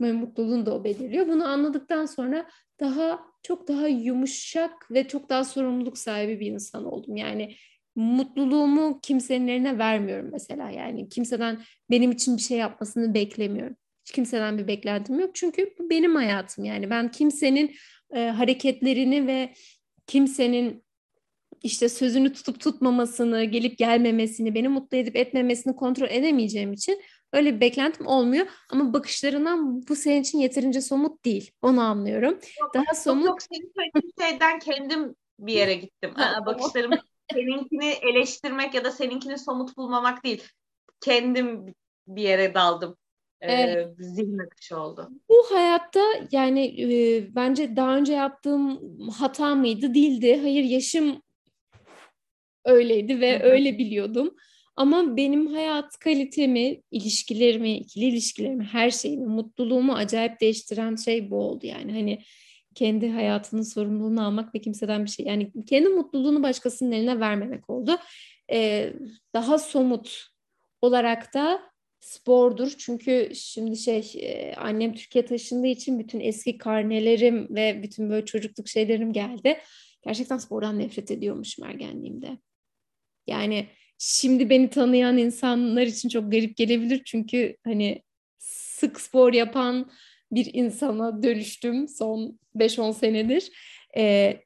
Ve 0.00 0.12
mutluluğun 0.12 0.66
da 0.66 0.74
o 0.74 0.84
belirliyor. 0.84 1.28
Bunu 1.28 1.48
anladıktan 1.48 2.06
sonra 2.06 2.48
daha 2.80 3.20
çok 3.42 3.68
daha 3.68 3.88
yumuşak 3.88 4.90
ve 4.90 5.08
çok 5.08 5.28
daha 5.28 5.44
sorumluluk 5.44 5.98
sahibi 5.98 6.40
bir 6.40 6.46
insan 6.46 6.84
oldum. 6.84 7.16
Yani 7.16 7.54
mutluluğumu 7.96 9.00
kimsenin 9.02 9.48
eline 9.48 9.78
vermiyorum 9.78 10.28
mesela. 10.32 10.70
Yani 10.70 11.08
kimseden 11.08 11.60
benim 11.90 12.10
için 12.10 12.36
bir 12.36 12.42
şey 12.42 12.58
yapmasını 12.58 13.14
beklemiyorum. 13.14 13.76
Hiç 14.06 14.12
kimseden 14.12 14.58
bir 14.58 14.66
beklentim 14.66 15.20
yok. 15.20 15.30
Çünkü 15.34 15.74
bu 15.78 15.90
benim 15.90 16.14
hayatım 16.14 16.64
yani. 16.64 16.90
Ben 16.90 17.10
kimsenin 17.10 17.74
e, 18.14 18.28
hareketlerini 18.28 19.26
ve 19.26 19.52
kimsenin 20.06 20.84
işte 21.62 21.88
sözünü 21.88 22.32
tutup 22.32 22.60
tutmamasını, 22.60 23.44
gelip 23.44 23.78
gelmemesini, 23.78 24.54
beni 24.54 24.68
mutlu 24.68 24.96
edip 24.96 25.16
etmemesini 25.16 25.76
kontrol 25.76 26.08
edemeyeceğim 26.10 26.72
için 26.72 27.02
öyle 27.32 27.54
bir 27.54 27.60
beklentim 27.60 28.06
olmuyor. 28.06 28.46
Ama 28.70 28.92
bakışlarından 28.92 29.88
bu 29.88 29.96
senin 29.96 30.20
için 30.20 30.38
yeterince 30.38 30.80
somut 30.80 31.24
değil. 31.24 31.50
Onu 31.62 31.80
anlıyorum. 31.80 32.38
Yok, 32.60 32.74
Daha 32.74 32.94
somut. 32.94 33.26
Yok, 33.26 33.42
senin 33.42 33.72
söylediğin 33.76 34.12
şeyden 34.20 34.58
kendim 34.58 35.14
bir 35.38 35.52
yere 35.52 35.74
gittim. 35.74 36.12
Aa, 36.16 36.46
bakışlarım 36.46 36.90
seninkini 37.32 37.88
eleştirmek 37.88 38.74
ya 38.74 38.84
da 38.84 38.90
seninkini 38.90 39.38
somut 39.38 39.76
bulmamak 39.76 40.24
değil 40.24 40.42
kendim 41.00 41.74
bir 42.06 42.22
yere 42.22 42.54
daldım. 42.54 42.96
Evet. 43.40 43.88
zihin 43.98 44.38
akışı 44.38 44.76
oldu. 44.80 45.10
Bu 45.28 45.46
hayatta 45.50 46.00
yani 46.32 46.82
e, 46.82 47.26
bence 47.34 47.76
daha 47.76 47.96
önce 47.96 48.12
yaptığım 48.12 48.78
hata 49.08 49.54
mıydı? 49.54 49.94
Değildi. 49.94 50.38
Hayır 50.42 50.64
yaşım 50.64 51.22
öyleydi 52.64 53.20
ve 53.20 53.42
öyle 53.42 53.78
biliyordum. 53.78 54.34
Ama 54.76 55.16
benim 55.16 55.46
hayat 55.46 55.98
kalitemi, 55.98 56.82
ilişkilerimi, 56.90 57.76
ikili 57.78 58.04
ilişkilerimi, 58.04 58.64
her 58.64 58.90
şeyimi, 58.90 59.26
mutluluğumu 59.26 59.94
acayip 59.94 60.40
değiştiren 60.40 60.96
şey 60.96 61.30
bu 61.30 61.36
oldu 61.36 61.66
yani. 61.66 61.92
Hani 61.92 62.18
kendi 62.74 63.08
hayatının 63.08 63.62
sorumluluğunu 63.62 64.26
almak 64.26 64.54
ve 64.54 64.60
kimseden 64.60 65.04
bir 65.04 65.10
şey 65.10 65.26
yani 65.26 65.52
kendi 65.66 65.88
mutluluğunu 65.88 66.42
başkasının 66.42 66.92
eline 66.92 67.20
vermemek 67.20 67.70
oldu. 67.70 67.98
Ee, 68.52 68.92
daha 69.34 69.58
somut 69.58 70.26
olarak 70.82 71.34
da 71.34 71.60
spordur. 72.00 72.74
Çünkü 72.78 73.30
şimdi 73.34 73.76
şey 73.76 74.12
e, 74.16 74.54
annem 74.54 74.94
Türkiye 74.94 75.24
taşındığı 75.24 75.66
için 75.66 75.98
bütün 75.98 76.20
eski 76.20 76.58
karnelerim 76.58 77.46
ve 77.50 77.82
bütün 77.82 78.10
böyle 78.10 78.24
çocukluk 78.24 78.68
şeylerim 78.68 79.12
geldi. 79.12 79.58
Gerçekten 80.04 80.38
spordan 80.38 80.78
nefret 80.78 81.10
ediyormuşum 81.10 81.64
ergenliğimde. 81.64 82.38
Yani 83.28 83.66
şimdi 83.98 84.50
beni 84.50 84.70
tanıyan 84.70 85.18
insanlar 85.18 85.82
için 85.82 86.08
çok 86.08 86.32
garip 86.32 86.56
gelebilir 86.56 87.02
çünkü 87.04 87.56
hani 87.64 88.02
sık 88.38 89.00
spor 89.00 89.32
yapan 89.32 89.90
bir 90.32 90.50
insana 90.54 91.22
dönüştüm 91.22 91.88
son 91.88 92.38
5-10 92.54 92.94
senedir. 92.94 93.50
Ee, 93.96 94.42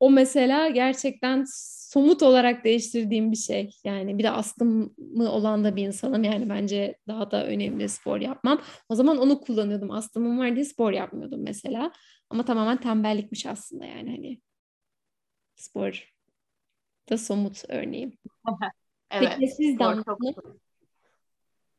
o 0.00 0.10
mesela 0.10 0.68
gerçekten 0.68 1.44
somut 1.92 2.22
olarak 2.22 2.64
değiştirdiğim 2.64 3.32
bir 3.32 3.36
şey. 3.36 3.70
Yani 3.84 4.18
bir 4.18 4.24
de 4.24 4.30
astımı 4.30 4.90
olan 5.32 5.64
da 5.64 5.76
bir 5.76 5.86
insanım. 5.86 6.24
Yani 6.24 6.48
bence 6.48 6.98
daha 7.08 7.30
da 7.30 7.46
önemli 7.46 7.88
spor 7.88 8.20
yapmam. 8.20 8.62
O 8.88 8.94
zaman 8.94 9.18
onu 9.18 9.40
kullanıyordum. 9.40 9.90
Astımım 9.90 10.38
var 10.38 10.54
diye 10.56 10.64
spor 10.64 10.92
yapmıyordum 10.92 11.42
mesela. 11.42 11.92
Ama 12.30 12.44
tamamen 12.44 12.76
tembellikmiş 12.76 13.46
aslında 13.46 13.84
yani 13.84 14.10
hani 14.10 14.40
spor 15.56 16.15
da 17.10 17.18
somut 17.18 17.64
örneğim. 17.68 18.18
evet. 19.10 19.32
Peki 19.38 19.48
siz 19.48 19.78
Damla? 19.78 20.04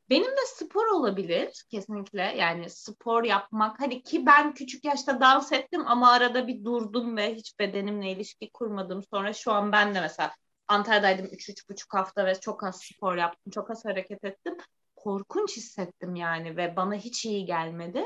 Benim 0.10 0.32
de 0.32 0.46
spor 0.46 0.86
olabilir 0.86 1.66
kesinlikle. 1.72 2.22
Yani 2.22 2.70
spor 2.70 3.24
yapmak. 3.24 3.80
Hadi 3.80 4.04
ki 4.04 4.26
ben 4.26 4.54
küçük 4.54 4.86
yaşta 4.86 5.22
dans 5.22 5.52
ettim 5.52 5.88
ama 5.88 6.12
arada 6.12 6.48
bir 6.48 6.64
durdum 6.64 7.18
ve 7.18 7.36
hiç 7.36 7.60
bedenimle 7.60 8.12
ilişki 8.12 8.50
kurmadım. 8.54 9.04
Sonra 9.04 9.34
şu 9.34 9.52
an 9.52 9.72
ben 9.72 9.96
de 9.96 10.02
mesela 10.02 10.32
Antalya'daydım 10.68 11.26
3-3,5 11.26 11.94
hafta 11.94 12.26
ve 12.26 12.40
çok 12.40 12.64
az 12.64 12.82
spor 12.82 13.16
yaptım. 13.16 13.52
Çok 13.52 13.72
az 13.72 13.86
hareket 13.86 14.24
ettim. 14.24 14.58
Korkunç 14.96 15.58
hissettim 15.58 16.16
yani 16.16 16.58
ve 16.58 16.76
bana 16.76 16.96
hiç 16.96 17.26
iyi 17.26 17.46
gelmedi. 17.46 18.04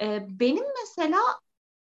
Ee, 0.00 0.26
benim 0.28 0.64
mesela 0.80 1.20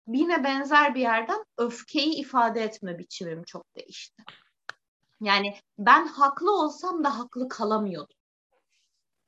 yine 0.08 0.44
benzer 0.44 0.96
bir 0.96 1.02
yerden 1.02 1.46
öfkeyi 1.58 2.16
ifade 2.16 2.62
etme 2.62 3.00
biçimim 3.00 3.44
çok 3.44 3.76
değişti. 3.76 4.24
Yani 5.24 5.56
ben 5.80 6.08
haklı 6.08 6.52
olsam 6.52 7.04
da 7.04 7.20
haklı 7.20 7.50
kalamıyordum 7.50 8.16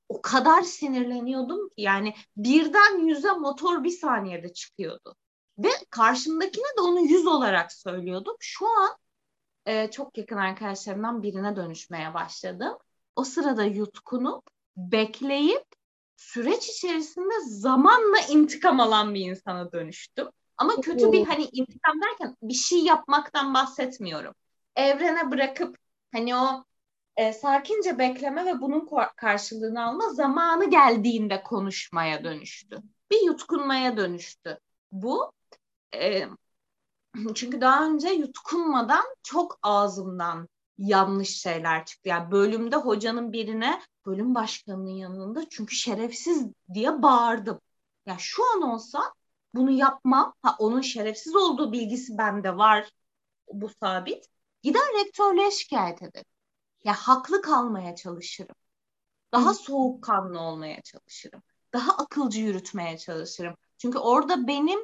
o 0.09 0.21
kadar 0.21 0.61
sinirleniyordum 0.61 1.69
ki 1.69 1.81
yani 1.81 2.13
birden 2.37 3.07
yüze 3.07 3.31
motor 3.31 3.83
bir 3.83 3.89
saniyede 3.89 4.53
çıkıyordu. 4.53 5.15
Ve 5.57 5.69
karşımdakine 5.89 6.67
de 6.77 6.81
onu 6.81 6.99
yüz 6.99 7.27
olarak 7.27 7.73
söylüyordum. 7.73 8.35
Şu 8.39 8.67
an 8.67 8.97
e, 9.65 9.91
çok 9.91 10.17
yakın 10.17 10.37
arkadaşlarımdan 10.37 11.23
birine 11.23 11.55
dönüşmeye 11.55 12.13
başladım. 12.13 12.77
O 13.15 13.23
sırada 13.23 13.63
yutkunup, 13.63 14.43
bekleyip 14.77 15.65
süreç 16.17 16.69
içerisinde 16.69 17.33
zamanla 17.47 18.19
intikam 18.29 18.79
alan 18.79 19.13
bir 19.13 19.21
insana 19.21 19.71
dönüştüm. 19.71 20.27
Ama 20.57 20.81
kötü 20.81 21.11
bir 21.11 21.25
hani 21.25 21.43
intikam 21.51 22.01
derken 22.01 22.35
bir 22.41 22.53
şey 22.53 22.79
yapmaktan 22.79 23.53
bahsetmiyorum. 23.53 24.33
Evrene 24.75 25.31
bırakıp 25.31 25.77
hani 26.15 26.35
o 26.35 26.65
e, 27.17 27.33
sakince 27.33 27.99
bekleme 27.99 28.45
ve 28.45 28.61
bunun 28.61 28.89
karşılığını 29.17 29.85
alma 29.85 30.09
zamanı 30.13 30.69
geldiğinde 30.69 31.43
konuşmaya 31.43 32.23
dönüştü. 32.23 32.77
Bir 33.11 33.21
yutkunmaya 33.21 33.97
dönüştü. 33.97 34.59
Bu 34.91 35.31
e, 35.95 36.23
çünkü 37.35 37.61
daha 37.61 37.85
önce 37.85 38.09
yutkunmadan 38.09 39.05
çok 39.23 39.59
ağzımdan 39.61 40.49
yanlış 40.77 41.41
şeyler 41.41 41.85
çıktı. 41.85 42.09
Yani 42.09 42.31
bölümde 42.31 42.75
hocanın 42.75 43.33
birine 43.33 43.81
bölüm 44.05 44.35
başkanının 44.35 44.89
yanında 44.89 45.49
çünkü 45.49 45.75
şerefsiz 45.75 46.47
diye 46.73 47.01
bağırdım. 47.01 47.55
Ya 47.55 47.61
yani 48.05 48.19
şu 48.21 48.43
an 48.55 48.61
olsa 48.61 49.13
bunu 49.53 49.71
yapmam. 49.71 50.33
Ha 50.41 50.55
onun 50.59 50.81
şerefsiz 50.81 51.35
olduğu 51.35 51.71
bilgisi 51.71 52.17
bende 52.17 52.57
var. 52.57 52.89
Bu 53.53 53.69
sabit. 53.69 54.34
Gider 54.65 54.81
rektörlüğe 54.99 55.51
şikayet 55.51 56.01
ederim. 56.01 56.25
Ya 56.83 56.93
haklı 56.93 57.41
kalmaya 57.41 57.95
çalışırım. 57.95 58.55
Daha 59.31 59.53
soğukkanlı 59.53 60.39
olmaya 60.39 60.81
çalışırım. 60.81 61.43
Daha 61.73 61.91
akılcı 61.91 62.41
yürütmeye 62.41 62.97
çalışırım. 62.97 63.55
Çünkü 63.77 63.97
orada 63.97 64.47
benim 64.47 64.79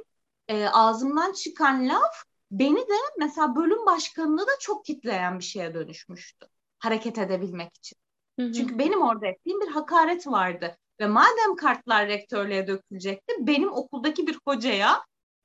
e, 0.47 0.67
ağzımdan 0.67 1.33
çıkan 1.33 1.89
laf 1.89 2.23
beni 2.51 2.79
de 2.79 2.97
mesela 3.19 3.55
bölüm 3.55 3.85
başkanını 3.85 4.41
da 4.41 4.51
çok 4.59 4.85
kitleyen 4.85 5.39
bir 5.39 5.43
şeye 5.43 5.73
dönüşmüştü. 5.73 6.47
Hareket 6.79 7.17
edebilmek 7.17 7.77
için. 7.77 7.97
Hı 8.39 8.45
hı. 8.45 8.53
Çünkü 8.53 8.79
benim 8.79 9.01
orada 9.01 9.27
ettiğim 9.27 9.61
bir 9.61 9.67
hakaret 9.67 10.27
vardı. 10.27 10.77
Ve 10.99 11.07
madem 11.07 11.55
kartlar 11.55 12.07
rektörlüğe 12.07 12.67
dökülecekti, 12.67 13.33
benim 13.39 13.73
okuldaki 13.73 14.27
bir 14.27 14.39
hocaya 14.45 15.03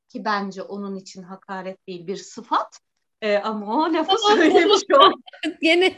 ki 0.08 0.24
bence 0.24 0.62
onun 0.62 0.96
için 0.96 1.22
hakaret 1.22 1.86
değil 1.86 2.06
bir 2.06 2.16
sıfat 2.16 2.80
e, 3.22 3.36
ama 3.36 3.76
o 3.76 3.92
lafı 3.92 4.18
söylemiş 4.18 4.82
oldu. 4.92 5.20
Gene 5.62 5.96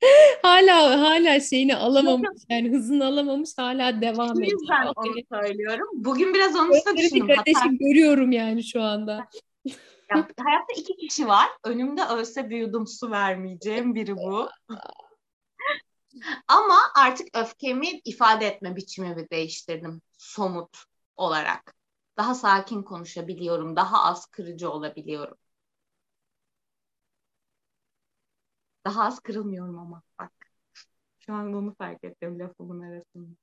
hala 0.42 1.00
hala 1.00 1.40
şeyini 1.40 1.76
alamamış 1.76 2.42
yani 2.48 2.70
hızını 2.70 3.06
alamamış 3.06 3.50
hala 3.56 4.00
devam 4.00 4.42
ediyor. 4.42 4.58
O 4.58 4.60
yüzden 4.60 4.92
onu 4.96 5.42
söylüyorum. 5.42 5.88
Bugün 5.92 6.34
biraz 6.34 6.56
onu 6.56 6.72
da 6.72 6.96
düşündüm. 6.96 7.26
Kardeşim 7.26 7.60
Hatta... 7.60 7.76
görüyorum 7.80 8.32
yani 8.32 8.64
şu 8.64 8.82
anda. 8.82 9.28
ya, 10.10 10.28
hayatta 10.44 10.72
iki 10.76 10.96
kişi 10.96 11.28
var. 11.28 11.48
Önümde 11.64 12.04
ölse 12.04 12.50
bir 12.50 12.58
yudum 12.58 12.86
su 12.86 13.10
vermeyeceğim 13.10 13.94
biri 13.94 14.16
bu. 14.16 14.48
Ama 16.48 16.78
artık 16.96 17.28
öfkemi 17.34 18.00
ifade 18.04 18.46
etme 18.46 18.76
biçimimi 18.76 19.30
değiştirdim 19.30 20.02
somut 20.18 20.84
olarak. 21.16 21.74
Daha 22.16 22.34
sakin 22.34 22.82
konuşabiliyorum, 22.82 23.76
daha 23.76 24.04
az 24.04 24.26
kırıcı 24.26 24.70
olabiliyorum. 24.70 25.36
Daha 28.84 29.04
az 29.04 29.20
kırılmıyorum 29.20 29.78
ama 29.78 30.02
bak. 30.20 30.32
Şu 31.18 31.32
an 31.32 31.54
onu 31.54 31.74
fark 31.74 32.04
ettim 32.04 32.38
lafımın 32.38 32.80
arasında. 32.80 33.36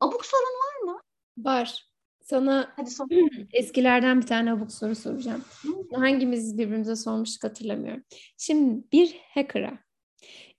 Abuk 0.00 0.26
sorun 0.26 0.44
var 0.44 0.92
mı? 0.92 1.00
Var. 1.38 1.86
Sana 2.22 2.72
Hadi 2.76 2.90
sor. 2.90 3.06
eskilerden 3.52 4.20
bir 4.20 4.26
tane 4.26 4.52
abuk 4.52 4.72
soru 4.72 4.94
soracağım. 4.94 5.44
Hı. 5.62 5.96
Hangimiz 5.96 6.58
birbirimize 6.58 6.96
sormuştuk 6.96 7.44
hatırlamıyorum. 7.44 8.02
Şimdi 8.38 8.84
bir 8.92 9.20
hacker'a 9.34 9.78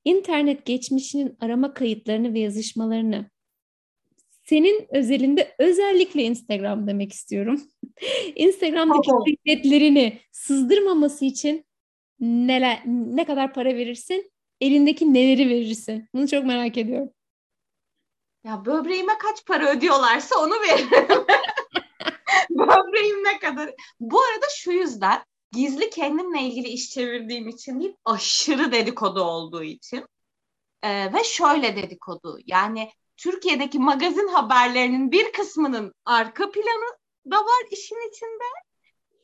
internet 0.05 0.65
geçmişinin 0.65 1.37
arama 1.39 1.73
kayıtlarını 1.73 2.33
ve 2.33 2.39
yazışmalarını 2.39 3.29
senin 4.43 4.87
özelinde 4.89 5.55
özellikle 5.59 6.23
Instagram 6.23 6.87
demek 6.87 7.13
istiyorum. 7.13 7.61
Instagram'daki 8.35 9.37
kayıtlarını 9.45 10.13
sızdırmaması 10.31 11.25
için 11.25 11.66
neler 12.19 12.81
ne 12.85 13.25
kadar 13.25 13.53
para 13.53 13.75
verirsin? 13.75 14.31
Elindeki 14.61 15.13
neleri 15.13 15.49
verirsin? 15.49 16.09
Bunu 16.13 16.27
çok 16.27 16.45
merak 16.45 16.77
ediyorum. 16.77 17.09
Ya 18.43 18.65
böbreğime 18.65 19.17
kaç 19.17 19.45
para 19.45 19.71
ödüyorlarsa 19.71 20.39
onu 20.39 20.53
veririm. 20.53 21.07
Böbreğim 22.49 23.23
ne 23.23 23.39
kadar. 23.39 23.73
Bu 23.99 24.21
arada 24.21 24.45
şu 24.55 24.71
yüzden 24.71 25.23
gizli 25.51 25.89
kendimle 25.89 26.41
ilgili 26.41 26.67
iş 26.67 26.89
çevirdiğim 26.89 27.47
için 27.47 27.79
değil 27.79 27.95
aşırı 28.05 28.71
dedikodu 28.71 29.21
olduğu 29.21 29.63
için. 29.63 30.05
Ee, 30.83 31.13
ve 31.13 31.23
şöyle 31.23 31.75
dedikodu 31.75 32.39
yani 32.45 32.91
Türkiye'deki 33.17 33.79
magazin 33.79 34.27
haberlerinin 34.27 35.11
bir 35.11 35.31
kısmının 35.31 35.93
arka 36.05 36.51
planı 36.51 36.97
da 37.31 37.37
var 37.37 37.65
işin 37.71 38.09
içinde 38.09 38.43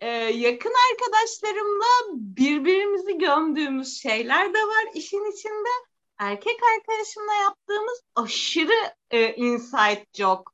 e, 0.04 0.08
yakın 0.34 0.74
arkadaşlarımla 0.92 1.86
birbirimizi 2.14 3.18
gömdüğümüz 3.18 4.02
şeyler 4.02 4.54
de 4.54 4.58
var 4.58 4.86
işin 4.94 5.32
içinde. 5.32 5.70
Erkek 6.20 6.60
arkadaşımla 6.78 7.34
yaptığımız 7.34 8.02
aşırı 8.16 8.94
e, 9.12 9.36
inside 9.36 10.06
joke 10.14 10.52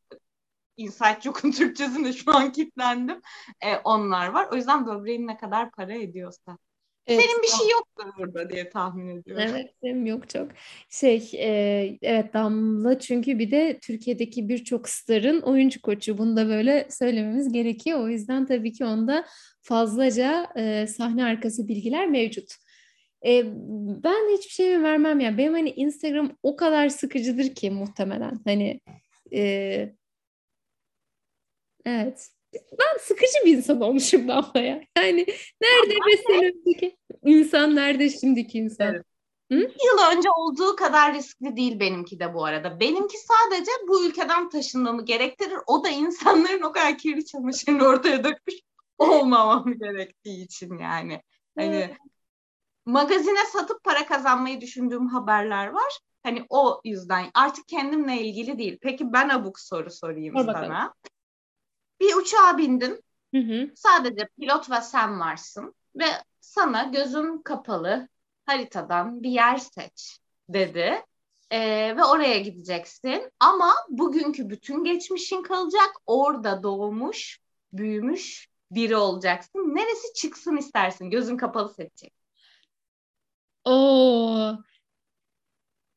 inside 0.77 1.21
joke'un 1.21 1.51
Türkçesinde 1.57 2.13
şu 2.13 2.35
an 2.35 2.51
kilitlendim. 2.51 3.21
E, 3.61 3.77
onlar 3.77 4.27
var. 4.27 4.47
O 4.51 4.55
yüzden 4.55 4.87
böbreğim 4.87 5.27
ne 5.27 5.37
kadar 5.37 5.71
para 5.71 5.93
ediyorsa. 5.93 6.57
Evet, 7.09 7.21
Senin 7.21 7.41
bir 7.43 7.47
şey 7.47 7.67
yoktur 7.69 8.05
burada 8.17 8.49
diye 8.49 8.69
tahmin 8.69 9.07
ediyorum. 9.17 9.45
Evet, 9.49 9.73
benim 9.83 10.05
yok 10.05 10.29
çok. 10.29 10.51
Şey, 10.89 11.31
e, 11.33 11.97
evet 12.01 12.33
Damla 12.33 12.99
çünkü 12.99 13.39
bir 13.39 13.51
de 13.51 13.79
Türkiye'deki 13.81 14.49
birçok 14.49 14.89
starın 14.89 15.41
oyuncu 15.41 15.81
koçu. 15.81 16.17
Bunu 16.17 16.37
da 16.37 16.47
böyle 16.47 16.87
söylememiz 16.89 17.51
gerekiyor. 17.51 17.99
O 17.99 18.09
yüzden 18.09 18.45
tabii 18.45 18.73
ki 18.73 18.85
onda 18.85 19.25
fazlaca 19.61 20.47
e, 20.55 20.87
sahne 20.87 21.23
arkası 21.23 21.67
bilgiler 21.67 22.07
mevcut. 22.07 22.55
E, 23.25 23.43
ben 24.03 24.37
hiçbir 24.37 24.51
şey 24.51 24.81
vermem 24.83 25.19
ya. 25.19 25.37
Benim 25.37 25.53
hani 25.53 25.69
Instagram 25.69 26.31
o 26.43 26.55
kadar 26.55 26.89
sıkıcıdır 26.89 27.55
ki 27.55 27.71
muhtemelen. 27.71 28.39
Hani 28.45 28.81
e, 29.33 29.95
evet 31.85 32.29
ben 32.53 32.97
sıkıcı 32.99 33.45
bir 33.45 33.57
insan 33.57 33.81
olmuşum 33.81 34.27
Damla 34.27 34.59
ya. 34.59 34.81
Yani 34.97 35.25
nerede 35.61 35.95
mesela 36.05 36.51
insan 37.25 37.75
nerede 37.75 38.09
şimdiki 38.09 38.57
insan? 38.57 38.87
Evet. 38.87 39.05
Hı? 39.51 39.55
Yıl 39.57 40.17
önce 40.17 40.29
olduğu 40.37 40.75
kadar 40.75 41.13
riskli 41.13 41.55
değil 41.55 41.79
benimki 41.79 42.19
de 42.19 42.33
bu 42.33 42.45
arada. 42.45 42.79
Benimki 42.79 43.17
sadece 43.17 43.71
bu 43.87 44.05
ülkeden 44.05 44.49
taşınmamı 44.49 45.05
gerektirir. 45.05 45.57
O 45.67 45.83
da 45.83 45.89
insanların 45.89 46.61
o 46.61 46.71
kadar 46.71 46.97
kirli 46.97 47.25
çamaşırını 47.25 47.83
ortaya 47.83 48.23
dökmüş 48.23 48.55
olmamam 48.97 49.73
gerektiği 49.73 50.45
için 50.45 50.77
yani. 50.77 51.21
Hani 51.57 51.95
magazine 52.85 53.45
satıp 53.45 53.83
para 53.83 54.05
kazanmayı 54.05 54.61
düşündüğüm 54.61 55.07
haberler 55.07 55.67
var. 55.67 55.99
Hani 56.23 56.45
o 56.49 56.81
yüzden 56.83 57.25
artık 57.33 57.67
kendimle 57.67 58.21
ilgili 58.21 58.57
değil. 58.57 58.77
Peki 58.81 59.13
ben 59.13 59.29
abuk 59.29 59.59
soru 59.59 59.91
sorayım 59.91 60.35
Sor 60.35 60.45
sana. 60.45 60.55
Bakalım. 60.55 60.91
Bir 61.99 62.15
uçağa 62.15 62.57
bindin. 62.57 63.03
Hı 63.35 63.41
hı. 63.41 63.69
Sadece 63.75 64.27
pilot 64.39 64.71
ve 64.71 64.81
sen 64.81 65.19
varsın 65.19 65.75
ve 65.95 66.05
sana 66.39 66.83
gözün 66.83 67.41
kapalı 67.41 68.07
haritadan 68.45 69.23
bir 69.23 69.29
yer 69.29 69.57
seç 69.57 70.19
dedi. 70.49 71.03
Ee, 71.51 71.97
ve 71.97 72.03
oraya 72.03 72.39
gideceksin. 72.39 73.31
Ama 73.39 73.73
bugünkü 73.89 74.49
bütün 74.49 74.83
geçmişin 74.83 75.43
kalacak. 75.43 75.91
Orada 76.05 76.63
doğmuş, 76.63 77.39
büyümüş 77.73 78.49
biri 78.71 78.95
olacaksın. 78.95 79.59
Neresi 79.59 80.13
çıksın 80.15 80.57
istersin? 80.57 81.09
Gözün 81.09 81.37
kapalı 81.37 81.73
seçecek. 81.73 82.13
Oo. 83.65 84.57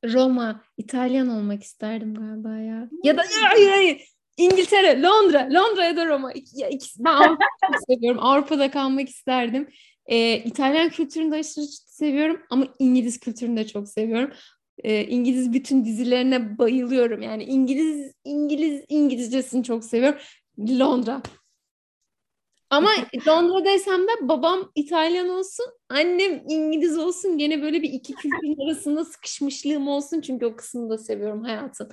Roma, 0.05 0.65
İtalyan 0.77 1.29
olmak 1.29 1.63
isterdim 1.63 2.15
galiba 2.15 2.57
ya. 2.57 2.89
Ya 3.05 3.17
da 3.17 3.23
hayır 3.43 3.71
hayır. 3.71 4.12
İngiltere, 4.37 5.03
Londra, 5.03 5.49
Londra 5.53 5.85
ya 5.85 5.97
da 5.97 6.07
Roma. 6.07 6.33
Ya, 6.53 6.69
ikisi, 6.69 7.05
ben 7.05 7.13
Avrupa'yı 7.15 7.79
seviyorum. 7.89 8.21
Avrupa'da 8.23 8.71
kalmak 8.71 9.09
isterdim. 9.09 9.69
Ee, 10.07 10.37
İtalyan 10.37 10.89
kültürünü 10.91 11.33
de 11.33 11.37
aşırı 11.37 11.65
seviyorum 11.87 12.41
ama 12.51 12.67
İngiliz 12.79 13.21
kültürünü 13.21 13.57
de 13.57 13.67
çok 13.67 13.89
seviyorum. 13.89 14.31
Ee, 14.79 15.05
İngiliz 15.05 15.53
bütün 15.53 15.85
dizilerine 15.85 16.59
bayılıyorum. 16.59 17.23
Yani 17.23 17.45
İngiliz 17.45 18.13
İngiliz 18.25 18.85
İngilizcesini 18.89 19.65
çok 19.65 19.85
seviyorum. 19.85 20.21
Londra. 20.59 21.23
Ama 22.71 22.91
Londra'daysam 23.27 24.03
da 24.03 24.29
babam 24.29 24.71
İtalyan 24.75 25.29
olsun, 25.29 25.67
annem 25.89 26.43
İngiliz 26.49 26.99
olsun. 26.99 27.39
Gene 27.39 27.63
böyle 27.63 27.83
bir 27.83 27.93
iki 27.93 28.13
kültürün 28.13 28.67
arasında 28.67 29.05
sıkışmışlığım 29.05 29.89
olsun. 29.89 30.21
Çünkü 30.21 30.47
o 30.47 30.57
kısmını 30.57 30.91
da 30.91 30.99
seviyorum 30.99 31.45
hayatın. 31.45 31.91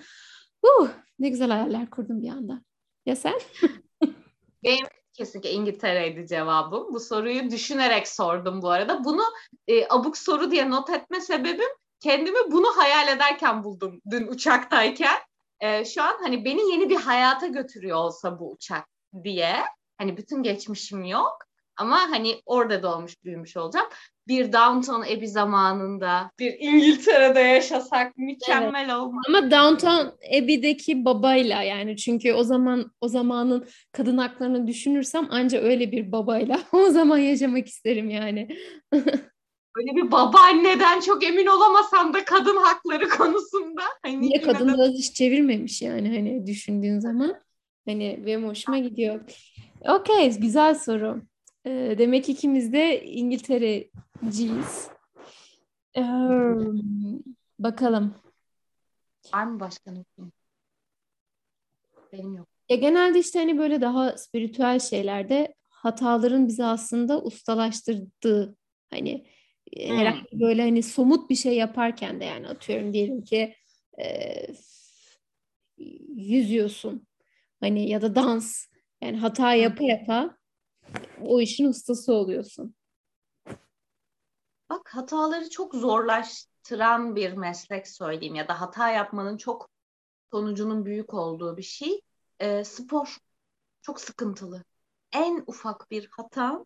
Uh, 0.64 0.90
ne 1.20 1.30
güzel 1.30 1.50
hayaller 1.50 1.90
kurdum 1.90 2.22
bir 2.22 2.30
anda. 2.30 2.62
Ya 3.06 3.16
sen? 3.16 3.40
Benim 4.64 4.86
kesinlikle 5.14 5.52
İngiltere'ydi 5.52 6.28
cevabım. 6.28 6.94
Bu 6.94 7.00
soruyu 7.00 7.52
düşünerek 7.52 8.08
sordum 8.08 8.62
bu 8.62 8.70
arada. 8.70 9.04
Bunu 9.04 9.24
e, 9.68 9.88
abuk 9.90 10.18
soru 10.18 10.52
diye 10.52 10.70
not 10.70 10.90
etme 10.90 11.22
sebebim 11.22 11.70
kendimi 12.00 12.52
bunu 12.52 12.68
hayal 12.78 13.08
ederken 13.08 13.64
buldum 13.64 14.02
dün 14.12 14.28
uçaktayken. 14.28 15.18
E, 15.60 15.86
şu 15.86 16.04
an 16.04 16.18
hani 16.24 16.46
beni 16.46 16.72
yeni 16.72 16.90
bir 16.90 16.96
hayata 16.96 17.48
götürüyor 17.48 17.98
olsa 17.98 18.40
bu 18.40 18.52
uçak 18.52 18.88
diye. 19.24 19.56
Hani 19.98 20.18
bütün 20.18 20.44
geçmişim 20.44 21.04
yok 21.04 21.38
ama 21.78 21.98
hani 22.00 22.42
orada 22.46 22.84
doğmuş 22.84 23.24
büyümüş 23.24 23.58
olacağım 23.58 23.88
bir 24.30 24.54
Downton 24.54 25.02
Abbey 25.02 25.28
zamanında 25.28 26.32
bir 26.40 26.56
İngiltere'de 26.60 27.40
yaşasak 27.40 28.18
mükemmel 28.18 28.84
evet. 28.84 28.94
olmaz. 28.94 29.24
Ama 29.28 29.52
Downton 29.52 30.14
Abbey'deki 30.40 31.06
babayla 31.06 31.64
yani 31.64 31.98
çünkü 31.98 32.34
o 32.34 32.44
zaman 32.44 32.92
o 33.02 33.08
zamanın 33.08 33.68
kadın 33.92 34.18
haklarını 34.18 34.68
düşünürsem 34.68 35.28
anca 35.30 35.62
öyle 35.62 35.92
bir 35.92 36.12
babayla 36.12 36.60
o 36.72 36.90
zaman 36.90 37.18
yaşamak 37.18 37.68
isterim 37.68 38.10
yani. 38.10 38.48
Öyle 39.76 39.96
bir 39.96 40.12
babaanneden 40.12 41.00
çok 41.00 41.24
emin 41.24 41.46
olamasam 41.46 42.14
da 42.14 42.26
kadın 42.26 42.56
hakları 42.56 43.10
konusunda. 43.10 43.82
Hani 44.04 44.22
Niye 44.22 44.42
kadın 44.42 44.78
da 44.78 44.88
hiç 44.88 45.14
çevirmemiş 45.14 45.82
yani 45.82 46.08
hani 46.08 46.48
düşündüğün 46.48 47.00
zaman. 47.00 47.36
Hani 47.88 48.24
benim 48.26 48.48
hoşuma 48.48 48.78
gidiyor. 48.78 49.20
Okey 49.90 50.40
güzel 50.40 50.76
soru. 50.76 51.22
Ee, 51.66 51.96
demek 51.98 52.30
ikimiz 52.30 52.74
de 52.74 53.04
İngiltere'ciyiz. 54.22 54.90
Ee, 55.98 56.02
bakalım. 57.60 58.16
Var 59.34 59.44
mı 59.44 59.60
başka 59.60 59.92
Benim 62.14 62.36
yok. 62.36 62.48
Ya 62.70 62.76
genelde 62.76 63.20
işte 63.20 63.40
hani 63.40 63.58
böyle 63.58 63.82
daha 63.82 64.18
spiritüel 64.18 64.80
şeylerde 64.80 65.56
hataların 65.70 66.48
bizi 66.48 66.64
aslında 66.64 67.24
ustalaştırdığı 67.24 68.56
hani 68.90 69.28
e, 69.74 69.90
hmm. 69.90 69.98
herhangi 69.98 70.40
böyle 70.40 70.62
hani 70.62 70.84
somut 70.84 71.30
bir 71.30 71.36
şey 71.36 71.56
yaparken 71.56 72.20
de 72.20 72.26
yani 72.26 72.48
atıyorum 72.48 72.94
diyelim 72.94 73.22
ki 73.24 73.56
e, 74.00 74.06
yüzüyorsun 76.16 77.08
hani 77.60 77.90
ya 77.90 78.02
da 78.02 78.16
dans 78.16 78.66
yani 79.02 79.18
hata 79.18 79.54
yapa 79.54 79.84
yapa 79.84 80.38
o 81.22 81.42
işin 81.42 81.66
ustası 81.66 82.14
oluyorsun. 82.14 82.76
Bak 84.70 84.96
hataları 84.96 85.50
çok 85.50 85.76
zorlaştıran 85.76 87.16
bir 87.16 87.34
meslek 87.34 87.88
söyleyeyim 87.88 88.36
ya 88.36 88.48
da 88.48 88.62
hata 88.62 88.90
yapmanın 88.90 89.38
çok 89.38 89.70
sonucunun 90.32 90.86
büyük 90.86 91.14
olduğu 91.14 91.58
bir 91.58 91.64
şey. 91.64 92.02
E, 92.40 92.64
spor 92.64 93.18
çok 93.82 94.02
sıkıntılı. 94.02 94.64
En 95.12 95.44
ufak 95.48 95.92
bir 95.92 96.10
hata 96.12 96.66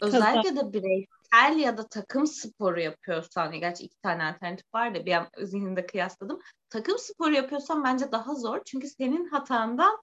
özellikle 0.00 0.56
de 0.56 0.72
bireysel 0.72 1.58
ya 1.58 1.76
da 1.76 1.86
takım 1.86 2.26
sporu 2.26 2.80
yapıyorsan, 2.80 3.52
gerçi 3.52 3.84
iki 3.84 3.96
tane 4.00 4.24
alternatif 4.24 4.74
var 4.74 4.94
da 4.94 5.06
bir 5.06 5.12
an 5.12 5.28
zihnimde 5.42 5.86
kıyasladım. 5.86 6.40
Takım 6.70 6.98
sporu 6.98 7.34
yapıyorsan 7.34 7.84
bence 7.84 8.12
daha 8.12 8.34
zor. 8.34 8.60
Çünkü 8.66 8.88
senin 8.88 9.28
hatandan 9.28 10.02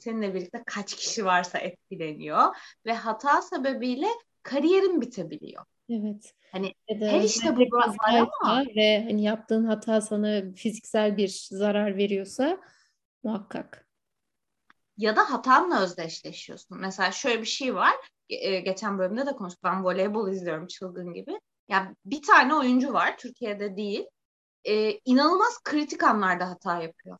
seninle 0.00 0.34
birlikte 0.34 0.62
kaç 0.66 0.94
kişi 0.94 1.24
varsa 1.24 1.58
etkileniyor 1.58 2.56
ve 2.86 2.94
hata 2.94 3.42
sebebiyle 3.42 4.08
kariyerin 4.42 5.00
bitebiliyor. 5.00 5.64
Evet. 5.88 6.34
Hani 6.52 6.74
ya 6.88 7.08
her 7.08 7.20
işte 7.20 7.56
bu 7.56 7.60
var 7.60 8.28
ama 8.42 8.64
ve 8.76 9.04
hani 9.04 9.22
yaptığın 9.22 9.64
hata 9.64 10.00
sana 10.00 10.42
fiziksel 10.56 11.16
bir 11.16 11.48
zarar 11.50 11.96
veriyorsa 11.96 12.60
muhakkak. 13.22 13.88
Ya 14.96 15.16
da 15.16 15.32
hatanla 15.32 15.82
özdeşleşiyorsun. 15.82 16.78
Mesela 16.80 17.12
şöyle 17.12 17.40
bir 17.40 17.46
şey 17.46 17.74
var. 17.74 17.94
E, 18.28 18.60
geçen 18.60 18.98
bölümde 18.98 19.26
de 19.26 19.32
konuştuk. 19.32 19.64
Ben 19.64 19.84
voleybol 19.84 20.32
izliyorum 20.32 20.66
çılgın 20.66 21.14
gibi. 21.14 21.40
Yani 21.68 21.96
bir 22.04 22.22
tane 22.22 22.54
oyuncu 22.54 22.92
var 22.92 23.18
Türkiye'de 23.18 23.76
değil. 23.76 24.06
E, 24.64 25.00
inanılmaz 25.04 25.62
kritik 25.64 26.02
anlarda 26.02 26.50
hata 26.50 26.82
yapıyor. 26.82 27.18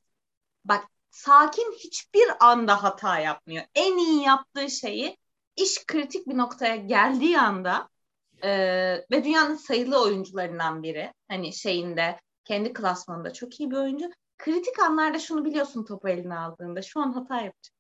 Bak 0.65 0.85
sakin 1.11 1.73
hiçbir 1.79 2.29
anda 2.41 2.83
hata 2.83 3.19
yapmıyor. 3.19 3.65
En 3.75 3.99
iyi 3.99 4.23
yaptığı 4.23 4.71
şeyi 4.71 5.17
iş 5.57 5.87
kritik 5.87 6.27
bir 6.27 6.39
noktaya 6.39 6.77
geldiği 6.77 7.39
anda 7.39 7.89
e, 8.43 8.51
ve 9.11 9.25
dünyanın 9.25 9.55
sayılı 9.55 10.03
oyuncularından 10.03 10.83
biri. 10.83 11.13
Hani 11.29 11.53
şeyinde 11.53 12.17
kendi 12.45 12.73
klasmanında 12.73 13.33
çok 13.33 13.61
iyi 13.61 13.71
bir 13.71 13.77
oyuncu. 13.77 14.11
Kritik 14.39 14.79
anlarda 14.79 15.19
şunu 15.19 15.45
biliyorsun 15.45 15.85
topu 15.85 16.09
eline 16.09 16.39
aldığında 16.39 16.83
şu 16.83 17.01
an 17.01 17.13
hata 17.13 17.37
yapacak. 17.37 17.75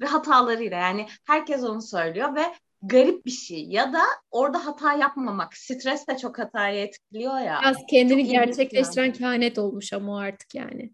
Ve 0.00 0.06
hatalarıyla 0.06 0.76
yani 0.76 1.06
herkes 1.26 1.64
onu 1.64 1.82
söylüyor 1.82 2.34
ve 2.34 2.54
garip 2.82 3.26
bir 3.26 3.30
şey 3.30 3.64
ya 3.64 3.92
da 3.92 4.02
orada 4.30 4.66
hata 4.66 4.94
yapmamak 4.94 5.56
stres 5.56 6.08
de 6.08 6.16
çok 6.16 6.38
hatayı 6.38 6.80
etkiliyor 6.80 7.38
ya. 7.38 7.58
Biraz 7.62 7.76
kendini 7.90 8.24
gerçekleştiren 8.24 9.12
kehanet 9.12 9.58
olmuş 9.58 9.92
ama 9.92 10.20
artık 10.20 10.54
yani. 10.54 10.92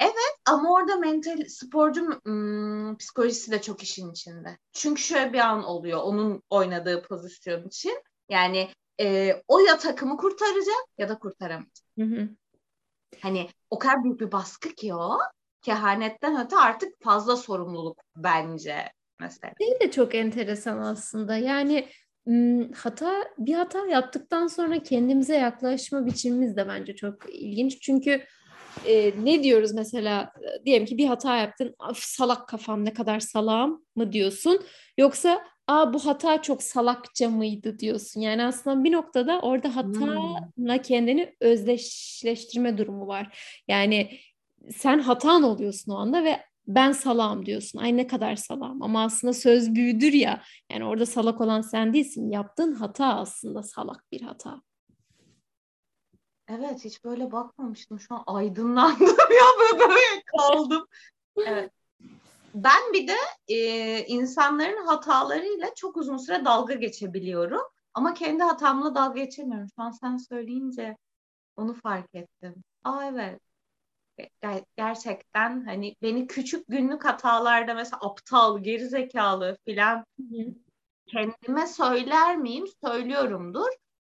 Evet 0.00 0.38
ama 0.46 0.72
orada 0.72 0.96
mental 0.96 1.44
sporcu 1.48 2.20
ım, 2.26 2.96
psikolojisi 2.96 3.50
de 3.50 3.62
çok 3.62 3.82
işin 3.82 4.12
içinde. 4.12 4.58
Çünkü 4.72 5.02
şöyle 5.02 5.32
bir 5.32 5.38
an 5.38 5.64
oluyor 5.64 6.00
onun 6.02 6.42
oynadığı 6.50 7.02
pozisyon 7.02 7.66
için. 7.66 8.02
Yani 8.28 8.68
e, 9.00 9.34
o 9.48 9.58
ya 9.60 9.78
takımı 9.78 10.16
kurtaracak 10.16 10.84
ya 10.98 11.08
da 11.08 11.18
kurtaramayacak. 11.18 11.86
Hı 11.98 12.04
hı. 12.04 12.28
Hani 13.20 13.48
o 13.70 13.78
kadar 13.78 14.04
büyük 14.04 14.20
bir 14.20 14.32
baskı 14.32 14.68
ki 14.68 14.94
o. 14.94 15.18
Kehanetten 15.62 16.46
öte 16.46 16.56
artık 16.56 17.02
fazla 17.02 17.36
sorumluluk 17.36 18.00
bence 18.16 18.92
mesela. 19.20 19.52
Şey 19.58 19.80
de 19.80 19.90
çok 19.90 20.14
enteresan 20.14 20.78
aslında. 20.78 21.36
Yani 21.36 21.88
hata 22.74 23.24
bir 23.38 23.54
hata 23.54 23.86
yaptıktan 23.86 24.46
sonra 24.46 24.82
kendimize 24.82 25.36
yaklaşma 25.36 26.06
biçimimiz 26.06 26.56
de 26.56 26.68
bence 26.68 26.96
çok 26.96 27.34
ilginç. 27.34 27.80
Çünkü 27.80 28.24
e, 28.86 29.12
ne 29.22 29.42
diyoruz 29.42 29.72
mesela 29.72 30.32
diyelim 30.66 30.86
ki 30.86 30.98
bir 30.98 31.06
hata 31.06 31.36
yaptın 31.36 31.74
Af, 31.78 31.98
salak 31.98 32.48
kafam 32.48 32.84
ne 32.84 32.92
kadar 32.92 33.20
salağım 33.20 33.84
mı 33.96 34.12
diyorsun 34.12 34.60
yoksa 34.98 35.40
aa 35.66 35.92
bu 35.92 36.06
hata 36.06 36.42
çok 36.42 36.62
salakça 36.62 37.28
mıydı 37.28 37.78
diyorsun. 37.78 38.20
Yani 38.20 38.44
aslında 38.44 38.84
bir 38.84 38.92
noktada 38.92 39.40
orada 39.40 39.76
hatayla 39.76 40.50
hmm. 40.56 40.82
kendini 40.82 41.36
özdeşleştirme 41.40 42.78
durumu 42.78 43.06
var. 43.06 43.38
Yani 43.68 44.10
sen 44.70 44.98
hatan 44.98 45.42
oluyorsun 45.42 45.92
o 45.92 45.96
anda 45.96 46.24
ve 46.24 46.40
ben 46.66 46.92
salam 46.92 47.46
diyorsun. 47.46 47.78
Ay 47.78 47.96
ne 47.96 48.06
kadar 48.06 48.36
salam. 48.36 48.82
Ama 48.82 49.04
aslında 49.04 49.32
söz 49.32 49.74
büyüdür 49.74 50.12
ya. 50.12 50.42
Yani 50.72 50.84
orada 50.84 51.06
salak 51.06 51.40
olan 51.40 51.60
sen 51.60 51.94
değilsin. 51.94 52.30
Yaptığın 52.30 52.72
hata 52.72 53.06
aslında 53.06 53.62
salak 53.62 54.04
bir 54.12 54.20
hata. 54.20 54.62
Evet 56.48 56.84
hiç 56.84 57.04
böyle 57.04 57.32
bakmamıştım. 57.32 58.00
Şu 58.00 58.14
an 58.14 58.22
aydınlandım 58.26 59.06
ya 59.30 59.44
böyle, 59.60 59.80
böyle 59.80 60.22
kaldım. 60.38 60.86
Evet. 61.36 61.72
Ben 62.54 62.92
bir 62.92 63.08
de 63.08 63.16
e, 63.48 64.04
insanların 64.06 64.86
hatalarıyla 64.86 65.74
çok 65.74 65.96
uzun 65.96 66.16
süre 66.16 66.44
dalga 66.44 66.74
geçebiliyorum. 66.74 67.62
Ama 67.94 68.14
kendi 68.14 68.42
hatamla 68.42 68.94
dalga 68.94 69.22
geçemiyorum. 69.22 69.68
Şu 69.76 69.82
an 69.82 69.90
sen 69.90 70.16
söyleyince 70.16 70.96
onu 71.56 71.74
fark 71.74 72.14
ettim. 72.14 72.54
Aa 72.84 73.04
evet 73.04 73.40
gerçekten 74.76 75.64
hani 75.64 75.96
beni 76.02 76.26
küçük 76.26 76.68
günlük 76.68 77.04
hatalarda 77.04 77.74
mesela 77.74 77.98
aptal, 78.02 78.62
gerizekalı 78.62 79.58
filan 79.64 80.04
kendime 81.06 81.66
söyler 81.66 82.36
miyim? 82.36 82.64
Söylüyorumdur. 82.84 83.68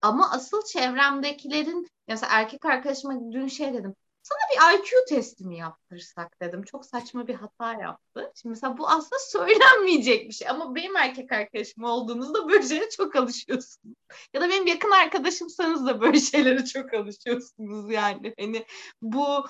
Ama 0.05 0.31
asıl 0.31 0.65
çevremdekilerin 0.65 1.89
mesela 2.09 2.33
erkek 2.33 2.65
arkadaşıma 2.65 3.33
dün 3.33 3.47
şey 3.47 3.75
dedim. 3.75 3.95
Sana 4.23 4.39
bir 4.51 4.79
IQ 4.79 4.91
testi 5.09 5.45
mi 5.45 5.57
yaptırsak 5.59 6.41
dedim. 6.41 6.63
Çok 6.63 6.87
saçma 6.87 7.29
bir 7.29 7.35
hata 7.35 7.73
yaptı. 7.73 8.33
Şimdi 8.35 8.51
mesela 8.51 8.79
bu 8.79 8.89
aslında 8.89 9.19
söylenmeyecek 9.29 10.29
bir 10.29 10.35
şey. 10.35 10.49
Ama 10.49 10.75
benim 10.75 10.97
erkek 10.97 11.33
arkadaşım 11.33 11.85
olduğunuzda 11.85 12.49
böyle 12.49 12.69
şeylere 12.69 12.91
çok 12.91 13.17
alışıyorsunuz. 13.17 13.97
Ya 14.35 14.41
da 14.41 14.49
benim 14.49 14.67
yakın 14.67 14.91
arkadaşımsanız 14.91 15.87
da 15.87 16.01
böyle 16.01 16.21
şeylere 16.33 16.65
çok 16.65 16.95
alışıyorsunuz 16.95 17.93
yani. 17.93 18.35
Hani 18.39 18.65
bu 19.03 19.47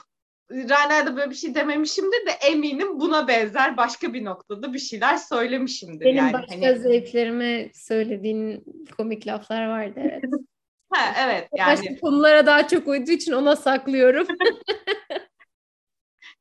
Raner'de 0.51 1.17
böyle 1.17 1.31
bir 1.31 1.35
şey 1.35 1.55
dememişimdir 1.55 2.27
de 2.27 2.31
eminim 2.31 3.01
buna 3.01 3.29
benzer 3.29 3.77
başka 3.77 4.15
bir 4.15 4.25
noktada 4.25 4.73
bir 4.73 4.79
şeyler 4.79 5.17
söylemişimdir. 5.17 6.05
Benim 6.05 6.17
yani. 6.17 6.33
başka 6.33 6.55
hani... 6.55 6.79
zevklerime 6.79 7.71
söylediğin 7.75 8.65
komik 8.97 9.27
laflar 9.27 9.69
vardı 9.69 10.01
evet. 10.03 10.25
ha, 10.95 11.15
evet 11.19 11.49
yani. 11.57 11.73
Başka 11.73 12.01
konulara 12.01 12.47
daha 12.47 12.69
çok 12.69 12.89
uyduğu 12.89 13.11
için 13.11 13.33
ona 13.33 13.57
saklıyorum. 13.57 14.27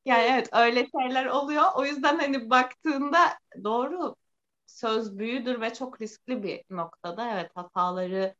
yani 0.04 0.22
evet 0.22 0.48
öyle 0.52 0.86
şeyler 1.00 1.26
oluyor. 1.26 1.64
O 1.76 1.84
yüzden 1.84 2.18
hani 2.18 2.50
baktığında 2.50 3.18
doğru 3.64 4.16
söz 4.66 5.18
büyüdür 5.18 5.60
ve 5.60 5.74
çok 5.74 6.00
riskli 6.00 6.42
bir 6.42 6.62
noktada. 6.70 7.30
Evet 7.34 7.50
hataları 7.54 8.34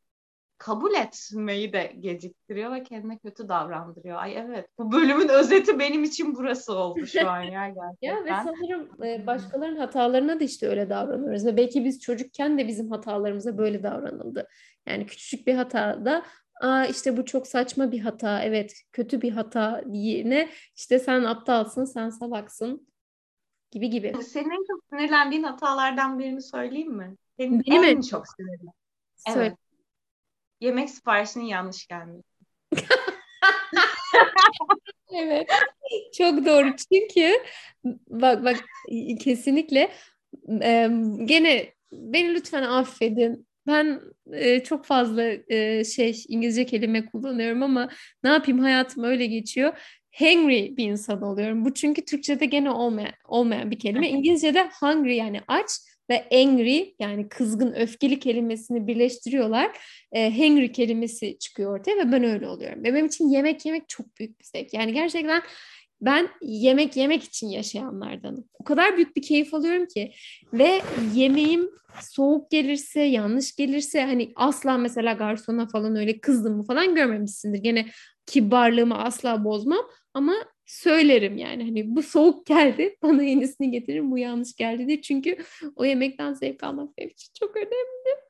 kabul 0.59 0.95
etmeyi 0.95 1.73
de 1.73 1.93
geciktiriyor 2.01 2.73
ve 2.73 2.83
kendine 2.83 3.19
kötü 3.19 3.49
davrandırıyor. 3.49 4.19
Ay 4.19 4.37
evet 4.37 4.69
bu 4.79 4.93
bölümün 4.93 5.29
özeti 5.29 5.79
benim 5.79 6.05
için 6.05 6.35
burası 6.35 6.75
oldu 6.75 7.07
şu 7.07 7.29
an 7.31 7.41
ya 7.43 7.69
gerçekten. 7.69 7.97
ya 8.03 8.25
ve 8.25 8.29
sanırım 8.29 9.05
e, 9.05 9.27
başkalarının 9.27 9.79
hatalarına 9.79 10.41
da 10.41 10.45
işte 10.45 10.69
öyle 10.69 10.91
davranıyoruz 10.91 11.47
ve 11.47 11.57
belki 11.57 11.85
biz 11.85 12.01
çocukken 12.01 12.59
de 12.59 12.69
bizim 12.69 12.91
hatalarımıza 12.91 13.59
böyle 13.59 13.83
davranıldı. 13.83 14.49
Yani 14.87 15.07
küçücük 15.07 15.47
bir 15.47 15.55
hatada 15.55 16.25
Aa 16.61 16.87
işte 16.87 17.17
bu 17.17 17.25
çok 17.25 17.47
saçma 17.47 17.93
bir 17.93 18.01
hata, 18.01 18.43
evet 18.43 18.75
kötü 18.93 19.23
bir 19.23 19.31
hata 19.31 19.83
diyene 19.93 20.49
işte 20.77 20.99
sen 20.99 21.25
aptalsın, 21.25 21.85
sen 21.85 22.11
salaksın 22.11 22.89
gibi 23.71 23.91
gibi. 23.91 24.23
Senin 24.23 24.51
en 24.51 24.65
çok 24.67 24.85
sinirlendiğin 24.91 25.43
hatalardan 25.43 26.19
birini 26.19 26.43
söyleyeyim 26.43 26.93
mi? 26.93 27.17
Senin 27.39 27.63
Benim 27.67 27.85
en 27.85 27.97
mi? 27.97 28.05
çok 28.05 28.25
sinirli. 28.29 28.71
Evet 29.37 29.55
yemek 30.65 30.91
siparişinin 30.91 31.45
yanlış 31.45 31.87
gelmesi. 31.87 32.29
evet. 35.13 35.49
Çok 36.19 36.47
doğru. 36.47 36.77
Çünkü 36.93 37.33
bak 38.09 38.45
bak 38.45 38.65
kesinlikle 39.21 39.91
e, 40.63 40.91
gene 41.25 41.75
beni 41.93 42.35
lütfen 42.35 42.63
affedin. 42.63 43.47
Ben 43.67 44.01
e, 44.33 44.63
çok 44.63 44.85
fazla 44.85 45.23
e, 45.49 45.85
şey 45.85 46.25
İngilizce 46.29 46.67
kelime 46.67 47.07
kullanıyorum 47.07 47.63
ama 47.63 47.89
ne 48.25 48.31
yapayım 48.31 48.61
hayatım 48.61 49.05
öyle 49.05 49.27
geçiyor. 49.27 49.79
Hungry 50.19 50.77
bir 50.77 50.85
insan 50.85 51.23
oluyorum. 51.23 51.65
Bu 51.65 51.75
çünkü 51.75 52.05
Türkçe'de 52.05 52.47
gene 52.47 52.71
olmayan, 52.71 53.13
olmayan 53.29 53.71
bir 53.71 53.79
kelime. 53.79 54.09
İngilizce'de 54.09 54.69
hungry 54.81 55.17
yani 55.17 55.41
aç 55.49 55.71
ve 56.11 56.29
angry 56.33 56.95
yani 56.99 57.29
kızgın, 57.29 57.73
öfkeli 57.73 58.19
kelimesini 58.19 58.87
birleştiriyorlar. 58.87 59.71
E, 60.13 60.31
hangry 60.39 60.73
kelimesi 60.73 61.39
çıkıyor 61.39 61.79
ortaya 61.79 61.97
ve 61.97 62.13
ben 62.13 62.25
öyle 62.25 62.49
oluyorum. 62.49 62.85
Ve 62.85 62.95
benim 62.95 63.07
için 63.07 63.29
yemek 63.29 63.67
yemek 63.67 63.89
çok 63.89 64.19
büyük 64.19 64.41
bir 64.41 64.45
zevk. 64.45 64.75
Yani 64.75 64.93
gerçekten 64.93 65.43
ben 66.05 66.29
yemek 66.43 66.97
yemek 66.97 67.25
için 67.25 67.47
yaşayanlardanım. 67.47 68.45
O 68.59 68.65
kadar 68.65 68.97
büyük 68.97 69.17
bir 69.17 69.23
keyif 69.23 69.55
alıyorum 69.55 69.87
ki 69.87 70.13
ve 70.53 70.83
yemeğim 71.15 71.71
soğuk 72.01 72.51
gelirse, 72.51 73.01
yanlış 73.01 73.57
gelirse 73.57 74.05
hani 74.05 74.33
asla 74.37 74.79
mesela 74.79 75.13
garsona 75.13 75.69
falan 75.69 75.97
öyle 75.97 76.21
kızdım 76.21 76.63
falan 76.63 76.95
görmemişsindir. 76.95 77.59
Gene 77.59 77.87
kibarlığımı 78.27 78.99
asla 78.99 79.45
bozmam 79.45 79.87
ama 80.15 80.35
söylerim 80.67 81.39
yani 81.39 81.65
hani 81.65 81.97
bu 81.97 82.03
soğuk 82.03 82.47
geldi 82.47 82.97
bana 83.03 83.23
yenisini 83.23 83.71
getirin 83.71 84.11
bu 84.11 84.19
yanlış 84.19 84.57
geldi 84.57 84.87
diye 84.87 85.03
çünkü 85.03 85.37
o 85.77 85.85
yemekten 85.85 86.35
zevk 86.35 86.63
almak 86.65 86.99
benim 86.99 87.11
için 87.11 87.33
çok 87.41 87.57
önemli. 87.57 88.25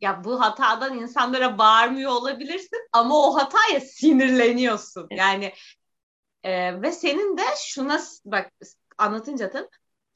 Ya 0.00 0.24
bu 0.24 0.40
hatadan 0.40 0.98
insanlara 0.98 1.58
bağırmıyor 1.58 2.10
olabilirsin 2.10 2.78
ama 2.92 3.28
o 3.28 3.36
hataya 3.36 3.80
sinirleniyorsun. 3.80 5.06
Yani 5.10 5.52
e, 6.42 6.82
ve 6.82 6.92
senin 6.92 7.36
de 7.38 7.42
şuna 7.66 8.00
bak 8.24 8.52
anlatınca 8.98 9.50
tabii 9.50 9.68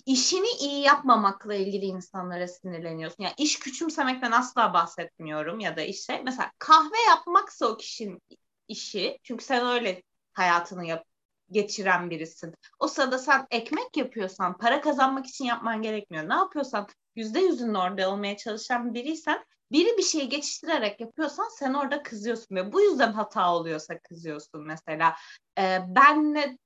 işini 0.06 0.48
iyi 0.60 0.82
yapmamakla 0.82 1.54
ilgili 1.54 1.84
insanlara 1.84 2.48
sinirleniyorsun. 2.48 3.24
Yani 3.24 3.34
iş 3.38 3.58
küçümsemekten 3.58 4.32
asla 4.32 4.74
bahsetmiyorum 4.74 5.60
ya 5.60 5.76
da 5.76 5.80
işte 5.82 6.22
mesela 6.24 6.52
kahve 6.58 7.00
yapmaksa 7.08 7.66
o 7.66 7.76
kişinin 7.76 8.22
işi 8.68 9.18
çünkü 9.22 9.44
sen 9.44 9.66
öyle 9.66 10.02
hayatını 10.32 10.86
yap 10.86 11.04
geçiren 11.50 12.10
birisin. 12.10 12.54
O 12.78 12.88
sırada 12.88 13.18
sen 13.18 13.46
ekmek 13.50 13.96
yapıyorsan, 13.96 14.58
para 14.58 14.80
kazanmak 14.80 15.26
için 15.26 15.44
yapman 15.44 15.82
gerekmiyor. 15.82 16.28
Ne 16.28 16.34
yapıyorsan 16.34 16.86
yüzde 17.16 17.40
yüzün 17.40 17.74
orada 17.74 18.10
olmaya 18.10 18.36
çalışan 18.36 18.94
biriysen 18.94 19.44
biri 19.72 19.98
bir 19.98 20.02
şeyi 20.02 20.28
geçiştirerek 20.28 21.00
yapıyorsan 21.00 21.48
sen 21.58 21.74
orada 21.74 22.02
kızıyorsun 22.02 22.56
ve 22.56 22.72
bu 22.72 22.80
yüzden 22.80 23.12
hata 23.12 23.54
oluyorsa 23.54 23.98
kızıyorsun 23.98 24.66
mesela. 24.66 25.16
Ee, 25.58 25.78
benle 25.88 26.58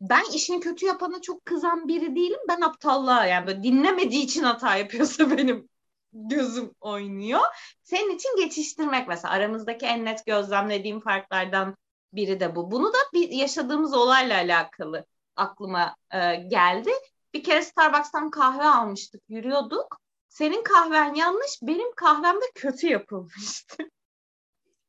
ben 0.00 0.24
işini 0.34 0.60
kötü 0.60 0.86
yapana 0.86 1.20
çok 1.20 1.44
kızan 1.44 1.88
biri 1.88 2.16
değilim. 2.16 2.40
Ben 2.48 2.60
aptallığa 2.60 3.26
yani 3.26 3.46
böyle 3.46 3.62
dinlemediği 3.62 4.24
için 4.24 4.42
hata 4.42 4.76
yapıyorsa 4.76 5.30
benim 5.38 5.68
gözüm 6.12 6.74
oynuyor. 6.80 7.40
Senin 7.82 8.16
için 8.16 8.36
geçiştirmek 8.36 9.08
mesela 9.08 9.34
aramızdaki 9.34 9.86
en 9.86 10.04
net 10.04 10.26
gözlemlediğim 10.26 11.00
farklardan 11.00 11.76
biri 12.12 12.40
de 12.40 12.56
bu. 12.56 12.70
Bunu 12.70 12.92
da 12.92 12.98
bir 13.14 13.28
yaşadığımız 13.28 13.94
olayla 13.94 14.36
alakalı 14.36 15.06
aklıma 15.36 15.96
e, 16.12 16.34
geldi. 16.34 16.90
Bir 17.34 17.44
kere 17.44 17.62
Starbucks'tan 17.62 18.30
kahve 18.30 18.64
almıştık, 18.64 19.22
yürüyorduk. 19.28 20.00
Senin 20.28 20.62
kahven 20.62 21.14
yanlış, 21.14 21.58
benim 21.62 21.94
kahvem 21.96 22.36
de 22.36 22.44
kötü 22.54 22.86
yapılmıştı. 22.86 23.76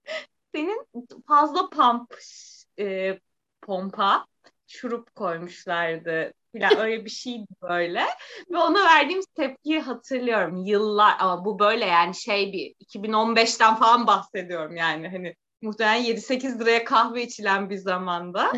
Senin 0.56 0.88
fazla 1.28 1.70
pump 1.70 2.18
e, 2.80 3.20
pompa 3.62 4.26
şurup 4.68 5.16
koymuşlardı 5.16 6.34
falan 6.54 6.78
öyle 6.78 7.06
bir 7.06 7.10
şeydi 7.10 7.48
böyle. 7.62 8.06
Ve 8.52 8.58
ona 8.58 8.86
verdiğim 8.86 9.22
tepkiyi 9.36 9.80
hatırlıyorum 9.80 10.66
yıllar 10.66 11.16
ama 11.20 11.46
bu 11.46 11.60
böyle 11.60 11.86
yani 11.86 12.16
şey 12.16 12.54
bir 12.54 12.76
2015'ten 12.86 13.76
falan 13.76 14.08
bahsediyorum 14.08 14.76
yani 14.76 15.10
hani 15.10 15.36
muhtemelen 15.62 16.04
7-8 16.04 16.60
liraya 16.60 16.84
kahve 16.84 17.24
içilen 17.24 17.70
bir 17.70 17.78
zamanda. 17.78 18.52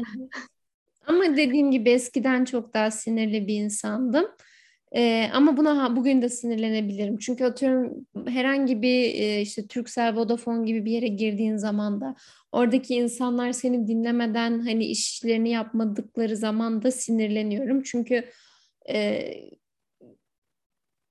Ama 1.08 1.38
dediğim 1.38 1.72
gibi 1.72 1.90
eskiden 1.90 2.46
çok 2.46 2.74
daha 2.74 2.92
sinirli 2.92 3.48
bir 3.48 3.56
insandım. 3.56 4.26
Ee, 4.96 5.30
ama 5.34 5.58
buna 5.58 5.96
bugün 5.96 6.22
de 6.22 6.30
sinirlenebilirim. 6.30 7.18
Çünkü 7.18 7.46
atıyorum 7.46 8.08
herhangi 8.28 8.82
bir 8.82 9.14
e, 9.14 9.42
işte 9.42 9.68
Turkcell, 9.68 10.16
Vodafone 10.16 10.66
gibi 10.66 10.86
bir 10.86 10.92
yere 10.92 11.08
girdiğin 11.08 11.58
zaman 11.58 12.02
da 12.02 12.16
oradaki 12.52 12.96
insanlar 12.96 13.52
seni 13.52 13.88
dinlemeden 13.88 14.60
hani 14.60 14.86
işlerini 14.86 15.50
yapmadıkları 15.50 16.38
zaman 16.38 16.84
da 16.84 16.92
sinirleniyorum. 16.92 17.84
Çünkü 17.84 18.24
e, 18.90 19.34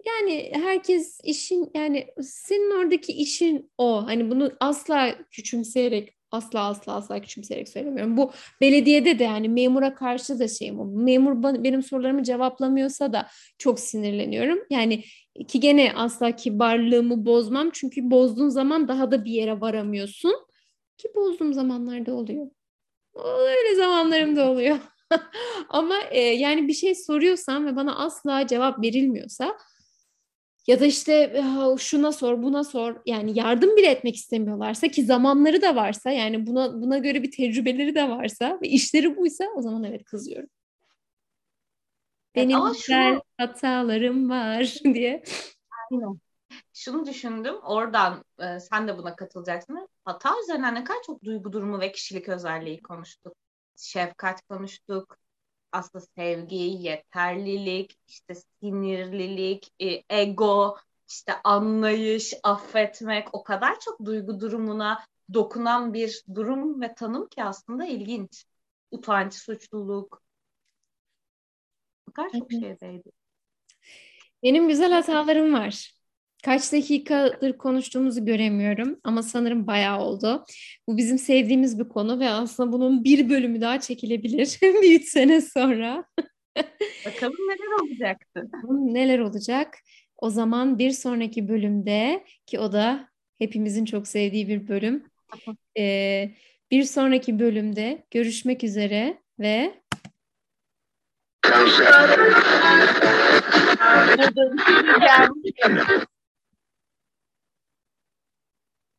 yani 0.06 0.50
herkes 0.54 1.18
işin 1.24 1.70
yani 1.74 2.06
senin 2.22 2.70
oradaki 2.70 3.12
işin 3.12 3.70
o. 3.78 4.06
Hani 4.06 4.30
bunu 4.30 4.52
asla 4.60 5.14
küçümseyerek 5.30 6.19
asla 6.30 6.60
asla 6.60 6.94
asla 6.94 7.20
küçümseyerek 7.20 7.68
söylemiyorum. 7.68 8.16
Bu 8.16 8.32
belediyede 8.60 9.18
de 9.18 9.24
yani 9.24 9.48
memura 9.48 9.94
karşı 9.94 10.38
da 10.38 10.48
şeyim 10.48 10.80
o. 10.80 10.84
Memur 10.84 11.42
benim 11.64 11.82
sorularımı 11.82 12.22
cevaplamıyorsa 12.22 13.12
da 13.12 13.26
çok 13.58 13.80
sinirleniyorum. 13.80 14.58
Yani 14.70 15.04
ki 15.48 15.60
gene 15.60 15.92
asla 15.96 16.36
kibarlığımı 16.36 17.26
bozmam. 17.26 17.70
Çünkü 17.72 18.10
bozduğun 18.10 18.48
zaman 18.48 18.88
daha 18.88 19.10
da 19.10 19.24
bir 19.24 19.32
yere 19.32 19.60
varamıyorsun. 19.60 20.34
Ki 20.98 21.08
bozduğum 21.14 21.52
zamanlarda 21.52 22.14
oluyor. 22.14 22.46
Öyle 23.14 23.76
zamanlarım 23.76 24.36
da 24.36 24.50
oluyor. 24.50 24.78
Ama 25.68 25.94
e, 26.10 26.20
yani 26.20 26.68
bir 26.68 26.72
şey 26.72 26.94
soruyorsam 26.94 27.66
ve 27.66 27.76
bana 27.76 27.98
asla 27.98 28.46
cevap 28.46 28.82
verilmiyorsa 28.82 29.56
ya 30.70 30.80
da 30.80 30.86
işte 30.86 31.44
şuna 31.78 32.12
sor, 32.12 32.42
buna 32.42 32.64
sor. 32.64 32.96
Yani 33.06 33.38
yardım 33.38 33.76
bile 33.76 33.86
etmek 33.86 34.16
istemiyorlarsa 34.16 34.88
ki 34.88 35.04
zamanları 35.04 35.62
da 35.62 35.76
varsa 35.76 36.10
yani 36.10 36.46
buna 36.46 36.82
buna 36.82 36.98
göre 36.98 37.22
bir 37.22 37.30
tecrübeleri 37.30 37.94
de 37.94 38.08
varsa 38.08 38.58
ve 38.62 38.68
işleri 38.68 39.16
buysa 39.16 39.44
o 39.56 39.62
zaman 39.62 39.84
evet 39.84 40.04
kızıyorum. 40.04 40.48
Benim 42.34 42.58
evet, 42.66 42.76
şunu... 42.76 43.22
hatalarım 43.38 44.30
var 44.30 44.74
diye. 44.84 45.22
Aynen. 45.90 46.20
Şunu 46.72 47.06
düşündüm. 47.06 47.54
Oradan 47.62 48.24
e, 48.38 48.60
sen 48.60 48.88
de 48.88 48.98
buna 48.98 49.16
katılacaksın. 49.16 49.88
Hata 50.04 50.34
üzerinden 50.42 50.74
ne 50.74 50.84
kadar 50.84 51.02
çok 51.06 51.24
duygu 51.24 51.52
durumu 51.52 51.80
ve 51.80 51.92
kişilik 51.92 52.28
özelliği 52.28 52.82
konuştuk. 52.82 53.32
Şefkat 53.76 54.42
konuştuk, 54.42 55.18
aslında 55.72 56.04
sevgi, 56.16 56.56
yeterlilik, 56.56 57.98
işte 58.08 58.34
sinirlilik, 58.34 59.72
e, 59.80 60.02
ego, 60.20 60.76
işte 61.08 61.32
anlayış, 61.44 62.34
affetmek 62.42 63.34
o 63.34 63.44
kadar 63.44 63.80
çok 63.80 64.04
duygu 64.04 64.40
durumuna 64.40 65.04
dokunan 65.34 65.94
bir 65.94 66.24
durum 66.34 66.80
ve 66.80 66.94
tanım 66.94 67.28
ki 67.28 67.44
aslında 67.44 67.84
ilginç. 67.84 68.44
Utanç, 68.90 69.34
suçluluk. 69.34 70.22
O 72.08 72.12
kadar 72.12 72.30
çok 72.30 72.52
şeydeydi. 72.52 73.10
Benim 74.42 74.68
güzel 74.68 74.92
hatalarım 74.92 75.54
var. 75.54 75.99
Kaç 76.44 76.72
dakikadır 76.72 77.58
konuştuğumuzu 77.58 78.24
göremiyorum 78.24 79.00
ama 79.04 79.22
sanırım 79.22 79.66
bayağı 79.66 80.00
oldu. 80.00 80.44
Bu 80.88 80.96
bizim 80.96 81.18
sevdiğimiz 81.18 81.78
bir 81.78 81.88
konu 81.88 82.20
ve 82.20 82.28
aslında 82.28 82.72
bunun 82.72 83.04
bir 83.04 83.30
bölümü 83.30 83.60
daha 83.60 83.80
çekilebilir 83.80 84.58
bir 84.62 85.00
üç 85.00 85.08
sene 85.08 85.40
sonra. 85.40 86.04
Bakalım 87.06 87.36
neler 87.48 87.82
olacaktı. 87.82 88.48
Neler 88.70 89.18
olacak? 89.18 89.78
O 90.16 90.30
zaman 90.30 90.78
bir 90.78 90.90
sonraki 90.90 91.48
bölümde 91.48 92.24
ki 92.46 92.58
o 92.58 92.72
da 92.72 93.08
hepimizin 93.38 93.84
çok 93.84 94.08
sevdiği 94.08 94.48
bir 94.48 94.68
bölüm. 94.68 95.04
Ee, 95.78 96.30
bir 96.70 96.84
sonraki 96.84 97.38
bölümde 97.38 98.06
görüşmek 98.10 98.64
üzere 98.64 99.22
ve 99.38 99.74
gelmiş. 105.00 106.06